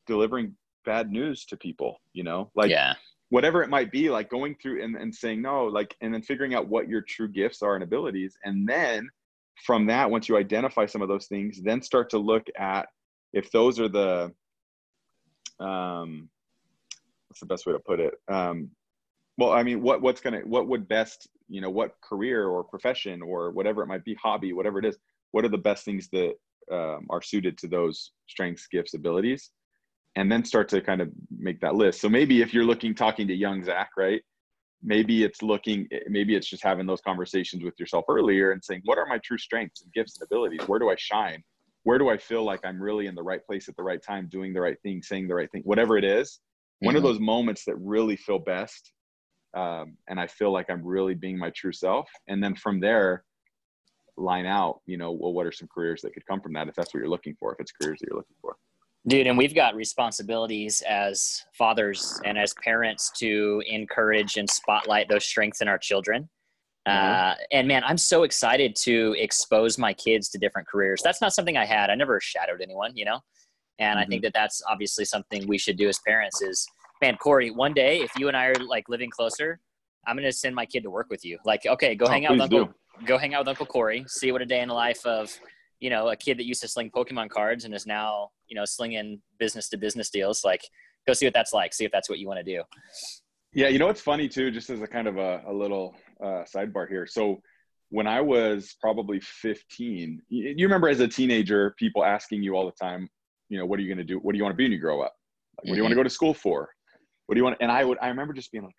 delivering 0.06 0.54
bad 0.84 1.10
news 1.10 1.44
to 1.46 1.56
people 1.56 1.96
you 2.12 2.22
know? 2.22 2.50
Like 2.54 2.70
yeah. 2.70 2.94
whatever 3.30 3.62
it 3.62 3.70
might 3.70 3.90
be 3.90 4.10
like 4.10 4.30
going 4.30 4.56
through 4.60 4.82
and, 4.82 4.96
and 4.96 5.14
saying 5.14 5.42
no 5.42 5.66
like 5.66 5.94
and 6.00 6.12
then 6.12 6.22
figuring 6.22 6.54
out 6.54 6.68
what 6.68 6.88
your 6.88 7.02
true 7.02 7.28
gifts 7.28 7.62
are 7.62 7.74
and 7.74 7.84
abilities. 7.84 8.36
And 8.44 8.68
then 8.68 9.08
from 9.64 9.86
that 9.86 10.10
once 10.10 10.28
you 10.28 10.36
identify 10.36 10.86
some 10.86 11.02
of 11.02 11.08
those 11.08 11.26
things 11.26 11.60
then 11.62 11.82
start 11.82 12.08
to 12.10 12.18
look 12.18 12.46
at 12.58 12.88
if 13.32 13.50
those 13.50 13.78
are 13.78 13.88
the 13.88 14.32
um 15.60 16.28
what's 17.28 17.40
the 17.40 17.46
best 17.46 17.66
way 17.66 17.72
to 17.72 17.78
put 17.80 18.00
it? 18.00 18.14
Um 18.28 18.70
well 19.40 19.52
i 19.52 19.62
mean 19.62 19.82
what 19.82 20.02
what's 20.02 20.20
gonna 20.20 20.40
what 20.44 20.68
would 20.68 20.86
best 20.86 21.28
you 21.50 21.60
know 21.60 21.70
what 21.70 22.00
career 22.00 22.46
or 22.46 22.64
profession 22.64 23.20
or 23.22 23.50
whatever 23.50 23.82
it 23.82 23.86
might 23.86 24.04
be 24.04 24.14
hobby 24.14 24.52
whatever 24.52 24.78
it 24.78 24.84
is 24.84 24.96
what 25.32 25.44
are 25.44 25.48
the 25.48 25.58
best 25.58 25.84
things 25.84 26.08
that 26.10 26.32
um, 26.72 27.06
are 27.10 27.22
suited 27.22 27.58
to 27.58 27.68
those 27.68 28.12
strengths 28.28 28.66
gifts 28.66 28.94
abilities 28.94 29.50
and 30.16 30.30
then 30.30 30.44
start 30.44 30.68
to 30.68 30.80
kind 30.80 31.00
of 31.00 31.08
make 31.30 31.60
that 31.60 31.76
list. 31.76 32.00
So 32.00 32.08
maybe 32.08 32.42
if 32.42 32.52
you're 32.52 32.64
looking, 32.64 32.96
talking 32.96 33.28
to 33.28 33.34
young 33.34 33.62
Zach, 33.62 33.90
right? 33.96 34.20
Maybe 34.82 35.22
it's 35.22 35.40
looking, 35.40 35.88
maybe 36.08 36.34
it's 36.34 36.48
just 36.48 36.64
having 36.64 36.84
those 36.84 37.00
conversations 37.00 37.62
with 37.62 37.78
yourself 37.78 38.06
earlier 38.08 38.50
and 38.50 38.62
saying, 38.62 38.82
what 38.86 38.98
are 38.98 39.06
my 39.06 39.18
true 39.18 39.38
strengths 39.38 39.82
and 39.82 39.92
gifts 39.92 40.18
and 40.18 40.26
abilities? 40.26 40.66
Where 40.66 40.80
do 40.80 40.90
I 40.90 40.96
shine? 40.98 41.44
where 41.84 41.98
do 41.98 42.08
I 42.08 42.18
feel 42.18 42.44
like 42.44 42.60
I'm 42.64 42.80
really 42.80 43.06
in 43.06 43.14
the 43.14 43.22
right 43.22 43.44
place 43.44 43.68
at 43.68 43.76
the 43.76 43.82
right 43.82 44.02
time, 44.02 44.28
doing 44.30 44.52
the 44.52 44.60
right 44.60 44.76
thing, 44.82 45.02
saying 45.02 45.28
the 45.28 45.34
right 45.34 45.50
thing, 45.50 45.62
whatever 45.64 45.96
it 45.96 46.04
is. 46.04 46.40
One 46.80 46.96
of 46.96 47.02
those 47.02 47.20
moments 47.20 47.64
that 47.66 47.76
really 47.76 48.16
feel 48.16 48.38
best, 48.38 48.92
um, 49.54 49.96
and 50.08 50.20
I 50.20 50.26
feel 50.26 50.52
like 50.52 50.70
I'm 50.70 50.84
really 50.84 51.14
being 51.14 51.38
my 51.38 51.50
true 51.50 51.72
self. 51.72 52.08
And 52.28 52.42
then 52.42 52.54
from 52.54 52.80
there, 52.80 53.24
line 54.16 54.46
out, 54.46 54.80
you 54.86 54.96
know, 54.96 55.12
well, 55.12 55.32
what 55.32 55.46
are 55.46 55.52
some 55.52 55.68
careers 55.72 56.02
that 56.02 56.12
could 56.12 56.26
come 56.26 56.40
from 56.40 56.52
that 56.52 56.68
if 56.68 56.74
that's 56.74 56.94
what 56.94 57.00
you're 57.00 57.08
looking 57.08 57.34
for, 57.38 57.52
if 57.52 57.60
it's 57.60 57.72
careers 57.72 58.00
that 58.00 58.08
you're 58.08 58.18
looking 58.18 58.36
for. 58.40 58.56
Dude, 59.06 59.26
and 59.26 59.38
we've 59.38 59.54
got 59.54 59.74
responsibilities 59.74 60.82
as 60.82 61.42
fathers 61.54 62.20
and 62.26 62.36
as 62.36 62.52
parents 62.62 63.10
to 63.16 63.62
encourage 63.66 64.36
and 64.36 64.48
spotlight 64.48 65.08
those 65.08 65.24
strengths 65.24 65.62
in 65.62 65.68
our 65.68 65.78
children. 65.78 66.28
Mm-hmm. 66.86 67.30
Uh, 67.30 67.34
and 67.50 67.66
man, 67.66 67.82
I'm 67.84 67.96
so 67.96 68.24
excited 68.24 68.76
to 68.82 69.14
expose 69.18 69.78
my 69.78 69.94
kids 69.94 70.28
to 70.30 70.38
different 70.38 70.68
careers. 70.68 71.00
That's 71.02 71.22
not 71.22 71.32
something 71.32 71.56
I 71.56 71.64
had. 71.64 71.88
I 71.88 71.94
never 71.94 72.20
shadowed 72.20 72.60
anyone, 72.60 72.92
you 72.94 73.06
know? 73.06 73.20
And 73.78 73.96
mm-hmm. 73.96 73.98
I 73.98 74.06
think 74.06 74.20
mm-hmm. 74.20 74.26
that 74.26 74.34
that's 74.34 74.62
obviously 74.68 75.06
something 75.06 75.46
we 75.46 75.56
should 75.56 75.78
do 75.78 75.88
as 75.88 75.98
parents 76.06 76.42
is, 76.42 76.66
man, 77.00 77.16
Corey, 77.16 77.50
one 77.50 77.72
day, 77.72 78.00
if 78.00 78.10
you 78.18 78.28
and 78.28 78.36
I 78.36 78.46
are 78.46 78.54
like 78.54 78.88
living 78.88 79.10
closer, 79.10 79.60
I'm 80.06 80.16
going 80.16 80.26
to 80.26 80.32
send 80.32 80.54
my 80.54 80.66
kid 80.66 80.82
to 80.84 80.90
work 80.90 81.08
with 81.10 81.24
you. 81.24 81.38
Like, 81.44 81.66
okay, 81.66 81.94
go 81.94 82.06
oh, 82.06 82.08
hang 82.08 82.26
out 82.26 82.32
with 82.32 82.40
Uncle, 82.42 82.64
do. 82.66 83.06
go 83.06 83.18
hang 83.18 83.34
out 83.34 83.40
with 83.40 83.48
Uncle 83.48 83.66
Corey, 83.66 84.04
see 84.08 84.32
what 84.32 84.42
a 84.42 84.46
day 84.46 84.60
in 84.60 84.68
the 84.68 84.74
life 84.74 85.04
of 85.04 85.38
you 85.80 85.88
know, 85.88 86.08
a 86.08 86.16
kid 86.16 86.38
that 86.38 86.44
used 86.44 86.60
to 86.60 86.68
sling 86.68 86.90
Pokemon 86.90 87.30
cards 87.30 87.64
and 87.64 87.74
is 87.74 87.86
now, 87.86 88.30
you 88.48 88.54
know, 88.54 88.64
slinging 88.64 89.20
business 89.38 89.68
to 89.70 89.78
business 89.78 90.10
deals. 90.10 90.44
Like, 90.44 90.62
go 91.06 91.14
see 91.14 91.26
what 91.26 91.34
that's 91.34 91.52
like. 91.52 91.72
See 91.72 91.84
if 91.84 91.90
that's 91.90 92.08
what 92.08 92.18
you 92.18 92.28
want 92.28 92.38
to 92.38 92.44
do. 92.44 92.62
Yeah, 93.52 93.68
you 93.68 93.78
know 93.78 93.86
what's 93.86 94.02
funny 94.02 94.28
too, 94.28 94.50
just 94.50 94.70
as 94.70 94.80
a 94.80 94.86
kind 94.86 95.08
of 95.08 95.16
a, 95.16 95.42
a 95.46 95.52
little 95.52 95.96
uh, 96.22 96.44
sidebar 96.54 96.88
here. 96.88 97.06
So 97.06 97.40
when 97.88 98.06
I 98.06 98.20
was 98.20 98.76
probably 98.80 99.20
15, 99.20 100.22
you, 100.28 100.64
remember 100.64 100.88
as 100.88 101.00
a 101.00 101.08
teenager, 101.08 101.74
people 101.76 102.04
asking 102.04 102.42
you 102.42 102.54
all 102.54 102.66
the 102.66 102.72
time, 102.72 103.08
you 103.48 103.58
know, 103.58 103.66
what 103.66 103.80
are 103.80 103.82
you 103.82 103.88
going 103.88 103.98
to 103.98 104.04
do? 104.04 104.18
What 104.18 104.32
do 104.32 104.38
you 104.38 104.44
want 104.44 104.52
to 104.52 104.56
be 104.56 104.64
when 104.64 104.72
you 104.72 104.78
grow 104.78 105.00
up? 105.00 105.14
Like, 105.58 105.70
what 105.70 105.74
do 105.74 105.76
you 105.76 105.82
want 105.82 105.90
to 105.90 105.94
mm-hmm. 105.94 106.00
go 106.00 106.04
to 106.04 106.10
school 106.10 106.34
for? 106.34 106.68
What 107.30 107.34
do 107.34 107.38
you 107.38 107.44
want? 107.44 107.58
And 107.60 107.70
I 107.70 107.84
would, 107.84 107.96
I 108.02 108.08
remember 108.08 108.32
just 108.32 108.50
being 108.50 108.64
like, 108.64 108.74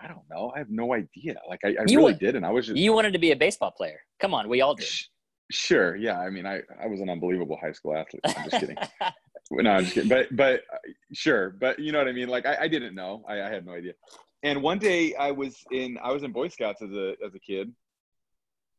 I 0.00 0.06
don't 0.06 0.22
know. 0.30 0.52
I 0.54 0.58
have 0.58 0.70
no 0.70 0.94
idea. 0.94 1.34
Like 1.48 1.58
I, 1.64 1.70
I 1.70 1.82
really 1.92 2.14
did. 2.14 2.36
And 2.36 2.46
I 2.46 2.52
was 2.52 2.64
just, 2.66 2.78
you 2.78 2.92
wanted 2.92 3.14
to 3.14 3.18
be 3.18 3.32
a 3.32 3.36
baseball 3.36 3.72
player. 3.72 3.98
Come 4.20 4.32
on. 4.32 4.48
We 4.48 4.60
all 4.60 4.76
did. 4.76 4.86
Sure. 5.50 5.96
Yeah. 5.96 6.20
I 6.20 6.30
mean, 6.30 6.46
I, 6.46 6.60
I 6.80 6.86
was 6.86 7.00
an 7.00 7.10
unbelievable 7.10 7.58
high 7.60 7.72
school 7.72 7.96
athlete. 7.96 8.20
I'm 8.24 8.48
just 8.48 8.60
kidding. 8.60 8.76
no, 9.50 9.70
I'm 9.72 9.82
just 9.82 9.94
kidding. 9.94 10.08
But, 10.08 10.36
but 10.36 10.62
uh, 10.72 10.78
sure. 11.14 11.50
But 11.50 11.80
you 11.80 11.90
know 11.90 11.98
what 11.98 12.06
I 12.06 12.12
mean? 12.12 12.28
Like 12.28 12.46
I, 12.46 12.56
I 12.60 12.68
didn't 12.68 12.94
know. 12.94 13.24
I, 13.28 13.42
I 13.42 13.50
had 13.50 13.66
no 13.66 13.72
idea. 13.72 13.94
And 14.44 14.62
one 14.62 14.78
day 14.78 15.16
I 15.16 15.32
was 15.32 15.64
in, 15.72 15.98
I 16.00 16.12
was 16.12 16.22
in 16.22 16.30
Boy 16.30 16.46
Scouts 16.46 16.82
as 16.82 16.92
a, 16.92 17.16
as 17.26 17.34
a 17.34 17.40
kid 17.40 17.72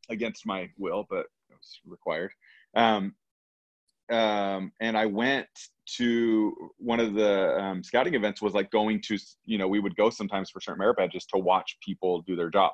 against 0.07 0.45
my 0.45 0.69
will, 0.77 1.05
but 1.09 1.25
it 1.49 1.57
was 1.59 1.81
required. 1.85 2.31
Um, 2.75 3.13
um, 4.09 4.71
and 4.79 4.97
I 4.97 5.07
went 5.07 5.49
to 5.95 6.53
one 6.77 6.99
of 6.99 7.13
the 7.13 7.57
um, 7.57 7.83
scouting 7.83 8.13
events 8.13 8.41
was 8.41 8.53
like 8.53 8.69
going 8.71 9.01
to, 9.07 9.17
you 9.45 9.57
know, 9.57 9.67
we 9.67 9.79
would 9.79 9.95
go 9.95 10.09
sometimes 10.09 10.49
for 10.49 10.59
certain 10.59 10.79
merit 10.79 10.97
badges 10.97 11.25
to 11.27 11.39
watch 11.39 11.77
people 11.83 12.21
do 12.23 12.35
their 12.35 12.49
job 12.49 12.73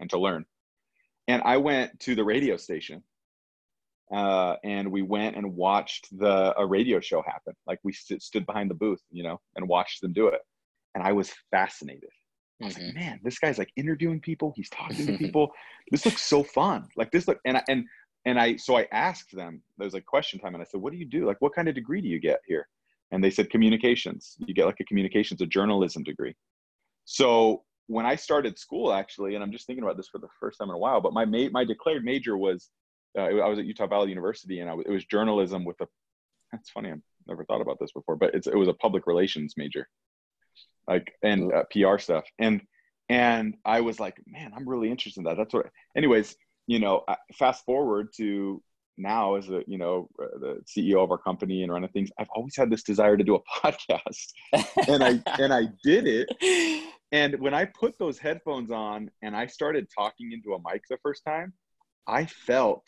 and 0.00 0.10
to 0.10 0.18
learn. 0.18 0.44
And 1.28 1.42
I 1.44 1.56
went 1.56 1.98
to 2.00 2.14
the 2.14 2.24
radio 2.24 2.56
station 2.56 3.02
uh, 4.12 4.56
and 4.64 4.90
we 4.90 5.02
went 5.02 5.36
and 5.36 5.54
watched 5.54 6.06
the 6.18 6.58
a 6.58 6.66
radio 6.66 7.00
show 7.00 7.22
happen. 7.22 7.54
Like 7.66 7.78
we 7.84 7.92
st- 7.92 8.22
stood 8.22 8.44
behind 8.44 8.70
the 8.70 8.74
booth, 8.74 9.00
you 9.10 9.22
know, 9.22 9.40
and 9.54 9.68
watched 9.68 10.00
them 10.00 10.12
do 10.12 10.28
it, 10.28 10.40
and 10.94 11.04
I 11.04 11.12
was 11.12 11.32
fascinated. 11.50 12.10
I 12.60 12.66
was 12.66 12.74
mm-hmm. 12.74 12.86
like, 12.86 12.94
man, 12.94 13.20
this 13.22 13.38
guy's 13.38 13.58
like 13.58 13.70
interviewing 13.76 14.20
people. 14.20 14.52
He's 14.56 14.68
talking 14.68 15.06
to 15.06 15.18
people. 15.18 15.50
this 15.90 16.04
looks 16.04 16.22
so 16.22 16.42
fun. 16.42 16.88
Like 16.96 17.10
this 17.12 17.28
look, 17.28 17.38
and 17.46 17.58
I, 17.58 17.62
and 17.68 17.84
and 18.24 18.38
I 18.38 18.56
so 18.56 18.76
I 18.76 18.86
asked 18.92 19.34
them. 19.34 19.62
There 19.78 19.86
was 19.86 19.94
like 19.94 20.06
question 20.06 20.40
time, 20.40 20.54
and 20.54 20.62
I 20.62 20.66
said, 20.66 20.80
"What 20.80 20.92
do 20.92 20.98
you 20.98 21.06
do? 21.06 21.26
Like, 21.26 21.40
what 21.40 21.54
kind 21.54 21.68
of 21.68 21.74
degree 21.74 22.00
do 22.00 22.08
you 22.08 22.20
get 22.20 22.40
here?" 22.46 22.68
And 23.10 23.22
they 23.22 23.30
said, 23.30 23.50
"Communications. 23.50 24.36
You 24.38 24.54
get 24.54 24.66
like 24.66 24.80
a 24.80 24.84
communications, 24.84 25.40
a 25.40 25.46
journalism 25.46 26.02
degree." 26.02 26.34
So 27.04 27.64
when 27.86 28.06
I 28.06 28.14
started 28.14 28.58
school, 28.58 28.92
actually, 28.92 29.34
and 29.34 29.42
I'm 29.42 29.50
just 29.50 29.66
thinking 29.66 29.82
about 29.82 29.96
this 29.96 30.08
for 30.08 30.18
the 30.18 30.28
first 30.38 30.58
time 30.58 30.68
in 30.68 30.74
a 30.74 30.78
while, 30.78 31.00
but 31.00 31.12
my 31.12 31.24
ma- 31.24 31.48
my 31.50 31.64
declared 31.64 32.04
major 32.04 32.36
was 32.36 32.70
uh, 33.18 33.22
I 33.22 33.48
was 33.48 33.58
at 33.58 33.64
Utah 33.64 33.86
Valley 33.86 34.10
University, 34.10 34.60
and 34.60 34.70
I, 34.70 34.74
it 34.74 34.90
was 34.90 35.04
journalism 35.04 35.64
with 35.64 35.80
a. 35.80 35.88
That's 36.52 36.70
funny. 36.70 36.90
I've 36.90 37.00
never 37.26 37.44
thought 37.44 37.60
about 37.60 37.78
this 37.80 37.92
before, 37.92 38.16
but 38.16 38.34
it's 38.34 38.46
it 38.46 38.56
was 38.56 38.68
a 38.68 38.74
public 38.74 39.06
relations 39.06 39.54
major, 39.56 39.88
like 40.86 41.12
and 41.22 41.52
uh, 41.52 41.64
PR 41.72 41.98
stuff, 41.98 42.24
and 42.38 42.60
and 43.08 43.56
I 43.64 43.80
was 43.80 43.98
like, 43.98 44.20
man, 44.26 44.52
I'm 44.54 44.68
really 44.68 44.90
interested 44.90 45.20
in 45.20 45.24
that. 45.24 45.36
That's 45.36 45.52
what. 45.52 45.66
Anyways, 45.96 46.36
you 46.66 46.78
know, 46.78 47.04
fast 47.38 47.64
forward 47.64 48.08
to 48.16 48.62
now 48.96 49.34
as 49.34 49.48
a 49.48 49.62
you 49.66 49.78
know 49.78 50.08
uh, 50.22 50.38
the 50.38 50.60
CEO 50.66 51.02
of 51.02 51.10
our 51.10 51.18
company 51.18 51.62
and 51.62 51.72
running 51.72 51.88
things, 51.90 52.10
I've 52.18 52.28
always 52.34 52.56
had 52.56 52.70
this 52.70 52.82
desire 52.82 53.16
to 53.16 53.24
do 53.24 53.36
a 53.36 53.40
podcast, 53.60 54.32
and 54.88 55.02
I 55.02 55.20
and 55.42 55.52
I 55.52 55.68
did 55.82 56.06
it. 56.06 56.84
And 57.12 57.40
when 57.40 57.54
I 57.54 57.64
put 57.64 57.98
those 57.98 58.18
headphones 58.18 58.70
on 58.70 59.10
and 59.22 59.36
I 59.36 59.46
started 59.46 59.88
talking 59.96 60.32
into 60.32 60.54
a 60.54 60.58
mic 60.58 60.82
the 60.88 60.98
first 61.02 61.24
time, 61.24 61.52
I 62.06 62.26
felt, 62.26 62.86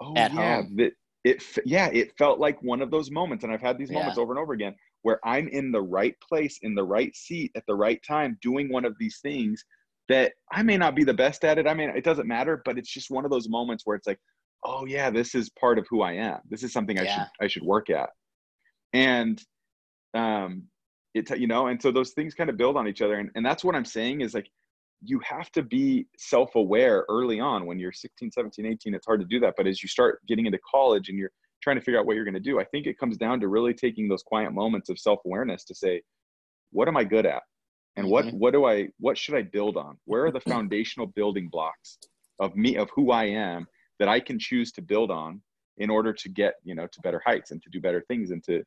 oh 0.00 0.14
At 0.16 0.32
yeah, 0.32 0.62
home. 0.62 0.76
that 0.76 0.92
it 1.24 1.42
yeah, 1.64 1.90
it 1.92 2.16
felt 2.16 2.38
like 2.38 2.62
one 2.62 2.80
of 2.80 2.90
those 2.90 3.10
moments, 3.10 3.44
and 3.44 3.52
I've 3.52 3.60
had 3.60 3.78
these 3.78 3.90
moments 3.90 4.16
yeah. 4.16 4.22
over 4.22 4.32
and 4.32 4.38
over 4.38 4.52
again 4.52 4.74
where 5.02 5.20
I'm 5.22 5.48
in 5.48 5.70
the 5.70 5.82
right 5.82 6.16
place, 6.26 6.60
in 6.62 6.74
the 6.74 6.82
right 6.82 7.14
seat, 7.14 7.52
at 7.54 7.64
the 7.66 7.74
right 7.74 8.02
time, 8.08 8.38
doing 8.40 8.72
one 8.72 8.86
of 8.86 8.96
these 8.98 9.18
things 9.20 9.62
that 10.08 10.32
I 10.52 10.62
may 10.62 10.76
not 10.76 10.94
be 10.94 11.04
the 11.04 11.14
best 11.14 11.44
at 11.44 11.58
it. 11.58 11.66
I 11.66 11.74
mean, 11.74 11.90
it 11.90 12.04
doesn't 12.04 12.28
matter, 12.28 12.62
but 12.64 12.78
it's 12.78 12.92
just 12.92 13.10
one 13.10 13.24
of 13.24 13.30
those 13.30 13.48
moments 13.48 13.84
where 13.86 13.96
it's 13.96 14.06
like, 14.06 14.20
oh 14.64 14.86
yeah, 14.86 15.10
this 15.10 15.34
is 15.34 15.50
part 15.50 15.78
of 15.78 15.86
who 15.88 16.02
I 16.02 16.12
am. 16.12 16.38
This 16.48 16.62
is 16.62 16.72
something 16.72 16.98
I 16.98 17.04
yeah. 17.04 17.14
should 17.14 17.28
I 17.40 17.48
should 17.48 17.62
work 17.62 17.90
at, 17.90 18.10
and 18.92 19.42
um, 20.14 20.64
it 21.14 21.30
you 21.38 21.46
know, 21.46 21.68
and 21.68 21.80
so 21.80 21.90
those 21.90 22.12
things 22.12 22.34
kind 22.34 22.50
of 22.50 22.56
build 22.56 22.76
on 22.76 22.88
each 22.88 23.02
other, 23.02 23.14
and 23.14 23.30
and 23.34 23.44
that's 23.44 23.64
what 23.64 23.74
I'm 23.74 23.84
saying 23.84 24.20
is 24.20 24.34
like 24.34 24.48
you 25.04 25.20
have 25.20 25.50
to 25.52 25.62
be 25.62 26.06
self-aware 26.16 27.04
early 27.08 27.38
on 27.38 27.66
when 27.66 27.78
you're 27.78 27.92
16 27.92 28.30
17 28.30 28.64
18 28.64 28.94
it's 28.94 29.06
hard 29.06 29.20
to 29.20 29.26
do 29.26 29.38
that 29.40 29.54
but 29.56 29.66
as 29.66 29.82
you 29.82 29.88
start 29.88 30.20
getting 30.26 30.46
into 30.46 30.58
college 30.68 31.08
and 31.08 31.18
you're 31.18 31.30
trying 31.62 31.76
to 31.76 31.82
figure 31.82 31.98
out 31.98 32.06
what 32.06 32.16
you're 32.16 32.24
going 32.24 32.34
to 32.34 32.40
do 32.40 32.58
i 32.58 32.64
think 32.64 32.86
it 32.86 32.98
comes 32.98 33.16
down 33.16 33.38
to 33.40 33.48
really 33.48 33.74
taking 33.74 34.08
those 34.08 34.22
quiet 34.22 34.52
moments 34.52 34.88
of 34.88 34.98
self-awareness 34.98 35.64
to 35.64 35.74
say 35.74 36.00
what 36.70 36.88
am 36.88 36.96
i 36.96 37.04
good 37.04 37.26
at 37.26 37.42
and 37.96 38.08
what 38.08 38.26
mm-hmm. 38.26 38.38
what 38.38 38.52
do 38.52 38.64
i 38.64 38.88
what 38.98 39.16
should 39.16 39.34
i 39.34 39.42
build 39.42 39.76
on 39.76 39.96
where 40.04 40.24
are 40.24 40.32
the 40.32 40.40
foundational 40.40 41.06
building 41.06 41.48
blocks 41.48 41.98
of 42.40 42.56
me 42.56 42.76
of 42.76 42.88
who 42.94 43.10
i 43.10 43.24
am 43.24 43.66
that 43.98 44.08
i 44.08 44.18
can 44.20 44.38
choose 44.38 44.72
to 44.72 44.82
build 44.82 45.10
on 45.10 45.40
in 45.78 45.90
order 45.90 46.12
to 46.12 46.28
get 46.28 46.54
you 46.64 46.74
know 46.74 46.86
to 46.86 47.00
better 47.00 47.22
heights 47.24 47.50
and 47.50 47.62
to 47.62 47.70
do 47.70 47.80
better 47.80 48.04
things 48.08 48.30
and 48.30 48.42
to 48.44 48.62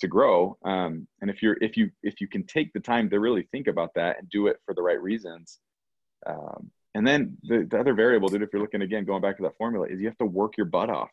to 0.00 0.08
grow 0.08 0.56
um, 0.64 1.06
and 1.20 1.30
if 1.30 1.42
you're 1.42 1.56
if 1.60 1.76
you 1.76 1.90
if 2.02 2.20
you 2.20 2.26
can 2.26 2.44
take 2.46 2.72
the 2.72 2.80
time 2.80 3.08
to 3.08 3.20
really 3.20 3.46
think 3.52 3.68
about 3.68 3.94
that 3.94 4.18
and 4.18 4.28
do 4.30 4.48
it 4.48 4.56
for 4.64 4.74
the 4.74 4.82
right 4.82 5.00
reasons 5.00 5.60
um, 6.26 6.70
and 6.94 7.06
then 7.06 7.36
the, 7.42 7.66
the 7.70 7.78
other 7.78 7.94
variable, 7.94 8.28
dude, 8.28 8.42
if 8.42 8.50
you're 8.52 8.60
looking 8.60 8.82
again, 8.82 9.04
going 9.04 9.22
back 9.22 9.36
to 9.38 9.42
that 9.44 9.56
formula, 9.56 9.86
is 9.88 10.00
you 10.00 10.06
have 10.06 10.18
to 10.18 10.26
work 10.26 10.56
your 10.56 10.66
butt 10.66 10.90
off. 10.90 11.10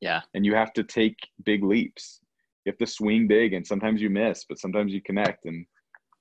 Yeah. 0.00 0.22
And 0.34 0.46
you 0.46 0.54
have 0.54 0.72
to 0.74 0.82
take 0.82 1.18
big 1.44 1.62
leaps. 1.62 2.20
You 2.64 2.72
have 2.72 2.78
to 2.78 2.86
swing 2.86 3.26
big, 3.26 3.52
and 3.52 3.66
sometimes 3.66 4.00
you 4.00 4.10
miss, 4.10 4.44
but 4.48 4.58
sometimes 4.58 4.92
you 4.92 5.02
connect, 5.02 5.46
and 5.46 5.66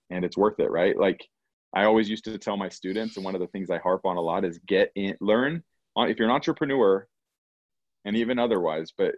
and 0.09 0.25
it's 0.25 0.37
worth 0.37 0.59
it, 0.59 0.71
right? 0.71 0.97
Like 0.97 1.27
I 1.73 1.83
always 1.83 2.09
used 2.09 2.25
to 2.25 2.37
tell 2.37 2.57
my 2.57 2.69
students, 2.69 3.15
and 3.15 3.23
one 3.23 3.35
of 3.35 3.41
the 3.41 3.47
things 3.47 3.69
I 3.69 3.77
harp 3.77 4.05
on 4.05 4.17
a 4.17 4.21
lot 4.21 4.45
is 4.45 4.59
get 4.67 4.91
in, 4.95 5.15
learn 5.21 5.63
on 5.95 6.09
if 6.09 6.17
you're 6.17 6.27
an 6.27 6.33
entrepreneur, 6.33 7.07
and 8.05 8.15
even 8.15 8.39
otherwise, 8.39 8.91
but 8.97 9.15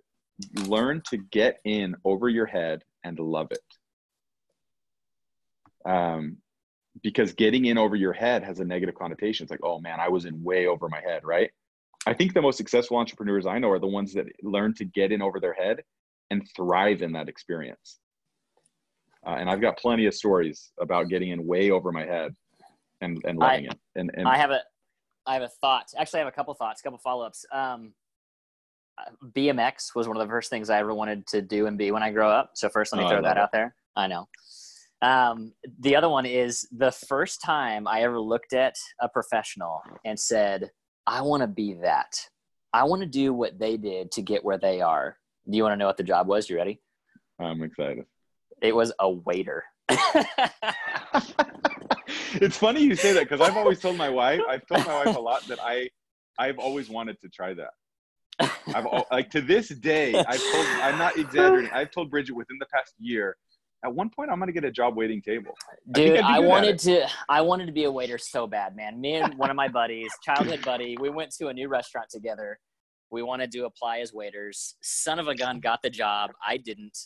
learn 0.65 1.01
to 1.09 1.17
get 1.17 1.59
in 1.63 1.95
over 2.03 2.27
your 2.27 2.45
head 2.45 2.83
and 3.03 3.19
love 3.19 3.51
it. 3.51 5.89
Um, 5.89 6.37
because 7.01 7.33
getting 7.33 7.65
in 7.65 7.77
over 7.77 7.95
your 7.95 8.13
head 8.13 8.43
has 8.43 8.59
a 8.59 8.65
negative 8.65 8.95
connotation. 8.95 9.45
It's 9.45 9.51
like, 9.51 9.63
oh 9.63 9.79
man, 9.79 9.99
I 9.99 10.09
was 10.09 10.25
in 10.25 10.43
way 10.43 10.67
over 10.67 10.89
my 10.89 11.01
head, 11.01 11.23
right? 11.23 11.51
I 12.05 12.13
think 12.13 12.33
the 12.33 12.41
most 12.41 12.57
successful 12.57 12.97
entrepreneurs 12.97 13.45
I 13.45 13.59
know 13.59 13.69
are 13.69 13.79
the 13.79 13.87
ones 13.87 14.13
that 14.13 14.25
learn 14.43 14.73
to 14.75 14.85
get 14.85 15.11
in 15.11 15.21
over 15.21 15.39
their 15.39 15.53
head 15.53 15.83
and 16.31 16.47
thrive 16.55 17.01
in 17.01 17.13
that 17.13 17.29
experience. 17.29 17.99
Uh, 19.25 19.35
and 19.39 19.49
I've 19.49 19.61
got 19.61 19.77
plenty 19.77 20.05
of 20.05 20.13
stories 20.13 20.71
about 20.79 21.09
getting 21.09 21.29
in 21.29 21.45
way 21.45 21.71
over 21.71 21.91
my 21.91 22.05
head 22.05 22.35
and, 23.01 23.21
and 23.25 23.37
loving 23.37 23.67
I, 23.67 23.71
it. 23.71 23.79
And, 23.95 24.11
and 24.15 24.27
I 24.27 24.37
have 24.37 24.51
a, 24.51 24.61
I 25.25 25.33
have 25.33 25.43
a 25.43 25.49
thought. 25.49 25.85
Actually, 25.97 26.21
I 26.21 26.23
have 26.23 26.33
a 26.33 26.35
couple 26.35 26.53
thoughts, 26.55 26.81
a 26.81 26.83
couple 26.83 26.99
follow 26.99 27.25
ups. 27.25 27.45
Um, 27.51 27.93
BMX 29.35 29.95
was 29.95 30.07
one 30.07 30.17
of 30.17 30.25
the 30.25 30.29
first 30.29 30.49
things 30.49 30.69
I 30.69 30.79
ever 30.79 30.93
wanted 30.93 31.27
to 31.27 31.41
do 31.41 31.67
and 31.67 31.77
be 31.77 31.91
when 31.91 32.03
I 32.03 32.11
grow 32.11 32.29
up. 32.29 32.51
So 32.55 32.69
first, 32.69 32.93
let 32.93 32.99
me 32.99 33.05
oh, 33.05 33.09
throw 33.09 33.21
that 33.21 33.37
out 33.37 33.51
there. 33.51 33.75
I 33.95 34.07
know. 34.07 34.27
Um, 35.01 35.53
the 35.79 35.95
other 35.95 36.09
one 36.09 36.25
is 36.25 36.67
the 36.71 36.91
first 36.91 37.41
time 37.41 37.87
I 37.87 38.03
ever 38.03 38.19
looked 38.19 38.53
at 38.53 38.75
a 38.99 39.09
professional 39.09 39.81
and 40.05 40.19
said, 40.19 40.69
I 41.07 41.21
want 41.21 41.41
to 41.41 41.47
be 41.47 41.73
that. 41.81 42.13
I 42.73 42.83
want 42.83 43.01
to 43.01 43.07
do 43.07 43.33
what 43.33 43.57
they 43.59 43.77
did 43.77 44.11
to 44.11 44.21
get 44.21 44.45
where 44.45 44.57
they 44.57 44.81
are. 44.81 45.17
Do 45.49 45.57
you 45.57 45.63
want 45.63 45.73
to 45.73 45.77
know 45.77 45.87
what 45.87 45.97
the 45.97 46.03
job 46.03 46.27
was? 46.27 46.49
You 46.49 46.57
ready? 46.57 46.79
I'm 47.39 47.63
excited. 47.63 48.05
It 48.61 48.75
was 48.75 48.93
a 48.99 49.09
waiter. 49.09 49.63
it's 52.33 52.57
funny 52.57 52.81
you 52.81 52.95
say 52.95 53.13
that 53.13 53.23
because 53.27 53.41
I've 53.41 53.57
always 53.57 53.79
told 53.79 53.97
my 53.97 54.09
wife, 54.09 54.41
I've 54.47 54.65
told 54.67 54.85
my 54.85 55.03
wife 55.03 55.15
a 55.15 55.19
lot 55.19 55.45
that 55.47 55.59
I, 55.61 55.89
I've 56.37 56.59
always 56.59 56.89
wanted 56.89 57.19
to 57.21 57.29
try 57.29 57.53
that. 57.55 57.71
I've 58.73 58.85
like 59.11 59.29
to 59.31 59.41
this 59.41 59.69
day, 59.69 60.15
I've 60.15 60.41
told 60.51 60.65
I'm 60.81 60.97
not 60.97 61.17
exaggerating. 61.17 61.71
I've 61.73 61.91
told 61.91 62.09
Bridget 62.09 62.33
within 62.33 62.57
the 62.59 62.65
past 62.67 62.93
year. 62.99 63.35
At 63.83 63.93
one 63.93 64.09
point, 64.09 64.29
I'm 64.31 64.39
gonna 64.39 64.51
get 64.51 64.63
a 64.63 64.71
job 64.71 64.95
waiting 64.95 65.21
table. 65.21 65.53
Dude, 65.91 66.19
I, 66.19 66.37
I 66.37 66.39
wanted 66.39 66.77
to. 66.79 67.07
I 67.29 67.41
wanted 67.41 67.65
to 67.65 67.71
be 67.71 67.85
a 67.85 67.91
waiter 67.91 68.17
so 68.17 68.47
bad, 68.47 68.75
man. 68.75 69.01
Me 69.01 69.15
and 69.15 69.37
one 69.37 69.49
of 69.49 69.55
my 69.55 69.67
buddies, 69.67 70.11
childhood 70.23 70.63
buddy, 70.63 70.97
we 70.99 71.09
went 71.09 71.31
to 71.37 71.47
a 71.47 71.53
new 71.53 71.67
restaurant 71.67 72.07
together. 72.09 72.59
We 73.09 73.23
wanted 73.23 73.51
to 73.51 73.65
apply 73.65 73.99
as 73.99 74.13
waiters. 74.13 74.75
Son 74.81 75.19
of 75.19 75.27
a 75.27 75.35
gun 75.35 75.59
got 75.59 75.81
the 75.81 75.89
job. 75.89 76.31
I 76.45 76.57
didn't. 76.57 76.97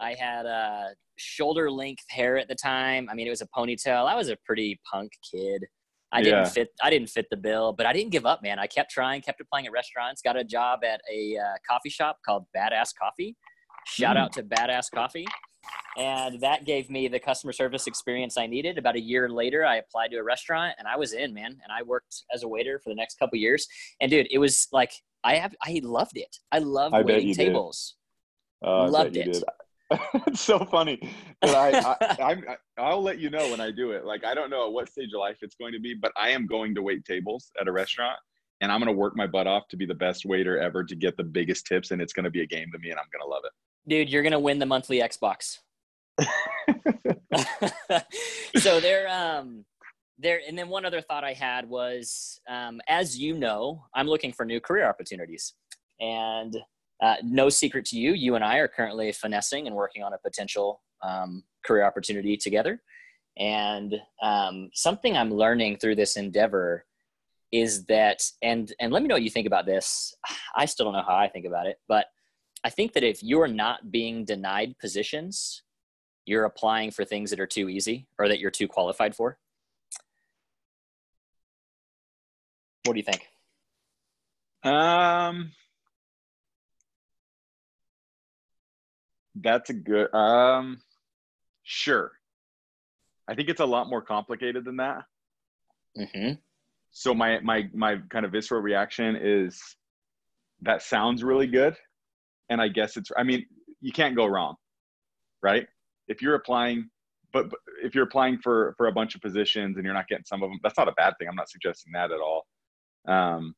I 0.00 0.14
had 0.14 0.46
a 0.46 0.94
shoulder 1.16 1.70
length 1.70 2.04
hair 2.08 2.38
at 2.38 2.48
the 2.48 2.54
time. 2.54 3.08
I 3.10 3.14
mean, 3.14 3.26
it 3.26 3.30
was 3.30 3.42
a 3.42 3.48
ponytail. 3.56 4.06
I 4.06 4.14
was 4.14 4.28
a 4.28 4.36
pretty 4.44 4.80
punk 4.90 5.12
kid. 5.30 5.64
I 6.12 6.18
yeah. 6.18 6.24
didn't 6.24 6.48
fit. 6.48 6.68
I 6.82 6.90
didn't 6.90 7.08
fit 7.08 7.26
the 7.30 7.36
bill, 7.36 7.72
but 7.72 7.86
I 7.86 7.92
didn't 7.92 8.12
give 8.12 8.26
up, 8.26 8.42
man. 8.42 8.58
I 8.58 8.66
kept 8.66 8.90
trying, 8.90 9.22
kept 9.22 9.40
applying 9.40 9.66
at 9.66 9.72
restaurants. 9.72 10.20
Got 10.20 10.36
a 10.36 10.44
job 10.44 10.80
at 10.84 11.00
a 11.10 11.38
uh, 11.38 11.56
coffee 11.68 11.88
shop 11.88 12.18
called 12.24 12.44
Badass 12.54 12.90
Coffee. 13.00 13.36
Shout 13.86 14.16
mm. 14.16 14.20
out 14.20 14.32
to 14.34 14.42
Badass 14.42 14.90
Coffee, 14.94 15.26
and 15.96 16.38
that 16.40 16.66
gave 16.66 16.90
me 16.90 17.08
the 17.08 17.18
customer 17.18 17.52
service 17.52 17.86
experience 17.86 18.36
I 18.36 18.46
needed. 18.46 18.76
About 18.76 18.94
a 18.94 19.00
year 19.00 19.30
later, 19.30 19.64
I 19.64 19.76
applied 19.76 20.10
to 20.10 20.18
a 20.18 20.22
restaurant, 20.22 20.74
and 20.78 20.86
I 20.86 20.96
was 20.96 21.14
in, 21.14 21.32
man. 21.32 21.52
And 21.52 21.72
I 21.74 21.82
worked 21.82 22.24
as 22.32 22.42
a 22.42 22.48
waiter 22.48 22.78
for 22.78 22.90
the 22.90 22.94
next 22.94 23.18
couple 23.18 23.38
years. 23.38 23.66
And 24.02 24.10
dude, 24.10 24.28
it 24.30 24.38
was 24.38 24.68
like 24.70 24.92
I 25.24 25.36
have. 25.36 25.54
I 25.62 25.80
loved 25.82 26.18
it. 26.18 26.36
I 26.52 26.58
loved 26.58 26.94
I 26.94 27.00
waiting 27.00 27.34
tables. 27.34 27.96
Uh, 28.64 28.86
loved 28.86 29.16
it. 29.16 29.32
Did. 29.32 29.44
it's 30.26 30.40
so 30.40 30.64
funny. 30.64 30.98
But 31.40 31.54
I, 31.54 31.78
I, 31.78 32.16
I'm, 32.32 32.44
I'll 32.78 33.02
let 33.02 33.18
you 33.18 33.30
know 33.30 33.50
when 33.50 33.60
I 33.60 33.70
do 33.70 33.92
it. 33.92 34.04
Like, 34.04 34.24
I 34.24 34.34
don't 34.34 34.50
know 34.50 34.66
at 34.66 34.72
what 34.72 34.90
stage 34.90 35.10
of 35.14 35.20
life 35.20 35.38
it's 35.42 35.56
going 35.56 35.72
to 35.72 35.80
be, 35.80 35.94
but 35.94 36.12
I 36.16 36.30
am 36.30 36.46
going 36.46 36.74
to 36.74 36.82
wait 36.82 37.04
tables 37.04 37.50
at 37.60 37.68
a 37.68 37.72
restaurant 37.72 38.18
and 38.60 38.70
I'm 38.70 38.78
going 38.78 38.92
to 38.92 38.98
work 38.98 39.16
my 39.16 39.26
butt 39.26 39.46
off 39.46 39.68
to 39.68 39.76
be 39.76 39.86
the 39.86 39.94
best 39.94 40.24
waiter 40.24 40.58
ever 40.58 40.84
to 40.84 40.94
get 40.94 41.16
the 41.16 41.24
biggest 41.24 41.66
tips. 41.66 41.90
And 41.90 42.00
it's 42.00 42.12
going 42.12 42.24
to 42.24 42.30
be 42.30 42.42
a 42.42 42.46
game 42.46 42.70
to 42.72 42.78
me 42.78 42.90
and 42.90 42.98
I'm 42.98 43.06
going 43.12 43.22
to 43.22 43.28
love 43.28 43.42
it. 43.44 43.52
Dude, 43.88 44.08
you're 44.08 44.22
going 44.22 44.32
to 44.32 44.38
win 44.38 44.58
the 44.58 44.66
monthly 44.66 45.00
Xbox. 45.00 45.58
so 48.56 48.80
there, 48.80 49.08
um, 49.08 49.64
there, 50.18 50.40
and 50.46 50.56
then 50.56 50.68
one 50.68 50.84
other 50.84 51.00
thought 51.00 51.24
I 51.24 51.32
had 51.32 51.68
was, 51.68 52.40
um, 52.48 52.80
as 52.86 53.18
you 53.18 53.36
know, 53.36 53.84
I'm 53.94 54.06
looking 54.06 54.32
for 54.32 54.44
new 54.44 54.60
career 54.60 54.88
opportunities. 54.88 55.54
And 56.00 56.56
uh, 57.02 57.16
no 57.24 57.48
secret 57.48 57.84
to 57.86 57.98
you, 57.98 58.12
you 58.12 58.36
and 58.36 58.44
I 58.44 58.58
are 58.58 58.68
currently 58.68 59.10
finessing 59.10 59.66
and 59.66 59.74
working 59.74 60.04
on 60.04 60.14
a 60.14 60.18
potential 60.18 60.80
um, 61.02 61.42
career 61.64 61.84
opportunity 61.84 62.36
together. 62.36 62.80
And 63.36 63.94
um, 64.22 64.70
something 64.72 65.16
I'm 65.16 65.34
learning 65.34 65.78
through 65.78 65.96
this 65.96 66.16
endeavor 66.16 66.84
is 67.50 67.84
that, 67.86 68.22
and 68.40 68.72
and 68.78 68.92
let 68.92 69.02
me 69.02 69.08
know 69.08 69.16
what 69.16 69.22
you 69.22 69.30
think 69.30 69.48
about 69.48 69.66
this. 69.66 70.14
I 70.54 70.64
still 70.64 70.86
don't 70.86 70.94
know 70.94 71.02
how 71.02 71.16
I 71.16 71.28
think 71.28 71.44
about 71.44 71.66
it, 71.66 71.78
but 71.88 72.06
I 72.62 72.70
think 72.70 72.92
that 72.92 73.02
if 73.02 73.22
you're 73.22 73.48
not 73.48 73.90
being 73.90 74.24
denied 74.24 74.78
positions, 74.78 75.62
you're 76.24 76.44
applying 76.44 76.92
for 76.92 77.04
things 77.04 77.30
that 77.30 77.40
are 77.40 77.46
too 77.46 77.68
easy 77.68 78.06
or 78.16 78.28
that 78.28 78.38
you're 78.38 78.50
too 78.52 78.68
qualified 78.68 79.16
for. 79.16 79.38
What 82.84 82.92
do 82.92 82.98
you 82.98 83.04
think? 83.04 83.28
Um, 84.62 85.52
That's 89.34 89.70
a 89.70 89.74
good. 89.74 90.12
Um, 90.14 90.80
sure. 91.62 92.12
I 93.28 93.34
think 93.34 93.48
it's 93.48 93.60
a 93.60 93.66
lot 93.66 93.88
more 93.88 94.02
complicated 94.02 94.64
than 94.64 94.76
that. 94.76 95.04
Mm-hmm. 95.98 96.32
So 96.90 97.14
my 97.14 97.40
my 97.40 97.68
my 97.72 97.98
kind 98.10 98.26
of 98.26 98.32
visceral 98.32 98.60
reaction 98.60 99.16
is 99.16 99.60
that 100.60 100.82
sounds 100.82 101.24
really 101.24 101.46
good, 101.46 101.76
and 102.50 102.60
I 102.60 102.68
guess 102.68 102.96
it's. 102.96 103.10
I 103.16 103.22
mean, 103.22 103.46
you 103.80 103.92
can't 103.92 104.14
go 104.14 104.26
wrong, 104.26 104.56
right? 105.42 105.66
If 106.08 106.20
you're 106.20 106.34
applying, 106.34 106.90
but, 107.32 107.48
but 107.48 107.58
if 107.82 107.94
you're 107.94 108.04
applying 108.04 108.38
for 108.38 108.74
for 108.76 108.88
a 108.88 108.92
bunch 108.92 109.14
of 109.14 109.22
positions 109.22 109.76
and 109.76 109.84
you're 109.84 109.94
not 109.94 110.08
getting 110.08 110.24
some 110.24 110.42
of 110.42 110.50
them, 110.50 110.58
that's 110.62 110.76
not 110.76 110.88
a 110.88 110.92
bad 110.92 111.14
thing. 111.18 111.28
I'm 111.28 111.36
not 111.36 111.48
suggesting 111.48 111.92
that 111.94 112.10
at 112.10 112.20
all. 112.20 112.46
Um, 113.08 113.54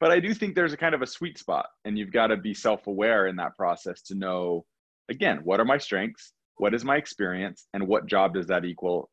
but 0.00 0.10
I 0.10 0.18
do 0.18 0.32
think 0.32 0.54
there's 0.54 0.72
a 0.72 0.78
kind 0.78 0.94
of 0.94 1.02
a 1.02 1.06
sweet 1.06 1.38
spot, 1.38 1.66
and 1.84 1.98
you've 1.98 2.12
got 2.12 2.28
to 2.28 2.36
be 2.38 2.54
self-aware 2.54 3.26
in 3.26 3.36
that 3.36 3.54
process 3.56 4.00
to 4.02 4.14
know, 4.14 4.64
again, 5.10 5.40
what 5.44 5.60
are 5.60 5.64
my 5.64 5.78
strengths, 5.78 6.32
what 6.56 6.74
is 6.74 6.84
my 6.84 6.96
experience, 6.96 7.66
and 7.74 7.86
what 7.86 8.06
job 8.06 8.34
does 8.34 8.46
that 8.46 8.64
equal 8.64 9.10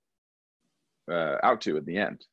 uh, 1.11 1.37
out 1.43 1.61
to 1.61 1.77
in 1.77 1.85
the 1.85 1.97
end. 1.97 2.25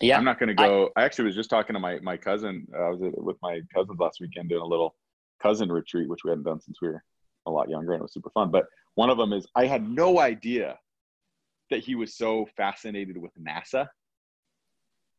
Yeah, 0.00 0.16
I'm 0.16 0.24
not 0.24 0.38
going 0.38 0.48
to 0.48 0.54
go. 0.54 0.90
I, 0.96 1.02
I, 1.02 1.04
actually 1.04 1.24
was 1.24 1.34
just 1.34 1.50
talking 1.50 1.74
to 1.74 1.80
my 1.80 1.98
my 2.00 2.16
cousin. 2.16 2.68
Uh, 2.72 2.82
I 2.82 2.88
was 2.90 3.00
with 3.00 3.36
my 3.42 3.60
cousins 3.74 3.98
last 3.98 4.20
weekend 4.20 4.48
doing 4.48 4.62
a 4.62 4.66
little 4.66 4.94
cousin 5.42 5.72
retreat, 5.72 6.08
which 6.08 6.20
we 6.24 6.30
hadn't 6.30 6.44
done 6.44 6.60
since 6.60 6.78
we 6.80 6.88
were 6.88 7.02
a 7.46 7.50
lot 7.50 7.68
younger, 7.68 7.92
and 7.94 8.00
it 8.00 8.02
was 8.02 8.12
super 8.12 8.30
fun. 8.30 8.52
But 8.52 8.66
one 8.94 9.10
of 9.10 9.18
them 9.18 9.32
is 9.32 9.46
I 9.56 9.66
had 9.66 9.88
no 9.88 10.20
idea 10.20 10.78
that 11.70 11.80
he 11.80 11.96
was 11.96 12.16
so 12.16 12.46
fascinated 12.56 13.16
with 13.16 13.32
NASA 13.40 13.88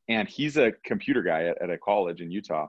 and 0.10 0.28
he's 0.28 0.58
a 0.58 0.74
computer 0.84 1.22
guy 1.22 1.46
at, 1.46 1.62
at 1.62 1.70
a 1.70 1.78
college 1.78 2.22
in 2.22 2.32
Utah 2.32 2.68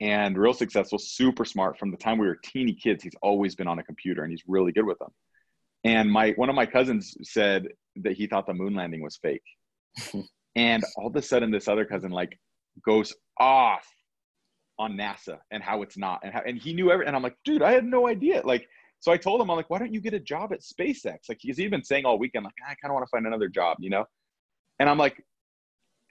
and 0.00 0.36
real 0.36 0.54
successful, 0.54 0.98
super 0.98 1.44
smart. 1.44 1.78
From 1.78 1.90
the 1.90 1.96
time 1.96 2.18
we 2.18 2.26
were 2.26 2.38
teeny 2.42 2.72
kids, 2.72 3.02
he's 3.02 3.14
always 3.22 3.54
been 3.54 3.66
on 3.66 3.78
a 3.78 3.82
computer 3.82 4.22
and 4.22 4.30
he's 4.30 4.42
really 4.46 4.72
good 4.72 4.86
with 4.86 4.98
them. 4.98 5.10
And 5.84 6.10
my 6.10 6.32
one 6.32 6.48
of 6.48 6.54
my 6.54 6.66
cousins 6.66 7.16
said 7.22 7.68
that 7.96 8.14
he 8.14 8.26
thought 8.26 8.46
the 8.46 8.54
moon 8.54 8.74
landing 8.74 9.02
was 9.02 9.16
fake. 9.16 9.42
and 10.56 10.84
all 10.96 11.08
of 11.08 11.16
a 11.16 11.22
sudden, 11.22 11.50
this 11.50 11.68
other 11.68 11.84
cousin 11.84 12.10
like 12.10 12.38
goes 12.84 13.14
off 13.38 13.86
on 14.78 14.96
NASA 14.96 15.38
and 15.50 15.62
how 15.62 15.82
it's 15.82 15.98
not, 15.98 16.20
and 16.22 16.32
how, 16.32 16.40
and 16.46 16.58
he 16.58 16.72
knew 16.72 16.90
every. 16.90 17.06
And 17.06 17.14
I'm 17.14 17.22
like, 17.22 17.36
dude, 17.44 17.62
I 17.62 17.72
had 17.72 17.84
no 17.84 18.08
idea. 18.08 18.42
Like, 18.44 18.66
so 19.00 19.12
I 19.12 19.16
told 19.16 19.40
him, 19.40 19.50
I'm 19.50 19.56
like, 19.56 19.70
why 19.70 19.78
don't 19.78 19.92
you 19.92 20.00
get 20.00 20.14
a 20.14 20.20
job 20.20 20.52
at 20.52 20.60
SpaceX? 20.60 21.28
Like, 21.28 21.38
he's 21.40 21.60
even 21.60 21.82
saying 21.82 22.04
all 22.04 22.18
weekend, 22.18 22.44
like, 22.44 22.54
ah, 22.62 22.70
I 22.70 22.74
kind 22.74 22.90
of 22.90 22.94
want 22.94 23.06
to 23.06 23.10
find 23.10 23.26
another 23.26 23.48
job, 23.48 23.78
you 23.80 23.90
know. 23.90 24.04
And 24.78 24.88
I'm 24.88 24.98
like, 24.98 25.22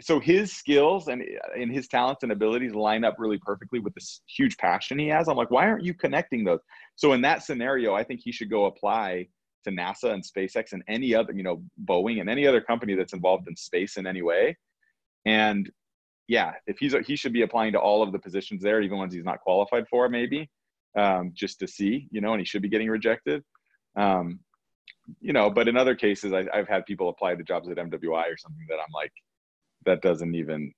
so 0.01 0.19
his 0.19 0.53
skills 0.53 1.07
and 1.07 1.23
and 1.55 1.71
his 1.71 1.87
talents 1.87 2.23
and 2.23 2.31
abilities 2.31 2.73
line 2.73 3.03
up 3.03 3.15
really 3.17 3.37
perfectly 3.37 3.79
with 3.79 3.93
this 3.93 4.21
huge 4.27 4.57
passion 4.57 4.97
he 4.97 5.07
has. 5.07 5.27
I'm 5.27 5.35
like, 5.35 5.51
why 5.51 5.67
aren't 5.67 5.83
you 5.83 5.93
connecting 5.93 6.43
those? 6.43 6.59
So 6.95 7.13
in 7.13 7.21
that 7.21 7.43
scenario, 7.43 7.93
I 7.93 8.03
think 8.03 8.21
he 8.23 8.31
should 8.31 8.49
go 8.49 8.65
apply 8.65 9.27
to 9.65 9.71
NASA 9.71 10.13
and 10.13 10.23
SpaceX 10.23 10.71
and 10.71 10.83
any 10.87 11.13
other, 11.13 11.33
you 11.33 11.43
know, 11.43 11.61
Boeing 11.85 12.21
and 12.21 12.29
any 12.29 12.47
other 12.47 12.61
company 12.61 12.95
that's 12.95 13.13
involved 13.13 13.47
in 13.47 13.55
space 13.55 13.97
in 13.97 14.07
any 14.07 14.21
way. 14.21 14.57
And 15.25 15.69
yeah, 16.27 16.53
if 16.67 16.77
he's 16.79 16.95
he 17.05 17.15
should 17.15 17.33
be 17.33 17.41
applying 17.41 17.73
to 17.73 17.79
all 17.79 18.01
of 18.01 18.11
the 18.11 18.19
positions 18.19 18.61
there, 18.61 18.81
even 18.81 18.97
ones 18.97 19.13
he's 19.13 19.25
not 19.25 19.41
qualified 19.41 19.87
for, 19.89 20.07
maybe, 20.07 20.49
um, 20.95 21.31
just 21.33 21.59
to 21.59 21.67
see, 21.67 22.07
you 22.11 22.21
know, 22.21 22.33
and 22.33 22.39
he 22.39 22.45
should 22.45 22.61
be 22.61 22.69
getting 22.69 22.89
rejected. 22.89 23.43
Um, 23.95 24.39
you 25.19 25.33
know, 25.33 25.49
but 25.49 25.67
in 25.67 25.75
other 25.75 25.95
cases, 25.95 26.31
I, 26.31 26.45
I've 26.53 26.67
had 26.67 26.85
people 26.85 27.09
apply 27.09 27.35
to 27.35 27.43
jobs 27.43 27.67
at 27.67 27.77
MWI 27.77 28.31
or 28.31 28.37
something 28.37 28.65
that 28.69 28.75
I'm 28.75 28.93
like, 28.93 29.11
that 29.85 30.01
doesn't 30.01 30.35
even 30.35 30.73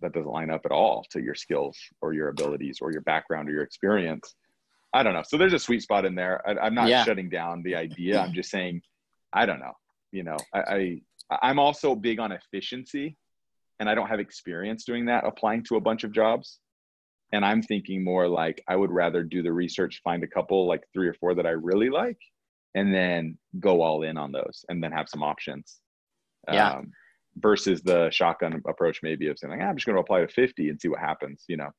that 0.00 0.12
doesn't 0.12 0.30
line 0.30 0.50
up 0.50 0.62
at 0.64 0.72
all 0.72 1.04
to 1.10 1.20
your 1.20 1.34
skills 1.34 1.78
or 2.00 2.14
your 2.14 2.28
abilities 2.28 2.78
or 2.80 2.92
your 2.92 3.02
background 3.02 3.48
or 3.48 3.52
your 3.52 3.62
experience. 3.62 4.34
I 4.94 5.02
don't 5.02 5.12
know. 5.12 5.22
So 5.26 5.36
there's 5.36 5.52
a 5.52 5.58
sweet 5.58 5.82
spot 5.82 6.06
in 6.06 6.14
there. 6.14 6.42
I, 6.48 6.66
am 6.66 6.74
not 6.74 6.88
yeah. 6.88 7.04
shutting 7.04 7.28
down 7.28 7.62
the 7.62 7.74
idea. 7.74 8.20
I'm 8.20 8.32
just 8.32 8.50
saying 8.50 8.82
i 9.32 9.46
don't 9.46 9.60
know. 9.60 9.72
You 10.10 10.24
know 10.24 10.36
I, 10.54 10.60
I 10.60 11.00
i'm 11.40 11.58
also 11.58 11.94
big 11.94 12.20
on 12.20 12.32
efficiency 12.32 13.16
and 13.80 13.88
i 13.88 13.94
don't 13.94 14.08
have 14.08 14.20
experience 14.20 14.84
doing 14.84 15.06
that 15.06 15.24
applying 15.26 15.64
to 15.64 15.76
a 15.76 15.80
bunch 15.80 16.04
of 16.04 16.12
jobs. 16.12 16.58
And 17.32 17.44
i'm 17.44 17.62
thinking 17.62 18.04
more 18.04 18.28
like 18.28 18.62
i 18.68 18.76
would 18.76 18.90
rather 18.90 19.22
do 19.22 19.42
the 19.42 19.52
research 19.52 20.02
find 20.04 20.22
a 20.22 20.26
couple 20.26 20.66
like 20.66 20.82
three 20.92 21.08
or 21.08 21.14
four 21.14 21.34
that 21.34 21.46
i 21.46 21.50
really 21.50 21.88
like 21.88 22.18
and 22.74 22.94
then 22.94 23.38
go 23.60 23.82
all 23.82 24.02
in 24.02 24.16
on 24.16 24.32
those 24.32 24.64
and 24.68 24.82
then 24.82 24.92
have 24.92 25.08
some 25.08 25.22
options. 25.22 25.78
Yeah. 26.50 26.72
Um, 26.72 26.92
versus 27.36 27.82
the 27.82 28.10
shotgun 28.10 28.60
approach 28.66 29.00
maybe 29.02 29.28
of 29.28 29.38
saying 29.38 29.52
like, 29.52 29.60
ah, 29.62 29.68
I'm 29.68 29.76
just 29.76 29.86
going 29.86 29.96
to 29.96 30.02
apply 30.02 30.20
to 30.20 30.28
50 30.28 30.68
and 30.68 30.80
see 30.80 30.88
what 30.88 31.00
happens, 31.00 31.44
you 31.48 31.56
know? 31.56 31.70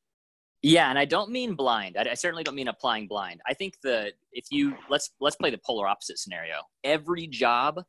Yeah, 0.64 0.89
and 0.89 0.97
I 0.97 1.06
don't 1.06 1.30
mean 1.30 1.56
blind. 1.56 1.97
I, 1.97 2.12
I, 2.12 2.14
certainly 2.14 2.43
don't 2.43 2.56
mean 2.56 2.70
applying 2.70 3.08
blind. 3.08 3.41
I 3.45 3.54
think 3.54 3.76
the 3.84 4.14
if 4.32 4.45
you 4.49 4.76
let's 4.89 5.12
let's 5.20 5.36
play 5.36 5.49
the 5.49 5.60
polar 5.64 5.88
opposite 5.88 6.18
scenario. 6.18 6.62
Every 6.86 7.28
job 7.28 7.84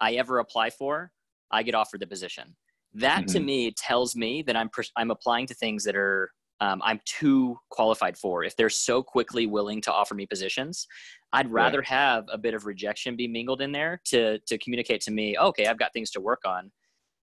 I 0.00 0.14
ever 0.14 0.38
apply 0.38 0.70
for, 0.70 1.12
I 1.50 1.62
get 1.62 1.74
offered 1.74 2.00
the 2.00 2.06
position. 2.06 2.56
That 2.94 3.24
mm-hmm. 3.24 3.32
to 3.32 3.40
me 3.40 3.72
tells 3.72 4.16
me 4.16 4.40
that 4.42 4.56
I'm 4.56 4.70
I'm 4.96 5.10
applying 5.10 5.46
to 5.48 5.54
things 5.54 5.84
that 5.84 5.96
are 5.96 6.30
um, 6.60 6.80
I'm 6.82 7.00
too 7.04 7.58
qualified 7.68 8.16
for. 8.16 8.42
If 8.42 8.56
they're 8.56 8.70
so 8.70 9.02
quickly 9.02 9.46
willing 9.46 9.82
to 9.82 9.92
offer 9.92 10.14
me 10.14 10.24
positions, 10.24 10.86
I'd 11.34 11.52
rather 11.52 11.80
right. 11.80 11.88
have 11.88 12.24
a 12.32 12.38
bit 12.38 12.54
of 12.54 12.64
rejection 12.64 13.16
be 13.16 13.28
mingled 13.28 13.60
in 13.60 13.70
there 13.70 14.00
to 14.06 14.38
to 14.38 14.56
communicate 14.56 15.02
to 15.02 15.10
me, 15.10 15.36
okay, 15.36 15.66
I've 15.66 15.78
got 15.78 15.92
things 15.92 16.10
to 16.12 16.22
work 16.22 16.40
on 16.46 16.70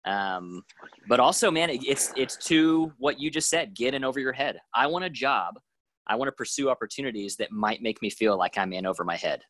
um, 0.06 0.64
but 1.08 1.20
also, 1.20 1.52
man, 1.52 1.70
it's 1.70 2.14
it's 2.16 2.38
to 2.48 2.92
what 2.98 3.20
you 3.20 3.30
just 3.30 3.50
said: 3.50 3.74
get 3.74 3.94
in 3.94 4.04
over 4.04 4.20
your 4.20 4.34
head. 4.34 4.60
I 4.74 4.88
want 4.88 5.06
a 5.06 5.10
job. 5.10 5.60
I 6.08 6.16
want 6.16 6.28
to 6.28 6.32
pursue 6.32 6.70
opportunities 6.70 7.36
that 7.38 7.52
might 7.52 7.82
make 7.82 8.02
me 8.02 8.10
feel 8.10 8.38
like 8.38 8.58
I'm 8.58 8.74
in 8.74 8.86
over 8.86 9.04
my 9.04 9.16
head. 9.16 9.42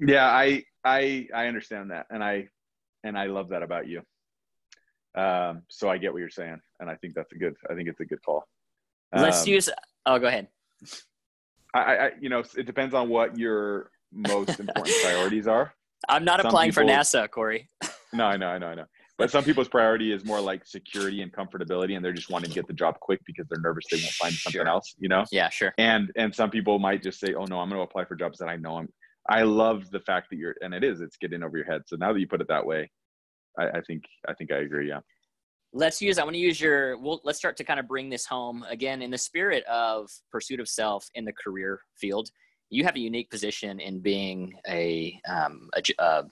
Yeah, 0.00 0.26
I 0.26 0.64
I 0.84 1.28
I 1.34 1.46
understand 1.46 1.90
that, 1.90 2.06
and 2.10 2.22
I 2.22 2.48
and 3.02 3.18
I 3.18 3.26
love 3.26 3.48
that 3.50 3.62
about 3.62 3.88
you. 3.88 4.02
Um, 5.16 5.62
so 5.68 5.88
I 5.88 5.98
get 5.98 6.12
what 6.12 6.20
you're 6.20 6.30
saying, 6.30 6.60
and 6.80 6.88
I 6.88 6.96
think 6.96 7.14
that's 7.14 7.32
a 7.32 7.36
good. 7.36 7.54
I 7.70 7.74
think 7.74 7.88
it's 7.88 8.00
a 8.00 8.04
good 8.04 8.22
call. 8.24 8.46
Let's 9.14 9.42
um, 9.42 9.48
use. 9.48 9.70
Oh, 10.06 10.18
go 10.18 10.26
ahead. 10.26 10.48
I, 11.74 11.80
I, 11.80 12.10
you 12.20 12.28
know, 12.28 12.42
it 12.56 12.66
depends 12.66 12.94
on 12.94 13.08
what 13.08 13.38
your 13.38 13.90
most 14.12 14.60
important 14.60 14.94
priorities 15.02 15.46
are. 15.46 15.74
I'm 16.08 16.24
not 16.24 16.40
some 16.40 16.46
applying 16.46 16.72
for 16.72 16.84
NASA, 16.84 17.28
Corey. 17.30 17.68
no, 18.14 18.24
I 18.24 18.36
know, 18.36 18.48
I 18.48 18.58
know, 18.58 18.68
I 18.68 18.74
know. 18.74 18.84
But 19.16 19.30
some 19.30 19.44
people's 19.44 19.68
priority 19.68 20.12
is 20.12 20.24
more 20.24 20.40
like 20.40 20.66
security 20.66 21.22
and 21.22 21.32
comfortability, 21.32 21.94
and 21.94 22.04
they're 22.04 22.12
just 22.12 22.30
wanting 22.30 22.50
to 22.50 22.54
get 22.54 22.66
the 22.66 22.72
job 22.72 22.98
quick 23.00 23.20
because 23.24 23.46
they're 23.48 23.60
nervous 23.60 23.84
they 23.90 23.98
won't 23.98 24.10
find 24.12 24.34
something 24.34 24.60
sure. 24.60 24.68
else. 24.68 24.94
You 24.98 25.08
know? 25.08 25.24
Yeah, 25.30 25.48
sure. 25.50 25.72
And 25.78 26.10
and 26.16 26.34
some 26.34 26.50
people 26.50 26.78
might 26.78 27.02
just 27.02 27.20
say, 27.20 27.34
"Oh 27.34 27.44
no, 27.44 27.60
I'm 27.60 27.68
going 27.68 27.78
to 27.78 27.84
apply 27.84 28.06
for 28.06 28.16
jobs 28.16 28.38
that 28.38 28.48
I 28.48 28.56
know 28.56 28.78
I'm." 28.78 28.88
I 29.28 29.42
love 29.42 29.90
the 29.90 30.00
fact 30.00 30.28
that 30.30 30.36
you're, 30.36 30.54
and 30.60 30.74
it 30.74 30.84
is, 30.84 31.00
it's 31.00 31.16
getting 31.16 31.42
over 31.42 31.56
your 31.56 31.64
head. 31.64 31.82
So 31.86 31.96
now 31.96 32.12
that 32.12 32.20
you 32.20 32.26
put 32.26 32.42
it 32.42 32.48
that 32.48 32.66
way, 32.66 32.90
I, 33.58 33.68
I 33.68 33.80
think 33.86 34.02
I 34.28 34.34
think 34.34 34.50
I 34.52 34.58
agree. 34.58 34.88
Yeah 34.88 35.00
let's 35.76 36.00
use 36.00 36.18
i 36.18 36.22
want 36.22 36.34
to 36.34 36.38
use 36.38 36.60
your 36.60 36.96
well 36.98 37.20
let's 37.24 37.36
start 37.36 37.56
to 37.56 37.64
kind 37.64 37.80
of 37.80 37.88
bring 37.88 38.08
this 38.08 38.24
home 38.24 38.64
again 38.70 39.02
in 39.02 39.10
the 39.10 39.18
spirit 39.18 39.64
of 39.64 40.08
pursuit 40.30 40.60
of 40.60 40.68
self 40.68 41.10
in 41.16 41.24
the 41.24 41.32
career 41.32 41.80
field 41.96 42.30
you 42.70 42.84
have 42.84 42.96
a 42.96 43.00
unique 43.00 43.30
position 43.30 43.80
in 43.80 44.00
being 44.00 44.54
a, 44.68 45.18
um, 45.28 45.68
a, 45.76 45.82
a 46.02 46.24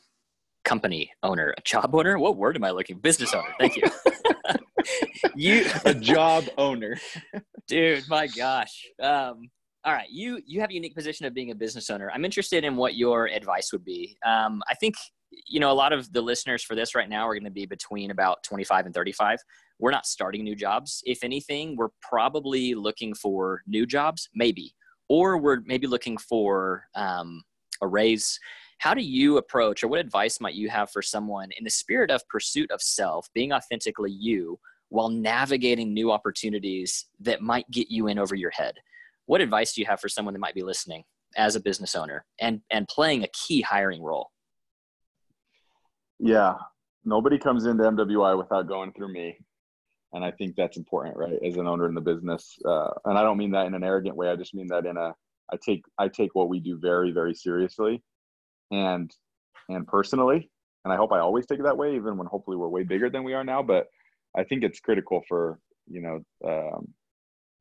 company 0.65 1.11
owner 1.23 1.55
a 1.57 1.63
job 1.63 1.95
owner? 1.95 2.19
What 2.19 2.37
word 2.37 2.57
am 2.57 2.65
i 2.65 2.71
looking 2.71 2.99
business 2.99 3.35
owner? 3.35 3.55
Thank 3.59 3.77
you. 3.77 3.85
You 5.37 5.67
a 5.85 5.95
job 5.95 6.45
owner. 6.59 6.97
Dude 7.69 8.09
my 8.09 8.27
gosh. 8.27 8.85
Um, 9.01 9.49
all 9.85 9.93
right 9.93 10.09
you 10.11 10.41
you 10.45 10.61
have 10.61 10.71
a 10.71 10.75
unique 10.75 10.95
position 10.95 11.25
of 11.25 11.35
being 11.35 11.53
a 11.53 11.55
business 11.55 11.89
owner. 11.89 12.11
I'm 12.13 12.25
interested 12.25 12.65
in 12.65 12.77
what 12.77 12.97
your 12.97 13.29
advice 13.29 13.71
would 13.73 13.85
be. 13.85 14.17
Um, 14.27 14.61
i 14.69 14.75
think 14.75 14.97
you 15.47 15.61
know, 15.61 15.71
a 15.71 15.75
lot 15.75 15.93
of 15.93 16.13
the 16.13 16.21
listeners 16.21 16.63
for 16.63 16.75
this 16.75 16.95
right 16.95 17.09
now 17.09 17.27
are 17.27 17.35
going 17.35 17.45
to 17.45 17.51
be 17.51 17.67
between 17.67 18.11
about 18.11 18.43
25 18.43 18.87
and 18.87 18.95
35. 18.95 19.39
We're 19.79 19.91
not 19.91 20.07
starting 20.07 20.45
new 20.45 20.55
jobs. 20.55 21.03
If 21.05 21.25
anything, 21.25 21.77
we're 21.77 21.89
probably 22.01 22.75
looking 22.75 23.15
for 23.15 23.63
new 23.67 23.87
jobs, 23.87 24.29
maybe, 24.35 24.75
or 25.09 25.39
we're 25.39 25.61
maybe 25.65 25.87
looking 25.87 26.17
for 26.17 26.85
um, 26.95 27.43
a 27.83 27.87
raise. 27.87 28.39
How 28.83 28.95
do 28.95 29.01
you 29.01 29.37
approach, 29.37 29.85
or 29.85 29.87
what 29.87 30.01
advice 30.01 30.41
might 30.41 30.55
you 30.55 30.68
have 30.68 30.91
for 30.91 31.03
someone 31.03 31.51
in 31.57 31.62
the 31.62 31.70
spirit 31.70 32.11
of 32.11 32.26
pursuit 32.26 32.68
of 32.72 32.83
self, 32.83 33.28
being 33.33 33.53
authentically 33.53 34.11
you, 34.11 34.59
while 34.89 35.09
navigating 35.09 35.95
new 35.95 36.11
opportunities 36.11 37.07
that 37.20 37.41
might 37.41 37.70
get 37.70 37.93
you 37.93 38.09
in 38.09 38.18
over 38.18 38.35
your 38.35 38.51
head? 38.51 38.74
What 39.26 39.41
advice 39.41 39.72
do 39.72 39.83
you 39.83 39.87
have 39.87 40.01
for 40.01 40.09
someone 40.09 40.35
that 40.35 40.41
might 40.41 40.57
be 40.57 40.64
listening 40.64 41.05
as 41.37 41.55
a 41.55 41.61
business 41.61 41.95
owner 41.95 42.24
and, 42.41 42.61
and 42.72 42.89
playing 42.89 43.22
a 43.22 43.28
key 43.28 43.61
hiring 43.61 44.03
role? 44.03 44.33
Yeah, 46.18 46.55
nobody 47.05 47.39
comes 47.39 47.66
into 47.66 47.85
MWI 47.85 48.37
without 48.37 48.66
going 48.66 48.93
through 48.95 49.12
me, 49.12 49.39
and 50.12 50.24
I 50.24 50.33
think 50.33 50.57
that's 50.57 50.76
important, 50.76 51.16
right? 51.16 51.39
As 51.47 51.57
an 51.57 51.68
owner 51.68 51.87
in 51.87 51.95
the 51.95 52.01
business, 52.01 52.59
uh, 52.64 52.91
and 53.05 53.16
I 53.16 53.22
don't 53.22 53.39
mean 53.39 53.53
that 53.53 53.68
in 53.68 53.74
an 53.74 53.85
arrogant 53.85 54.16
way. 54.16 54.28
I 54.28 54.35
just 54.35 54.55
mean 54.55 54.66
that 54.70 54.87
in 54.87 54.97
a 54.97 55.14
I 55.53 55.57
take 55.64 55.85
I 55.99 56.09
take 56.09 56.35
what 56.35 56.49
we 56.49 56.59
do 56.59 56.80
very 56.80 57.12
very 57.12 57.33
seriously, 57.33 58.03
and 58.73 59.14
and 59.68 59.87
personally, 59.87 60.51
and 60.85 60.93
I 60.93 60.97
hope 60.97 61.12
I 61.12 61.20
always 61.20 61.47
take 61.47 61.61
it 61.61 61.64
that 61.64 61.77
way, 61.77 61.95
even 61.95 62.16
when 62.16 62.27
hopefully 62.27 62.57
we're 62.57 62.68
way 62.68 62.83
bigger 62.83 63.09
than 63.09 63.23
we 63.23 63.35
are 63.35 63.45
now. 63.45 63.62
But 63.62 63.87
I 64.37 64.43
think 64.43 64.64
it's 64.64 64.81
critical 64.81 65.23
for 65.29 65.61
you 65.87 66.01
know 66.01 66.25
um, 66.45 66.89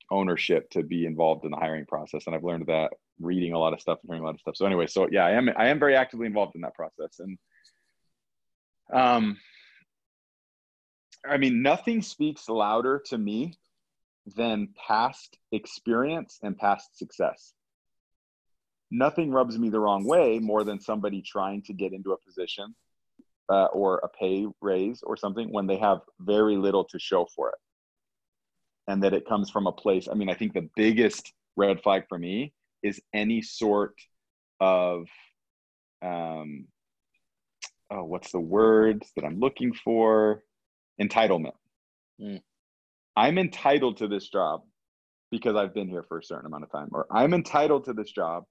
ownership 0.09 0.70
to 0.72 0.84
be 0.84 1.05
involved 1.05 1.45
in 1.45 1.51
the 1.51 1.57
hiring 1.57 1.86
process, 1.86 2.26
and 2.26 2.36
I've 2.36 2.43
learned 2.43 2.68
that 2.68 2.93
reading 3.20 3.53
a 3.53 3.59
lot 3.59 3.74
of 3.74 3.82
stuff 3.82 3.99
and 4.01 4.09
hearing 4.09 4.24
a 4.24 4.26
lot 4.26 4.34
of 4.34 4.39
stuff. 4.39 4.55
So 4.55 4.66
anyway, 4.66 4.88
so 4.88 5.07
yeah, 5.12 5.26
I 5.26 5.32
am 5.32 5.49
I 5.55 5.68
am 5.68 5.80
very 5.80 5.95
actively 5.95 6.26
involved 6.26 6.55
in 6.55 6.62
that 6.62 6.74
process, 6.74 7.20
and 7.20 7.38
um, 8.91 9.38
I 11.30 11.38
mean, 11.38 11.62
nothing 11.62 12.01
speaks 12.01 12.49
louder 12.49 13.01
to 13.07 13.18
me 13.18 13.53
than 14.36 14.70
past 14.88 15.38
experience 15.51 16.39
and 16.41 16.57
past 16.57 16.97
success. 16.97 17.53
Nothing 18.92 19.32
rubs 19.32 19.58
me 19.58 19.70
the 19.70 19.80
wrong 19.80 20.06
way 20.06 20.39
more 20.39 20.64
than 20.64 20.80
somebody 20.80 21.22
trying 21.22 21.62
to 21.64 21.74
get 21.74 21.94
into 21.94 22.12
a 22.12 22.18
position 22.18 22.76
uh, 23.50 23.66
or 23.66 24.00
a 24.04 24.10
pay 24.10 24.46
raise 24.62 25.02
or 25.04 25.16
something 25.16 25.52
when 25.52 25.66
they 25.66 25.78
have 25.78 26.02
very 26.20 26.58
little 26.58 26.84
to 26.86 27.00
show 27.00 27.26
for 27.36 27.50
it. 27.50 27.60
And 28.88 29.02
that 29.04 29.14
it 29.14 29.28
comes 29.28 29.50
from 29.50 29.68
a 29.68 29.72
place. 29.72 30.08
I 30.12 30.16
mean, 30.16 30.30
I 30.30 30.34
think 30.34 30.54
the 30.54 30.70
biggest 30.76 31.34
red 31.56 31.82
flag 31.82 32.04
for 32.10 32.18
me 32.18 32.54
is 32.84 33.02
any 33.14 33.42
sort 33.42 33.96
of 34.60 35.08
um, 36.02 36.66
oh, 37.92 38.04
what's 38.04 38.32
the 38.32 38.39
word 38.39 39.04
that 39.16 39.26
I'm 39.26 39.39
looking 39.39 39.74
for? 39.74 40.44
Entitlement. 41.00 41.54
Mm. 42.20 42.42
I'm 43.16 43.38
entitled 43.38 43.98
to 43.98 44.08
this 44.08 44.30
job 44.30 44.62
because 45.32 45.56
I've 45.56 45.74
been 45.74 45.89
here 45.89 46.04
for 46.04 46.20
a 46.20 46.24
certain 46.24 46.46
amount 46.46 46.64
of 46.64 46.72
time, 46.72 46.89
or 46.92 47.06
I'm 47.12 47.34
entitled 47.34 47.86
to 47.86 47.94
this 47.94 48.12
job 48.12 48.44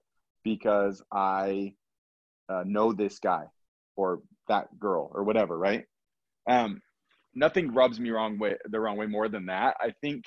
because 0.43 1.01
I 1.11 1.73
uh, 2.49 2.63
know 2.65 2.93
this 2.93 3.19
guy 3.19 3.45
or 3.95 4.21
that 4.47 4.79
girl 4.79 5.11
or 5.13 5.23
whatever, 5.23 5.57
right? 5.57 5.85
Um, 6.49 6.81
nothing 7.33 7.73
rubs 7.73 7.99
me 7.99 8.09
wrong 8.09 8.37
way 8.39 8.55
the 8.65 8.79
wrong 8.79 8.97
way 8.97 9.05
more 9.05 9.29
than 9.29 9.45
that. 9.47 9.77
I 9.79 9.93
think 10.01 10.25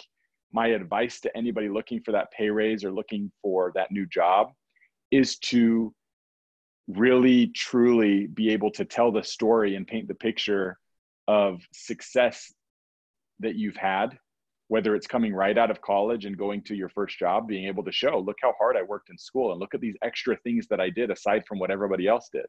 my 0.52 0.68
advice 0.68 1.20
to 1.20 1.36
anybody 1.36 1.68
looking 1.68 2.00
for 2.00 2.12
that 2.12 2.30
pay 2.30 2.48
raise 2.48 2.84
or 2.84 2.92
looking 2.92 3.30
for 3.42 3.72
that 3.74 3.90
new 3.90 4.06
job 4.06 4.52
is 5.10 5.36
to 5.38 5.92
really 6.86 7.48
truly 7.48 8.26
be 8.26 8.50
able 8.50 8.70
to 8.70 8.84
tell 8.84 9.10
the 9.10 9.22
story 9.22 9.74
and 9.74 9.86
paint 9.86 10.06
the 10.06 10.14
picture 10.14 10.78
of 11.26 11.60
success 11.72 12.52
that 13.40 13.56
you've 13.56 13.76
had 13.76 14.16
whether 14.68 14.94
it's 14.94 15.06
coming 15.06 15.34
right 15.34 15.58
out 15.58 15.70
of 15.70 15.80
college 15.82 16.24
and 16.24 16.38
going 16.38 16.62
to 16.62 16.74
your 16.74 16.88
first 16.88 17.18
job 17.18 17.46
being 17.46 17.66
able 17.66 17.84
to 17.84 17.92
show 17.92 18.18
look 18.18 18.38
how 18.40 18.54
hard 18.58 18.76
i 18.76 18.82
worked 18.82 19.10
in 19.10 19.18
school 19.18 19.52
and 19.52 19.60
look 19.60 19.74
at 19.74 19.80
these 19.80 19.96
extra 20.02 20.36
things 20.38 20.66
that 20.68 20.80
i 20.80 20.88
did 20.90 21.10
aside 21.10 21.44
from 21.46 21.58
what 21.58 21.70
everybody 21.70 22.06
else 22.06 22.28
did. 22.32 22.46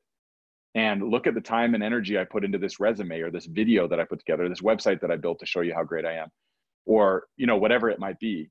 And 0.76 1.09
look 1.09 1.26
at 1.26 1.34
the 1.34 1.41
time 1.41 1.74
and 1.74 1.84
energy 1.84 2.18
i 2.20 2.24
put 2.24 2.43
into 2.43 2.57
this 2.57 2.80
resume 2.80 3.22
or 3.22 3.32
this 3.32 3.45
video 3.45 3.88
that 3.88 3.99
i 3.99 4.05
put 4.05 4.20
together 4.20 4.49
this 4.49 4.61
website 4.61 5.01
that 5.01 5.11
i 5.11 5.16
built 5.16 5.39
to 5.39 5.45
show 5.45 5.61
you 5.61 5.74
how 5.74 5.84
great 5.84 6.05
i 6.05 6.13
am 6.13 6.30
or 6.86 7.26
you 7.38 7.47
know 7.47 7.57
whatever 7.57 7.89
it 7.89 7.99
might 7.99 8.20
be. 8.20 8.49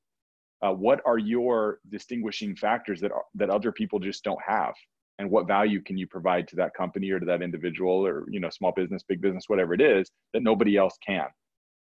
Uh, 0.62 0.72
what 0.72 1.00
are 1.04 1.18
your 1.18 1.78
distinguishing 1.90 2.56
factors 2.56 3.00
that 3.00 3.12
are, 3.12 3.24
that 3.34 3.50
other 3.50 3.70
people 3.70 3.98
just 3.98 4.24
don't 4.24 4.40
have? 4.46 4.72
And 5.18 5.30
what 5.30 5.46
value 5.46 5.82
can 5.82 5.98
you 5.98 6.06
provide 6.06 6.48
to 6.48 6.56
that 6.56 6.74
company 6.74 7.10
or 7.10 7.20
to 7.20 7.26
that 7.26 7.42
individual 7.42 8.06
or 8.06 8.24
you 8.28 8.40
know 8.40 8.50
small 8.50 8.72
business 8.72 9.04
big 9.06 9.20
business 9.20 9.44
whatever 9.46 9.74
it 9.74 9.80
is 9.80 10.10
that 10.32 10.42
nobody 10.42 10.76
else 10.76 10.98
can 11.06 11.26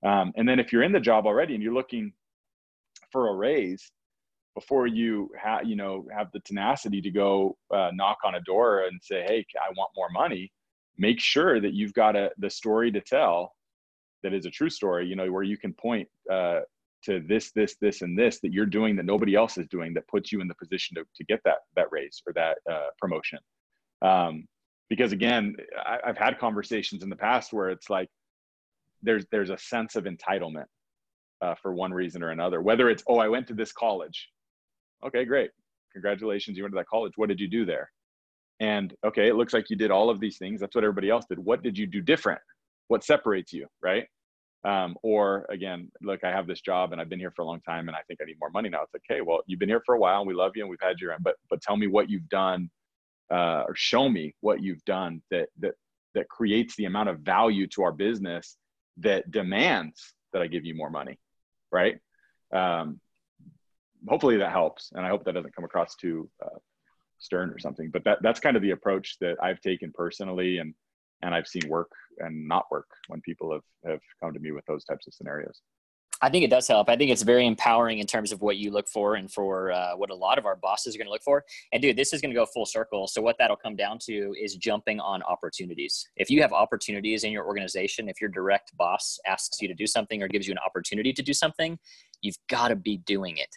um, 0.04 0.32
and 0.36 0.48
then 0.48 0.58
if 0.58 0.72
you're 0.72 0.82
in 0.82 0.92
the 0.92 1.00
job 1.00 1.26
already 1.26 1.54
and 1.54 1.62
you're 1.62 1.74
looking 1.74 2.12
for 3.10 3.28
a 3.28 3.34
raise 3.34 3.90
before 4.54 4.86
you 4.86 5.30
have 5.40 5.64
you 5.64 5.76
know 5.76 6.06
have 6.14 6.28
the 6.32 6.40
tenacity 6.40 7.00
to 7.00 7.10
go 7.10 7.56
uh, 7.74 7.90
knock 7.94 8.18
on 8.24 8.34
a 8.34 8.40
door 8.40 8.84
and 8.84 9.00
say 9.02 9.24
hey 9.26 9.44
i 9.56 9.72
want 9.76 9.90
more 9.96 10.10
money 10.10 10.50
make 10.98 11.20
sure 11.20 11.60
that 11.60 11.72
you've 11.72 11.94
got 11.94 12.16
a 12.16 12.30
the 12.38 12.50
story 12.50 12.90
to 12.90 13.00
tell 13.00 13.52
that 14.22 14.34
is 14.34 14.46
a 14.46 14.50
true 14.50 14.70
story 14.70 15.06
you 15.06 15.16
know 15.16 15.30
where 15.30 15.42
you 15.42 15.56
can 15.56 15.72
point 15.74 16.08
uh, 16.30 16.60
to 17.02 17.20
this, 17.26 17.50
this, 17.52 17.76
this, 17.80 18.02
and 18.02 18.18
this 18.18 18.40
that 18.40 18.52
you're 18.52 18.66
doing 18.66 18.96
that 18.96 19.06
nobody 19.06 19.34
else 19.34 19.56
is 19.58 19.66
doing 19.68 19.94
that 19.94 20.06
puts 20.08 20.30
you 20.32 20.40
in 20.40 20.48
the 20.48 20.54
position 20.54 20.96
to, 20.96 21.04
to 21.14 21.24
get 21.24 21.40
that 21.44 21.58
that 21.76 21.86
raise 21.90 22.22
or 22.26 22.32
that 22.34 22.58
uh, 22.70 22.88
promotion. 22.98 23.38
Um, 24.02 24.46
because 24.88 25.12
again, 25.12 25.56
I, 25.78 25.98
I've 26.04 26.18
had 26.18 26.38
conversations 26.38 27.02
in 27.02 27.10
the 27.10 27.16
past 27.16 27.52
where 27.52 27.70
it's 27.70 27.88
like 27.88 28.08
there's 29.02 29.24
there's 29.30 29.50
a 29.50 29.58
sense 29.58 29.96
of 29.96 30.04
entitlement 30.04 30.66
uh, 31.42 31.54
for 31.60 31.74
one 31.74 31.92
reason 31.92 32.22
or 32.22 32.30
another. 32.30 32.60
Whether 32.60 32.90
it's 32.90 33.02
oh, 33.08 33.18
I 33.18 33.28
went 33.28 33.46
to 33.48 33.54
this 33.54 33.72
college, 33.72 34.28
okay, 35.06 35.24
great, 35.24 35.50
congratulations, 35.92 36.56
you 36.56 36.64
went 36.64 36.74
to 36.74 36.78
that 36.78 36.88
college. 36.88 37.12
What 37.16 37.28
did 37.28 37.40
you 37.40 37.48
do 37.48 37.64
there? 37.64 37.90
And 38.60 38.94
okay, 39.06 39.28
it 39.28 39.36
looks 39.36 39.54
like 39.54 39.70
you 39.70 39.76
did 39.76 39.90
all 39.90 40.10
of 40.10 40.20
these 40.20 40.38
things. 40.38 40.60
That's 40.60 40.74
what 40.74 40.84
everybody 40.84 41.08
else 41.08 41.24
did. 41.28 41.38
What 41.38 41.62
did 41.62 41.78
you 41.78 41.86
do 41.86 42.02
different? 42.02 42.40
What 42.88 43.04
separates 43.04 43.52
you, 43.52 43.66
right? 43.82 44.06
Um, 44.62 44.94
or 45.02 45.46
again, 45.48 45.90
look, 46.02 46.22
I 46.22 46.30
have 46.30 46.46
this 46.46 46.60
job 46.60 46.92
and 46.92 47.00
I've 47.00 47.08
been 47.08 47.18
here 47.18 47.32
for 47.34 47.42
a 47.42 47.46
long 47.46 47.62
time 47.62 47.88
and 47.88 47.96
I 47.96 48.00
think 48.06 48.20
I 48.20 48.26
need 48.26 48.36
more 48.38 48.50
money 48.50 48.68
now. 48.68 48.82
It's 48.82 48.92
like, 48.92 49.02
hey, 49.08 49.22
well, 49.22 49.40
you've 49.46 49.58
been 49.58 49.70
here 49.70 49.82
for 49.86 49.94
a 49.94 49.98
while 49.98 50.18
and 50.20 50.28
we 50.28 50.34
love 50.34 50.52
you 50.54 50.62
and 50.62 50.70
we've 50.70 50.78
had 50.82 50.96
you, 51.00 51.10
but 51.20 51.36
but 51.48 51.62
tell 51.62 51.78
me 51.78 51.86
what 51.86 52.10
you've 52.10 52.28
done, 52.28 52.68
uh, 53.32 53.64
or 53.66 53.74
show 53.74 54.10
me 54.10 54.34
what 54.40 54.62
you've 54.62 54.84
done 54.84 55.22
that 55.30 55.48
that 55.60 55.72
that 56.14 56.28
creates 56.28 56.76
the 56.76 56.84
amount 56.84 57.08
of 57.08 57.20
value 57.20 57.66
to 57.68 57.82
our 57.82 57.92
business 57.92 58.58
that 59.00 59.30
demands 59.30 60.14
that 60.32 60.42
I 60.42 60.46
give 60.46 60.64
you 60.64 60.74
more 60.74 60.90
money, 60.90 61.18
right? 61.70 61.98
Um, 62.52 63.00
hopefully 64.08 64.38
that 64.38 64.52
helps, 64.52 64.92
and 64.94 65.04
I 65.04 65.08
hope 65.08 65.24
that 65.24 65.34
doesn't 65.34 65.54
come 65.54 65.64
across 65.64 65.96
too 65.96 66.30
uh, 66.44 66.58
stern 67.18 67.50
or 67.50 67.58
something. 67.58 67.90
But 67.90 68.04
that 68.04 68.18
that's 68.22 68.40
kind 68.40 68.56
of 68.56 68.62
the 68.62 68.70
approach 68.70 69.18
that 69.20 69.36
I've 69.42 69.60
taken 69.60 69.92
personally, 69.92 70.58
and 70.58 70.74
and 71.22 71.34
I've 71.34 71.48
seen 71.48 71.68
work 71.68 71.90
and 72.18 72.48
not 72.48 72.66
work 72.70 72.88
when 73.08 73.20
people 73.20 73.52
have, 73.52 73.62
have 73.84 74.00
come 74.22 74.32
to 74.32 74.40
me 74.40 74.52
with 74.52 74.64
those 74.66 74.84
types 74.84 75.06
of 75.06 75.14
scenarios. 75.14 75.60
I 76.22 76.28
think 76.28 76.44
it 76.44 76.50
does 76.50 76.68
help. 76.68 76.90
I 76.90 76.96
think 76.96 77.10
it's 77.10 77.22
very 77.22 77.46
empowering 77.46 77.98
in 77.98 78.06
terms 78.06 78.30
of 78.30 78.42
what 78.42 78.58
you 78.58 78.70
look 78.70 78.88
for 78.88 79.14
and 79.14 79.30
for 79.30 79.72
uh, 79.72 79.96
what 79.96 80.10
a 80.10 80.14
lot 80.14 80.38
of 80.38 80.44
our 80.44 80.56
bosses 80.56 80.94
are 80.94 80.98
going 80.98 81.06
to 81.06 81.12
look 81.12 81.22
for. 81.22 81.44
And 81.72 81.80
dude, 81.80 81.96
this 81.96 82.12
is 82.12 82.20
going 82.20 82.30
to 82.30 82.38
go 82.38 82.44
full 82.44 82.66
circle. 82.66 83.06
So 83.06 83.22
what 83.22 83.36
that'll 83.38 83.56
come 83.56 83.74
down 83.74 83.98
to 84.02 84.34
is 84.38 84.56
jumping 84.56 85.00
on 85.00 85.22
opportunities. 85.22 86.06
If 86.16 86.30
you 86.30 86.42
have 86.42 86.52
opportunities 86.52 87.24
in 87.24 87.32
your 87.32 87.46
organization, 87.46 88.08
if 88.08 88.20
your 88.20 88.30
direct 88.30 88.76
boss 88.76 89.18
asks 89.26 89.62
you 89.62 89.68
to 89.68 89.74
do 89.74 89.86
something 89.86 90.22
or 90.22 90.28
gives 90.28 90.46
you 90.46 90.52
an 90.52 90.58
opportunity 90.64 91.12
to 91.12 91.22
do 91.22 91.32
something, 91.32 91.78
you've 92.20 92.38
got 92.48 92.68
to 92.68 92.76
be 92.76 92.98
doing 92.98 93.38
it. 93.38 93.48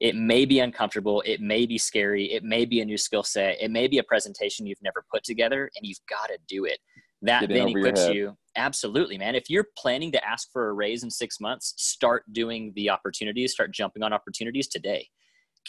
It 0.00 0.14
may 0.14 0.44
be 0.44 0.60
uncomfortable. 0.60 1.22
It 1.24 1.40
may 1.40 1.64
be 1.66 1.78
scary. 1.78 2.32
It 2.32 2.44
may 2.44 2.64
be 2.64 2.80
a 2.80 2.84
new 2.84 2.98
skill 2.98 3.22
set. 3.22 3.60
It 3.60 3.70
may 3.70 3.88
be 3.88 3.98
a 3.98 4.02
presentation 4.02 4.66
you've 4.66 4.82
never 4.82 5.04
put 5.10 5.24
together, 5.24 5.70
and 5.76 5.86
you've 5.86 6.00
got 6.08 6.26
to 6.26 6.38
do 6.48 6.66
it. 6.66 6.78
That 7.22 7.48
then 7.48 7.68
equips 7.68 8.08
you. 8.08 8.36
Absolutely, 8.56 9.18
man. 9.18 9.34
If 9.34 9.50
you're 9.50 9.68
planning 9.76 10.10
to 10.12 10.24
ask 10.26 10.50
for 10.52 10.68
a 10.68 10.72
raise 10.72 11.02
in 11.02 11.10
six 11.10 11.40
months, 11.40 11.74
start 11.76 12.24
doing 12.32 12.72
the 12.74 12.90
opportunities, 12.90 13.52
start 13.52 13.72
jumping 13.72 14.02
on 14.02 14.12
opportunities 14.12 14.68
today. 14.68 15.08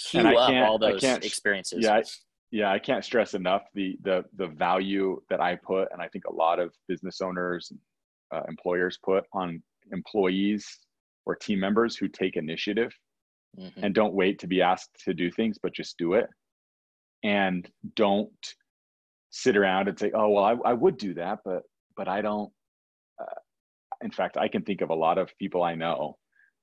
Queue 0.10 0.22
up 0.22 0.70
all 0.70 0.78
those 0.78 1.04
experiences. 1.04 1.84
Yeah, 1.84 1.96
I, 1.96 2.04
yeah, 2.52 2.72
I 2.72 2.80
can't 2.80 3.04
stress 3.04 3.34
enough 3.34 3.64
the 3.74 3.98
the 4.04 4.24
the 4.38 4.48
value 4.48 5.20
that 5.30 5.42
I 5.42 5.56
put, 5.56 5.90
and 5.92 6.02
I 6.02 6.08
think 6.08 6.26
a 6.26 6.34
lot 6.34 6.60
of 6.60 6.74
business 6.88 7.20
owners, 7.20 7.72
uh, 8.34 8.42
employers 8.48 9.00
put 9.04 9.26
on 9.34 9.62
employees 9.92 10.66
or 11.26 11.36
team 11.36 11.60
members 11.60 11.98
who 11.98 12.08
take 12.08 12.38
initiative 12.38 12.92
mm-hmm. 13.60 13.84
and 13.84 13.94
don't 13.94 14.14
wait 14.14 14.40
to 14.40 14.48
be 14.48 14.62
asked 14.62 14.92
to 15.06 15.14
do 15.14 15.30
things, 15.32 15.58
but 15.62 15.74
just 15.74 15.98
do 15.98 16.14
it. 16.14 16.28
And 17.24 17.70
don't 17.96 18.32
sit 19.32 19.58
around 19.58 19.90
and 19.90 20.00
say, 20.00 20.12
"Oh, 20.14 20.30
well, 20.30 20.44
I, 20.44 20.56
I 20.70 20.74
would 20.74 20.98
do 20.98 21.14
that, 21.16 21.40
but 21.44 21.64
but 21.96 22.08
I 22.08 22.22
don't." 22.22 22.52
In 24.02 24.12
fact, 24.12 24.38
I 24.38 24.48
can 24.48 24.64
think 24.64 24.82
of 24.82 24.90
a 24.90 24.96
lot 24.96 25.18
of 25.18 25.36
people 25.38 25.64
I 25.64 25.76
know 25.76 26.18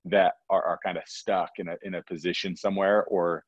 that 0.07 0.35
are, 0.51 0.63
are 0.63 0.79
kind 0.85 0.99
of 0.99 1.05
stuck 1.07 1.51
in 1.59 1.69
a 1.69 1.77
in 1.83 1.95
a 1.95 2.03
position 2.03 2.57
somewhere 2.57 3.05
or 3.05 3.45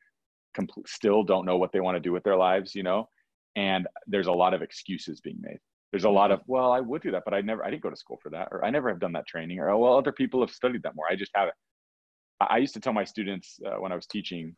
compl- 0.56 0.86
still 0.86 1.22
don't 1.22 1.46
know 1.46 1.56
what 1.56 1.72
they 1.72 1.80
want 1.80 1.96
to 1.96 2.00
do 2.00 2.12
with 2.12 2.24
their 2.24 2.36
lives, 2.36 2.74
you 2.74 2.82
know. 2.82 3.08
And 3.54 3.86
there's 4.06 4.26
a 4.26 4.32
lot 4.32 4.54
of 4.54 4.62
excuses 4.62 5.20
being 5.20 5.38
made. 5.40 5.58
There's 5.92 6.04
a 6.04 6.10
lot 6.10 6.30
of, 6.30 6.40
mm-hmm. 6.40 6.52
well, 6.52 6.72
I 6.72 6.80
would 6.80 7.02
do 7.02 7.10
that, 7.12 7.22
but 7.24 7.34
I 7.34 7.40
never, 7.40 7.64
I 7.64 7.70
didn't 7.70 7.82
go 7.82 7.90
to 7.90 7.96
school 7.96 8.18
for 8.22 8.30
that, 8.30 8.48
or 8.50 8.64
I 8.64 8.70
never 8.70 8.88
have 8.88 9.00
done 9.00 9.12
that 9.12 9.26
training, 9.26 9.58
or 9.60 9.70
oh, 9.70 9.78
well, 9.78 9.96
other 9.96 10.12
people 10.12 10.40
have 10.40 10.50
studied 10.50 10.82
that 10.82 10.94
more. 10.94 11.06
I 11.10 11.16
just 11.16 11.32
haven't. 11.34 11.54
I 12.40 12.58
used 12.58 12.74
to 12.74 12.80
tell 12.80 12.92
my 12.92 13.04
students 13.04 13.58
uh, 13.64 13.80
when 13.80 13.92
I 13.92 13.94
was 13.94 14.06
teaching 14.06 14.56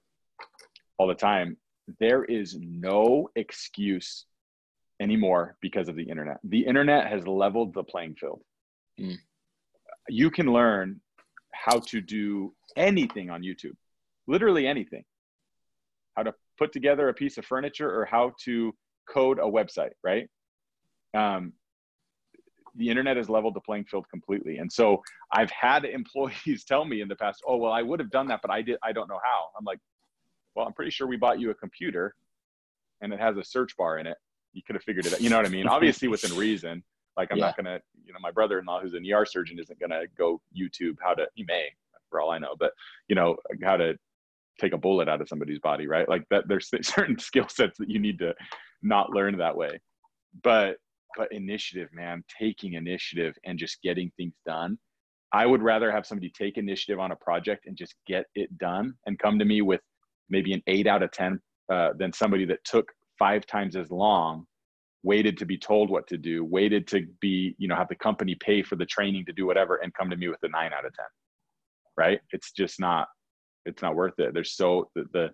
all 0.98 1.06
the 1.06 1.14
time, 1.14 1.56
there 2.00 2.24
is 2.24 2.58
no 2.60 3.30
excuse 3.36 4.26
anymore 5.00 5.56
because 5.60 5.88
of 5.88 5.94
the 5.94 6.02
internet. 6.02 6.38
The 6.42 6.66
internet 6.66 7.06
has 7.06 7.26
leveled 7.26 7.74
the 7.74 7.84
playing 7.84 8.16
field. 8.16 8.42
Mm. 8.98 9.16
You 10.08 10.30
can 10.30 10.52
learn 10.52 11.00
how 11.52 11.80
to 11.80 12.00
do 12.00 12.54
anything 12.76 13.30
on 13.30 13.42
YouTube, 13.42 13.76
literally 14.26 14.66
anything. 14.66 15.04
How 16.16 16.22
to 16.24 16.34
put 16.58 16.72
together 16.72 17.08
a 17.08 17.14
piece 17.14 17.38
of 17.38 17.44
furniture 17.44 17.90
or 17.90 18.04
how 18.04 18.32
to 18.44 18.74
code 19.08 19.38
a 19.38 19.42
website, 19.42 19.92
right? 20.02 20.28
Um, 21.14 21.52
the 22.74 22.88
internet 22.88 23.16
has 23.16 23.28
leveled 23.28 23.54
the 23.54 23.60
playing 23.60 23.84
field 23.84 24.06
completely. 24.10 24.58
And 24.58 24.72
so 24.72 25.02
I've 25.32 25.50
had 25.50 25.84
employees 25.84 26.64
tell 26.64 26.84
me 26.84 27.00
in 27.00 27.08
the 27.08 27.16
past, 27.16 27.42
"Oh, 27.46 27.56
well, 27.56 27.72
I 27.72 27.82
would 27.82 28.00
have 28.00 28.10
done 28.10 28.28
that, 28.28 28.40
but 28.42 28.50
I 28.50 28.62
did. 28.62 28.78
I 28.82 28.92
don't 28.92 29.08
know 29.08 29.20
how." 29.22 29.48
I'm 29.58 29.64
like, 29.64 29.80
"Well, 30.54 30.66
I'm 30.66 30.72
pretty 30.72 30.90
sure 30.90 31.06
we 31.06 31.16
bought 31.16 31.40
you 31.40 31.50
a 31.50 31.54
computer, 31.54 32.14
and 33.00 33.12
it 33.12 33.20
has 33.20 33.36
a 33.36 33.44
search 33.44 33.76
bar 33.76 33.98
in 33.98 34.06
it. 34.06 34.16
You 34.52 34.62
could 34.66 34.76
have 34.76 34.82
figured 34.82 35.06
it 35.06 35.14
out. 35.14 35.20
You 35.20 35.30
know 35.30 35.36
what 35.36 35.46
I 35.46 35.50
mean? 35.50 35.66
Obviously, 35.68 36.08
within 36.08 36.36
reason. 36.36 36.82
Like, 37.18 37.28
I'm 37.32 37.38
yeah. 37.38 37.46
not 37.46 37.56
gonna, 37.56 37.80
you 38.04 38.12
know, 38.12 38.20
my 38.20 38.30
brother-in-law, 38.30 38.80
who's 38.80 38.94
an 38.94 39.04
ER 39.12 39.26
surgeon, 39.26 39.58
isn't 39.58 39.78
gonna 39.80 40.02
go 40.16 40.40
YouTube 40.56 40.96
how 41.02 41.14
to. 41.14 41.26
He 41.34 41.44
may, 41.46 41.66
for 42.08 42.20
all 42.20 42.30
I 42.30 42.38
know, 42.38 42.54
but 42.58 42.72
you 43.08 43.16
know 43.16 43.36
how 43.62 43.76
to 43.76 43.94
take 44.60 44.72
a 44.72 44.78
bullet 44.78 45.08
out 45.08 45.20
of 45.20 45.28
somebody's 45.28 45.58
body, 45.58 45.86
right? 45.86 46.08
Like 46.08 46.22
that. 46.30 46.44
There's 46.46 46.70
certain 46.82 47.18
skill 47.18 47.48
sets 47.48 47.76
that 47.78 47.90
you 47.90 47.98
need 47.98 48.18
to 48.20 48.34
not 48.82 49.10
learn 49.10 49.36
that 49.38 49.56
way. 49.56 49.80
But 50.44 50.76
but 51.16 51.32
initiative, 51.32 51.88
man, 51.92 52.22
taking 52.40 52.74
initiative 52.74 53.34
and 53.44 53.58
just 53.58 53.82
getting 53.82 54.12
things 54.16 54.34
done. 54.46 54.78
I 55.32 55.44
would 55.44 55.62
rather 55.62 55.90
have 55.90 56.06
somebody 56.06 56.30
take 56.30 56.56
initiative 56.56 57.00
on 57.00 57.10
a 57.12 57.16
project 57.16 57.66
and 57.66 57.76
just 57.76 57.94
get 58.06 58.26
it 58.36 58.56
done 58.58 58.94
and 59.06 59.18
come 59.18 59.38
to 59.40 59.44
me 59.44 59.60
with 59.60 59.80
maybe 60.30 60.52
an 60.52 60.62
eight 60.68 60.86
out 60.86 61.02
of 61.02 61.10
10 61.10 61.40
uh, 61.70 61.90
than 61.98 62.12
somebody 62.12 62.44
that 62.46 62.64
took 62.64 62.90
five 63.18 63.44
times 63.46 63.76
as 63.76 63.90
long, 63.90 64.46
waited 65.02 65.38
to 65.38 65.46
be 65.46 65.56
told 65.56 65.90
what 65.90 66.06
to 66.08 66.18
do, 66.18 66.44
waited 66.44 66.86
to 66.88 67.06
be, 67.20 67.54
you 67.58 67.68
know, 67.68 67.76
have 67.76 67.88
the 67.88 67.94
company 67.94 68.34
pay 68.34 68.62
for 68.62 68.76
the 68.76 68.86
training 68.86 69.24
to 69.26 69.32
do 69.32 69.46
whatever 69.46 69.76
and 69.76 69.94
come 69.94 70.10
to 70.10 70.16
me 70.16 70.28
with 70.28 70.42
a 70.42 70.48
nine 70.48 70.72
out 70.72 70.84
of 70.84 70.94
10. 70.94 71.04
Right. 71.96 72.20
It's 72.32 72.52
just 72.52 72.80
not, 72.80 73.08
it's 73.64 73.82
not 73.82 73.94
worth 73.94 74.18
it. 74.18 74.34
There's 74.34 74.52
so 74.52 74.90
the, 74.94 75.32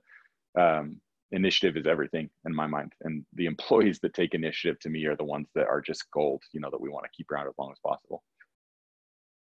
the 0.55 0.61
um, 0.61 1.01
initiative 1.33 1.77
is 1.77 1.87
everything 1.87 2.31
in 2.47 2.55
my 2.55 2.67
mind 2.67 2.93
and 3.03 3.25
the 3.35 3.47
employees 3.47 3.99
that 4.01 4.15
take 4.15 4.35
initiative 4.35 4.79
to 4.81 4.89
me 4.89 5.05
are 5.07 5.17
the 5.17 5.25
ones 5.25 5.49
that 5.55 5.67
are 5.67 5.81
just 5.81 6.05
gold 6.13 6.41
you 6.53 6.61
know 6.61 6.71
that 6.71 6.81
we 6.81 6.89
want 6.89 7.05
to 7.05 7.11
keep 7.17 7.31
around 7.31 7.47
as 7.49 7.55
long 7.59 7.73
as 7.73 7.79
possible 7.85 8.23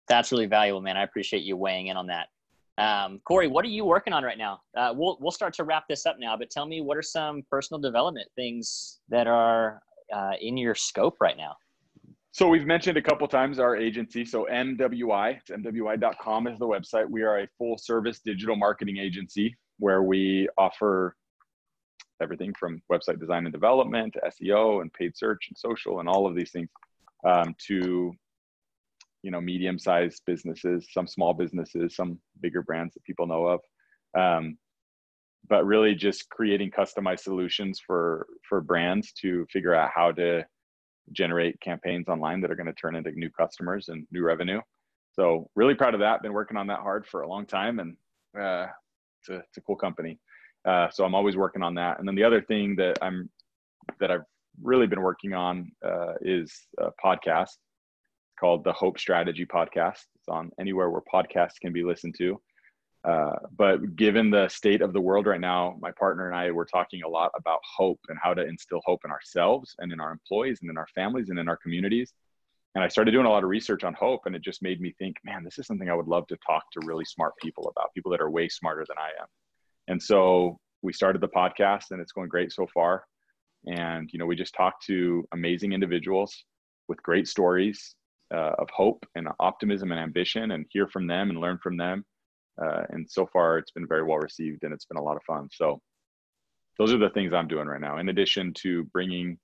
that's 0.09 0.31
really 0.31 0.45
valuable 0.45 0.81
man 0.81 0.97
i 0.97 1.03
appreciate 1.03 1.43
you 1.43 1.55
weighing 1.55 1.87
in 1.87 1.97
on 1.97 2.07
that 2.07 2.27
um, 2.79 3.19
corey 3.25 3.47
what 3.47 3.63
are 3.63 3.69
you 3.69 3.85
working 3.85 4.13
on 4.13 4.23
right 4.23 4.37
now 4.37 4.59
uh, 4.75 4.93
we'll, 4.95 5.17
we'll 5.19 5.31
start 5.31 5.53
to 5.53 5.63
wrap 5.63 5.85
this 5.87 6.05
up 6.05 6.17
now 6.19 6.35
but 6.35 6.49
tell 6.49 6.65
me 6.65 6.81
what 6.81 6.97
are 6.97 7.01
some 7.01 7.41
personal 7.49 7.79
development 7.79 8.27
things 8.35 8.99
that 9.09 9.25
are 9.25 9.81
uh, 10.13 10.31
in 10.41 10.57
your 10.57 10.75
scope 10.75 11.17
right 11.19 11.37
now 11.37 11.55
so 12.37 12.47
we've 12.47 12.67
mentioned 12.67 12.97
a 12.97 13.01
couple 13.01 13.27
times 13.27 13.57
our 13.57 13.75
agency. 13.75 14.23
So 14.23 14.47
MWI, 14.51 15.37
it's 15.37 15.49
MWI.com 15.49 16.45
is 16.45 16.59
the 16.59 16.67
website. 16.67 17.09
We 17.09 17.23
are 17.23 17.39
a 17.39 17.47
full 17.57 17.79
service 17.79 18.19
digital 18.23 18.55
marketing 18.55 18.97
agency 18.97 19.57
where 19.79 20.03
we 20.03 20.47
offer 20.55 21.15
everything 22.21 22.53
from 22.53 22.79
website 22.91 23.19
design 23.19 23.47
and 23.47 23.51
development 23.51 24.15
SEO 24.23 24.83
and 24.83 24.93
paid 24.93 25.17
search 25.17 25.47
and 25.49 25.57
social 25.57 25.99
and 25.99 26.07
all 26.07 26.27
of 26.27 26.35
these 26.35 26.51
things 26.51 26.69
um, 27.25 27.55
to 27.69 28.13
you 29.23 29.31
know 29.31 29.41
medium-sized 29.41 30.21
businesses, 30.27 30.87
some 30.91 31.07
small 31.07 31.33
businesses, 31.33 31.95
some 31.95 32.19
bigger 32.41 32.61
brands 32.61 32.93
that 32.93 33.03
people 33.03 33.25
know 33.25 33.47
of. 33.47 33.61
Um, 34.15 34.59
but 35.49 35.65
really 35.65 35.95
just 35.95 36.29
creating 36.29 36.71
customized 36.71 37.21
solutions 37.21 37.79
for 37.85 38.27
for 38.47 38.61
brands 38.61 39.11
to 39.13 39.45
figure 39.51 39.73
out 39.73 39.91
how 39.93 40.11
to 40.11 40.45
generate 41.13 41.59
campaigns 41.61 42.07
online 42.09 42.41
that 42.41 42.51
are 42.51 42.55
going 42.55 42.67
to 42.67 42.73
turn 42.73 42.95
into 42.95 43.11
new 43.11 43.29
customers 43.29 43.89
and 43.89 44.05
new 44.11 44.23
revenue. 44.23 44.61
So 45.13 45.49
really 45.55 45.73
proud 45.73 45.93
of 45.93 45.99
that. 46.01 46.21
Been 46.21 46.33
working 46.33 46.57
on 46.57 46.67
that 46.67 46.79
hard 46.79 47.07
for 47.07 47.21
a 47.21 47.29
long 47.29 47.45
time, 47.45 47.79
and 47.79 47.95
uh, 48.39 48.67
it's, 49.19 49.29
a, 49.29 49.35
it's 49.35 49.57
a 49.57 49.61
cool 49.61 49.75
company. 49.75 50.19
Uh, 50.65 50.89
so 50.91 51.05
I'm 51.05 51.15
always 51.15 51.37
working 51.37 51.63
on 51.63 51.75
that. 51.75 51.99
And 51.99 52.07
then 52.07 52.15
the 52.15 52.23
other 52.23 52.41
thing 52.41 52.75
that 52.75 52.97
I'm 53.01 53.29
that 53.99 54.11
I've 54.11 54.25
really 54.61 54.87
been 54.87 55.01
working 55.01 55.33
on 55.33 55.71
uh, 55.85 56.13
is 56.21 56.53
a 56.77 56.89
podcast 57.03 57.55
called 58.39 58.63
the 58.63 58.73
Hope 58.73 58.99
Strategy 58.99 59.45
Podcast. 59.45 60.03
It's 60.15 60.27
on 60.29 60.51
anywhere 60.59 60.89
where 60.89 61.01
podcasts 61.01 61.59
can 61.61 61.73
be 61.73 61.83
listened 61.83 62.15
to. 62.17 62.39
Uh, 63.07 63.37
but 63.55 63.95
given 63.95 64.29
the 64.29 64.49
state 64.49 64.81
of 64.81 64.91
the 64.91 64.99
world 64.99 65.27
right 65.27 65.39
now, 65.39 65.77
my 65.79 65.91
partner 65.91 66.27
and 66.27 66.35
I 66.35 66.51
were 66.51 66.65
talking 66.65 67.03
a 67.03 67.07
lot 67.07 67.31
about 67.37 67.61
hope 67.63 68.01
and 68.09 68.17
how 68.21 68.33
to 68.33 68.45
instill 68.45 68.81
hope 68.85 69.01
in 69.05 69.11
ourselves 69.11 69.73
and 69.79 69.93
in 69.93 70.01
our 70.01 70.11
employees 70.11 70.59
and 70.61 70.69
in 70.69 70.77
our 70.77 70.87
families 70.93 71.29
and 71.29 71.39
in 71.39 71.47
our 71.47 71.55
communities. 71.55 72.11
And 72.75 72.83
I 72.83 72.89
started 72.89 73.11
doing 73.11 73.25
a 73.25 73.29
lot 73.29 73.43
of 73.43 73.49
research 73.49 73.85
on 73.85 73.93
hope, 73.93 74.25
and 74.25 74.35
it 74.35 74.43
just 74.43 74.61
made 74.61 74.81
me 74.81 74.93
think, 74.99 75.15
man, 75.23 75.43
this 75.43 75.57
is 75.57 75.65
something 75.65 75.89
I 75.89 75.95
would 75.95 76.07
love 76.07 76.27
to 76.27 76.37
talk 76.45 76.69
to 76.73 76.85
really 76.85 77.05
smart 77.05 77.33
people 77.41 77.69
about, 77.69 77.93
people 77.93 78.11
that 78.11 78.21
are 78.21 78.29
way 78.29 78.49
smarter 78.49 78.85
than 78.87 78.97
I 78.97 79.07
am. 79.21 79.27
And 79.87 80.03
so 80.03 80.59
we 80.81 80.91
started 80.91 81.21
the 81.21 81.29
podcast 81.29 81.91
and 81.91 82.01
it's 82.01 82.11
going 82.11 82.27
great 82.27 82.51
so 82.51 82.67
far. 82.73 83.05
And, 83.65 84.09
you 84.11 84.19
know, 84.19 84.25
we 84.25 84.35
just 84.35 84.53
talked 84.53 84.85
to 84.87 85.25
amazing 85.33 85.71
individuals 85.71 86.43
with 86.89 87.01
great 87.01 87.27
stories 87.27 87.95
uh, 88.33 88.51
of 88.59 88.69
hope 88.69 89.05
and 89.15 89.29
optimism 89.39 89.91
and 89.91 89.99
ambition 89.99 90.51
and 90.51 90.65
hear 90.69 90.87
from 90.87 91.07
them 91.07 91.29
and 91.29 91.39
learn 91.39 91.57
from 91.63 91.77
them. 91.77 92.05
Uh, 92.61 92.83
and 92.89 93.09
so 93.09 93.27
far 93.31 93.57
it's 93.57 93.71
been 93.71 93.87
very 93.87 94.03
well 94.03 94.17
received 94.17 94.63
and 94.63 94.73
it's 94.73 94.85
been 94.85 94.97
a 94.97 95.03
lot 95.03 95.15
of 95.15 95.23
fun. 95.23 95.47
So 95.51 95.79
those 96.77 96.93
are 96.93 96.97
the 96.97 97.09
things 97.09 97.33
I'm 97.33 97.47
doing 97.47 97.67
right 97.67 97.81
now. 97.81 97.97
In 97.97 98.09
addition 98.09 98.53
to 98.61 98.83
bringing, 98.85 99.37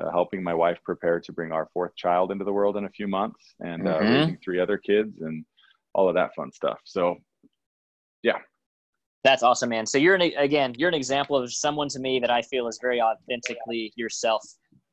uh, 0.00 0.10
helping 0.10 0.42
my 0.42 0.54
wife 0.54 0.78
prepare 0.84 1.20
to 1.20 1.32
bring 1.32 1.52
our 1.52 1.68
fourth 1.72 1.94
child 1.96 2.32
into 2.32 2.44
the 2.44 2.52
world 2.52 2.76
in 2.76 2.84
a 2.84 2.90
few 2.90 3.08
months 3.08 3.54
and 3.60 3.88
uh, 3.88 3.98
mm-hmm. 3.98 4.12
raising 4.12 4.38
three 4.42 4.60
other 4.60 4.78
kids 4.78 5.20
and 5.20 5.44
all 5.94 6.08
of 6.08 6.14
that 6.14 6.34
fun 6.34 6.50
stuff. 6.52 6.78
So 6.84 7.16
yeah, 8.22 8.38
that's 9.24 9.42
awesome, 9.42 9.68
man. 9.68 9.86
So 9.86 9.98
you're 9.98 10.14
an, 10.14 10.22
again, 10.36 10.74
you're 10.78 10.88
an 10.88 10.94
example 10.94 11.36
of 11.36 11.52
someone 11.52 11.88
to 11.88 12.00
me 12.00 12.18
that 12.20 12.30
I 12.30 12.42
feel 12.42 12.66
is 12.68 12.78
very 12.80 13.00
authentically 13.00 13.92
yourself. 13.96 14.42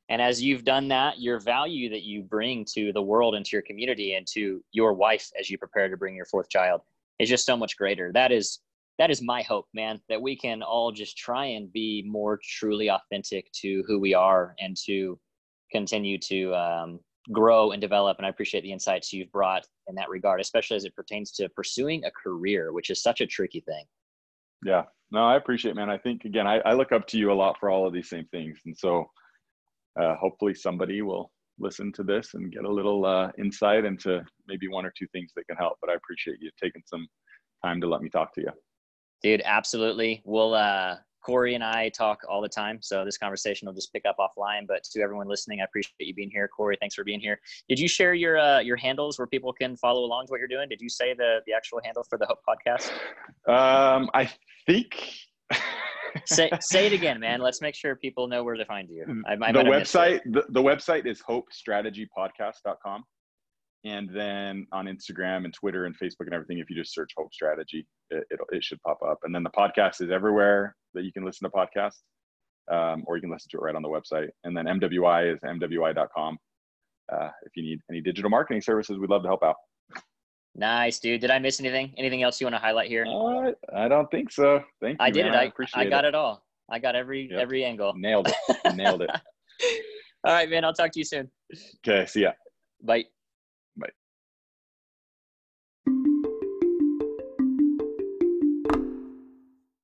And 0.09 0.21
as 0.21 0.41
you've 0.41 0.63
done 0.63 0.87
that, 0.87 1.19
your 1.19 1.39
value 1.39 1.89
that 1.89 2.01
you 2.01 2.23
bring 2.23 2.65
to 2.73 2.91
the 2.93 3.01
world 3.01 3.35
and 3.35 3.45
to 3.45 3.55
your 3.55 3.61
community 3.61 4.15
and 4.15 4.25
to 4.33 4.63
your 4.71 4.93
wife 4.93 5.29
as 5.39 5.49
you 5.49 5.57
prepare 5.57 5.87
to 5.87 5.97
bring 5.97 6.15
your 6.15 6.25
fourth 6.25 6.49
child 6.49 6.81
is 7.19 7.29
just 7.29 7.45
so 7.45 7.57
much 7.57 7.77
greater. 7.77 8.11
That 8.13 8.31
is 8.31 8.59
that 8.97 9.09
is 9.09 9.21
my 9.21 9.41
hope, 9.43 9.65
man, 9.73 10.01
that 10.09 10.21
we 10.21 10.35
can 10.35 10.61
all 10.61 10.91
just 10.91 11.17
try 11.17 11.45
and 11.45 11.71
be 11.71 12.03
more 12.05 12.37
truly 12.43 12.89
authentic 12.89 13.49
to 13.61 13.81
who 13.87 13.97
we 13.97 14.13
are 14.13 14.55
and 14.59 14.75
to 14.85 15.17
continue 15.71 16.17
to 16.17 16.53
um, 16.53 16.99
grow 17.31 17.71
and 17.71 17.79
develop. 17.79 18.17
And 18.17 18.25
I 18.25 18.29
appreciate 18.29 18.61
the 18.61 18.73
insights 18.73 19.13
you've 19.13 19.31
brought 19.31 19.65
in 19.87 19.95
that 19.95 20.09
regard, 20.09 20.41
especially 20.41 20.75
as 20.75 20.83
it 20.83 20.95
pertains 20.95 21.31
to 21.33 21.47
pursuing 21.47 22.03
a 22.03 22.11
career, 22.11 22.73
which 22.73 22.89
is 22.89 23.01
such 23.01 23.21
a 23.21 23.25
tricky 23.25 23.61
thing. 23.61 23.85
Yeah, 24.65 24.83
no, 25.11 25.25
I 25.25 25.37
appreciate, 25.37 25.75
man. 25.75 25.89
I 25.89 25.97
think 25.97 26.25
again, 26.25 26.45
I, 26.45 26.57
I 26.59 26.73
look 26.73 26.91
up 26.91 27.07
to 27.07 27.17
you 27.17 27.31
a 27.31 27.33
lot 27.33 27.57
for 27.57 27.69
all 27.69 27.87
of 27.87 27.93
these 27.93 28.09
same 28.09 28.25
things, 28.25 28.59
and 28.65 28.77
so 28.77 29.09
uh, 29.97 30.15
hopefully 30.15 30.53
somebody 30.53 31.01
will 31.01 31.31
listen 31.59 31.91
to 31.93 32.03
this 32.03 32.33
and 32.33 32.51
get 32.51 32.63
a 32.63 32.71
little 32.71 33.05
uh, 33.05 33.31
insight 33.37 33.85
into 33.85 34.23
maybe 34.47 34.67
one 34.67 34.85
or 34.85 34.93
two 34.97 35.07
things 35.11 35.31
that 35.35 35.47
can 35.47 35.57
help. 35.57 35.77
But 35.81 35.89
I 35.89 35.93
appreciate 35.93 36.37
you 36.41 36.49
taking 36.61 36.83
some 36.85 37.07
time 37.63 37.81
to 37.81 37.87
let 37.87 38.01
me 38.01 38.09
talk 38.09 38.33
to 38.35 38.41
you. 38.41 38.51
Dude, 39.21 39.41
absolutely. 39.43 40.21
We'll 40.25 40.53
uh 40.53 40.95
Corey 41.21 41.53
and 41.53 41.63
I 41.63 41.89
talk 41.89 42.21
all 42.29 42.41
the 42.41 42.49
time, 42.49 42.79
so 42.81 43.03
this 43.03 43.17
conversation 43.17 43.65
will 43.65 43.73
just 43.73 43.91
pick 43.91 44.03
up 44.05 44.15
offline. 44.19 44.65
But 44.67 44.83
to 44.85 45.01
everyone 45.01 45.27
listening, 45.27 45.59
I 45.59 45.65
appreciate 45.65 45.93
you 45.99 46.13
being 46.13 46.31
here. 46.31 46.47
Corey, 46.47 46.77
thanks 46.79 46.95
for 46.95 47.03
being 47.03 47.19
here. 47.19 47.39
Did 47.67 47.77
you 47.77 47.87
share 47.87 48.13
your 48.13 48.37
uh, 48.37 48.59
your 48.59 48.77
handles 48.77 49.19
where 49.19 49.27
people 49.27 49.51
can 49.51 49.75
follow 49.75 50.05
along 50.05 50.27
to 50.27 50.31
what 50.31 50.39
you're 50.39 50.47
doing? 50.47 50.69
Did 50.69 50.81
you 50.81 50.89
say 50.89 51.13
the 51.13 51.39
the 51.45 51.53
actual 51.53 51.81
handle 51.83 52.05
for 52.09 52.17
the 52.17 52.25
Hope 52.25 52.39
Podcast? 52.47 52.91
Um, 53.47 54.09
I 54.13 54.31
think. 54.65 54.95
say 56.25 56.49
say 56.61 56.87
it 56.87 56.93
again, 56.93 57.19
man. 57.19 57.41
Let's 57.41 57.61
make 57.61 57.75
sure 57.75 57.95
people 57.95 58.27
know 58.27 58.43
where 58.43 58.55
to 58.55 58.65
find 58.65 58.89
you. 58.89 59.23
I, 59.27 59.33
I 59.33 59.51
the 59.51 59.59
website 59.59 60.21
the, 60.25 60.45
the 60.49 60.61
website 60.61 61.05
is 61.05 61.21
hopestrategypodcast.com 61.21 63.03
and 63.85 64.09
then 64.13 64.67
on 64.71 64.85
Instagram 64.87 65.45
and 65.45 65.53
Twitter 65.53 65.85
and 65.85 65.95
Facebook 65.97 66.25
and 66.25 66.33
everything, 66.33 66.59
if 66.59 66.69
you 66.69 66.75
just 66.75 66.93
search 66.93 67.11
Hope 67.17 67.33
Strategy, 67.33 67.85
it, 68.09 68.25
it, 68.29 68.39
it 68.51 68.63
should 68.63 68.81
pop 68.81 68.99
up. 69.07 69.19
And 69.23 69.33
then 69.33 69.43
the 69.43 69.49
podcast 69.51 70.01
is 70.01 70.11
everywhere 70.11 70.75
that 70.93 71.03
you 71.03 71.13
can 71.13 71.23
listen 71.23 71.49
to 71.49 71.55
podcasts, 71.55 72.01
um, 72.69 73.03
or 73.07 73.15
you 73.15 73.21
can 73.21 73.31
listen 73.31 73.47
to 73.51 73.57
it 73.57 73.61
right 73.61 73.75
on 73.75 73.81
the 73.81 73.89
website. 73.89 74.29
And 74.43 74.55
then 74.55 74.65
MWI 74.65 75.33
is 75.33 75.39
MWI.com. 75.41 76.37
Uh, 77.11 77.29
if 77.43 77.55
you 77.55 77.63
need 77.63 77.79
any 77.89 78.01
digital 78.01 78.29
marketing 78.29 78.61
services, 78.61 78.99
we'd 78.99 79.09
love 79.09 79.23
to 79.23 79.29
help 79.29 79.43
out. 79.43 79.55
Nice, 80.55 80.99
dude. 80.99 81.21
Did 81.21 81.31
I 81.31 81.39
miss 81.39 81.59
anything? 81.59 81.93
Anything 81.97 82.23
else 82.23 82.41
you 82.41 82.45
want 82.45 82.55
to 82.55 82.59
highlight 82.59 82.89
here? 82.89 83.05
Uh, 83.05 83.51
I 83.73 83.87
don't 83.87 84.09
think 84.11 84.31
so. 84.31 84.63
Thank 84.81 84.99
you. 84.99 85.05
I 85.05 85.09
did 85.09 85.25
man. 85.25 85.35
it. 85.35 85.37
I, 85.37 85.43
appreciate 85.43 85.87
I 85.87 85.89
got 85.89 86.05
it. 86.05 86.09
it 86.09 86.15
all. 86.15 86.43
I 86.69 86.79
got 86.79 86.95
every 86.95 87.29
Yep. 87.31 87.39
every 87.39 87.63
angle. 87.63 87.93
Nailed 87.95 88.27
it. 88.27 88.75
Nailed 88.75 89.01
it. 89.03 89.09
all 90.23 90.33
right, 90.33 90.49
man. 90.49 90.65
I'll 90.65 90.73
talk 90.73 90.91
to 90.91 90.99
you 90.99 91.05
soon. 91.05 91.29
Okay. 91.87 92.05
See 92.05 92.21
ya. 92.21 92.31
Bye. 92.81 93.05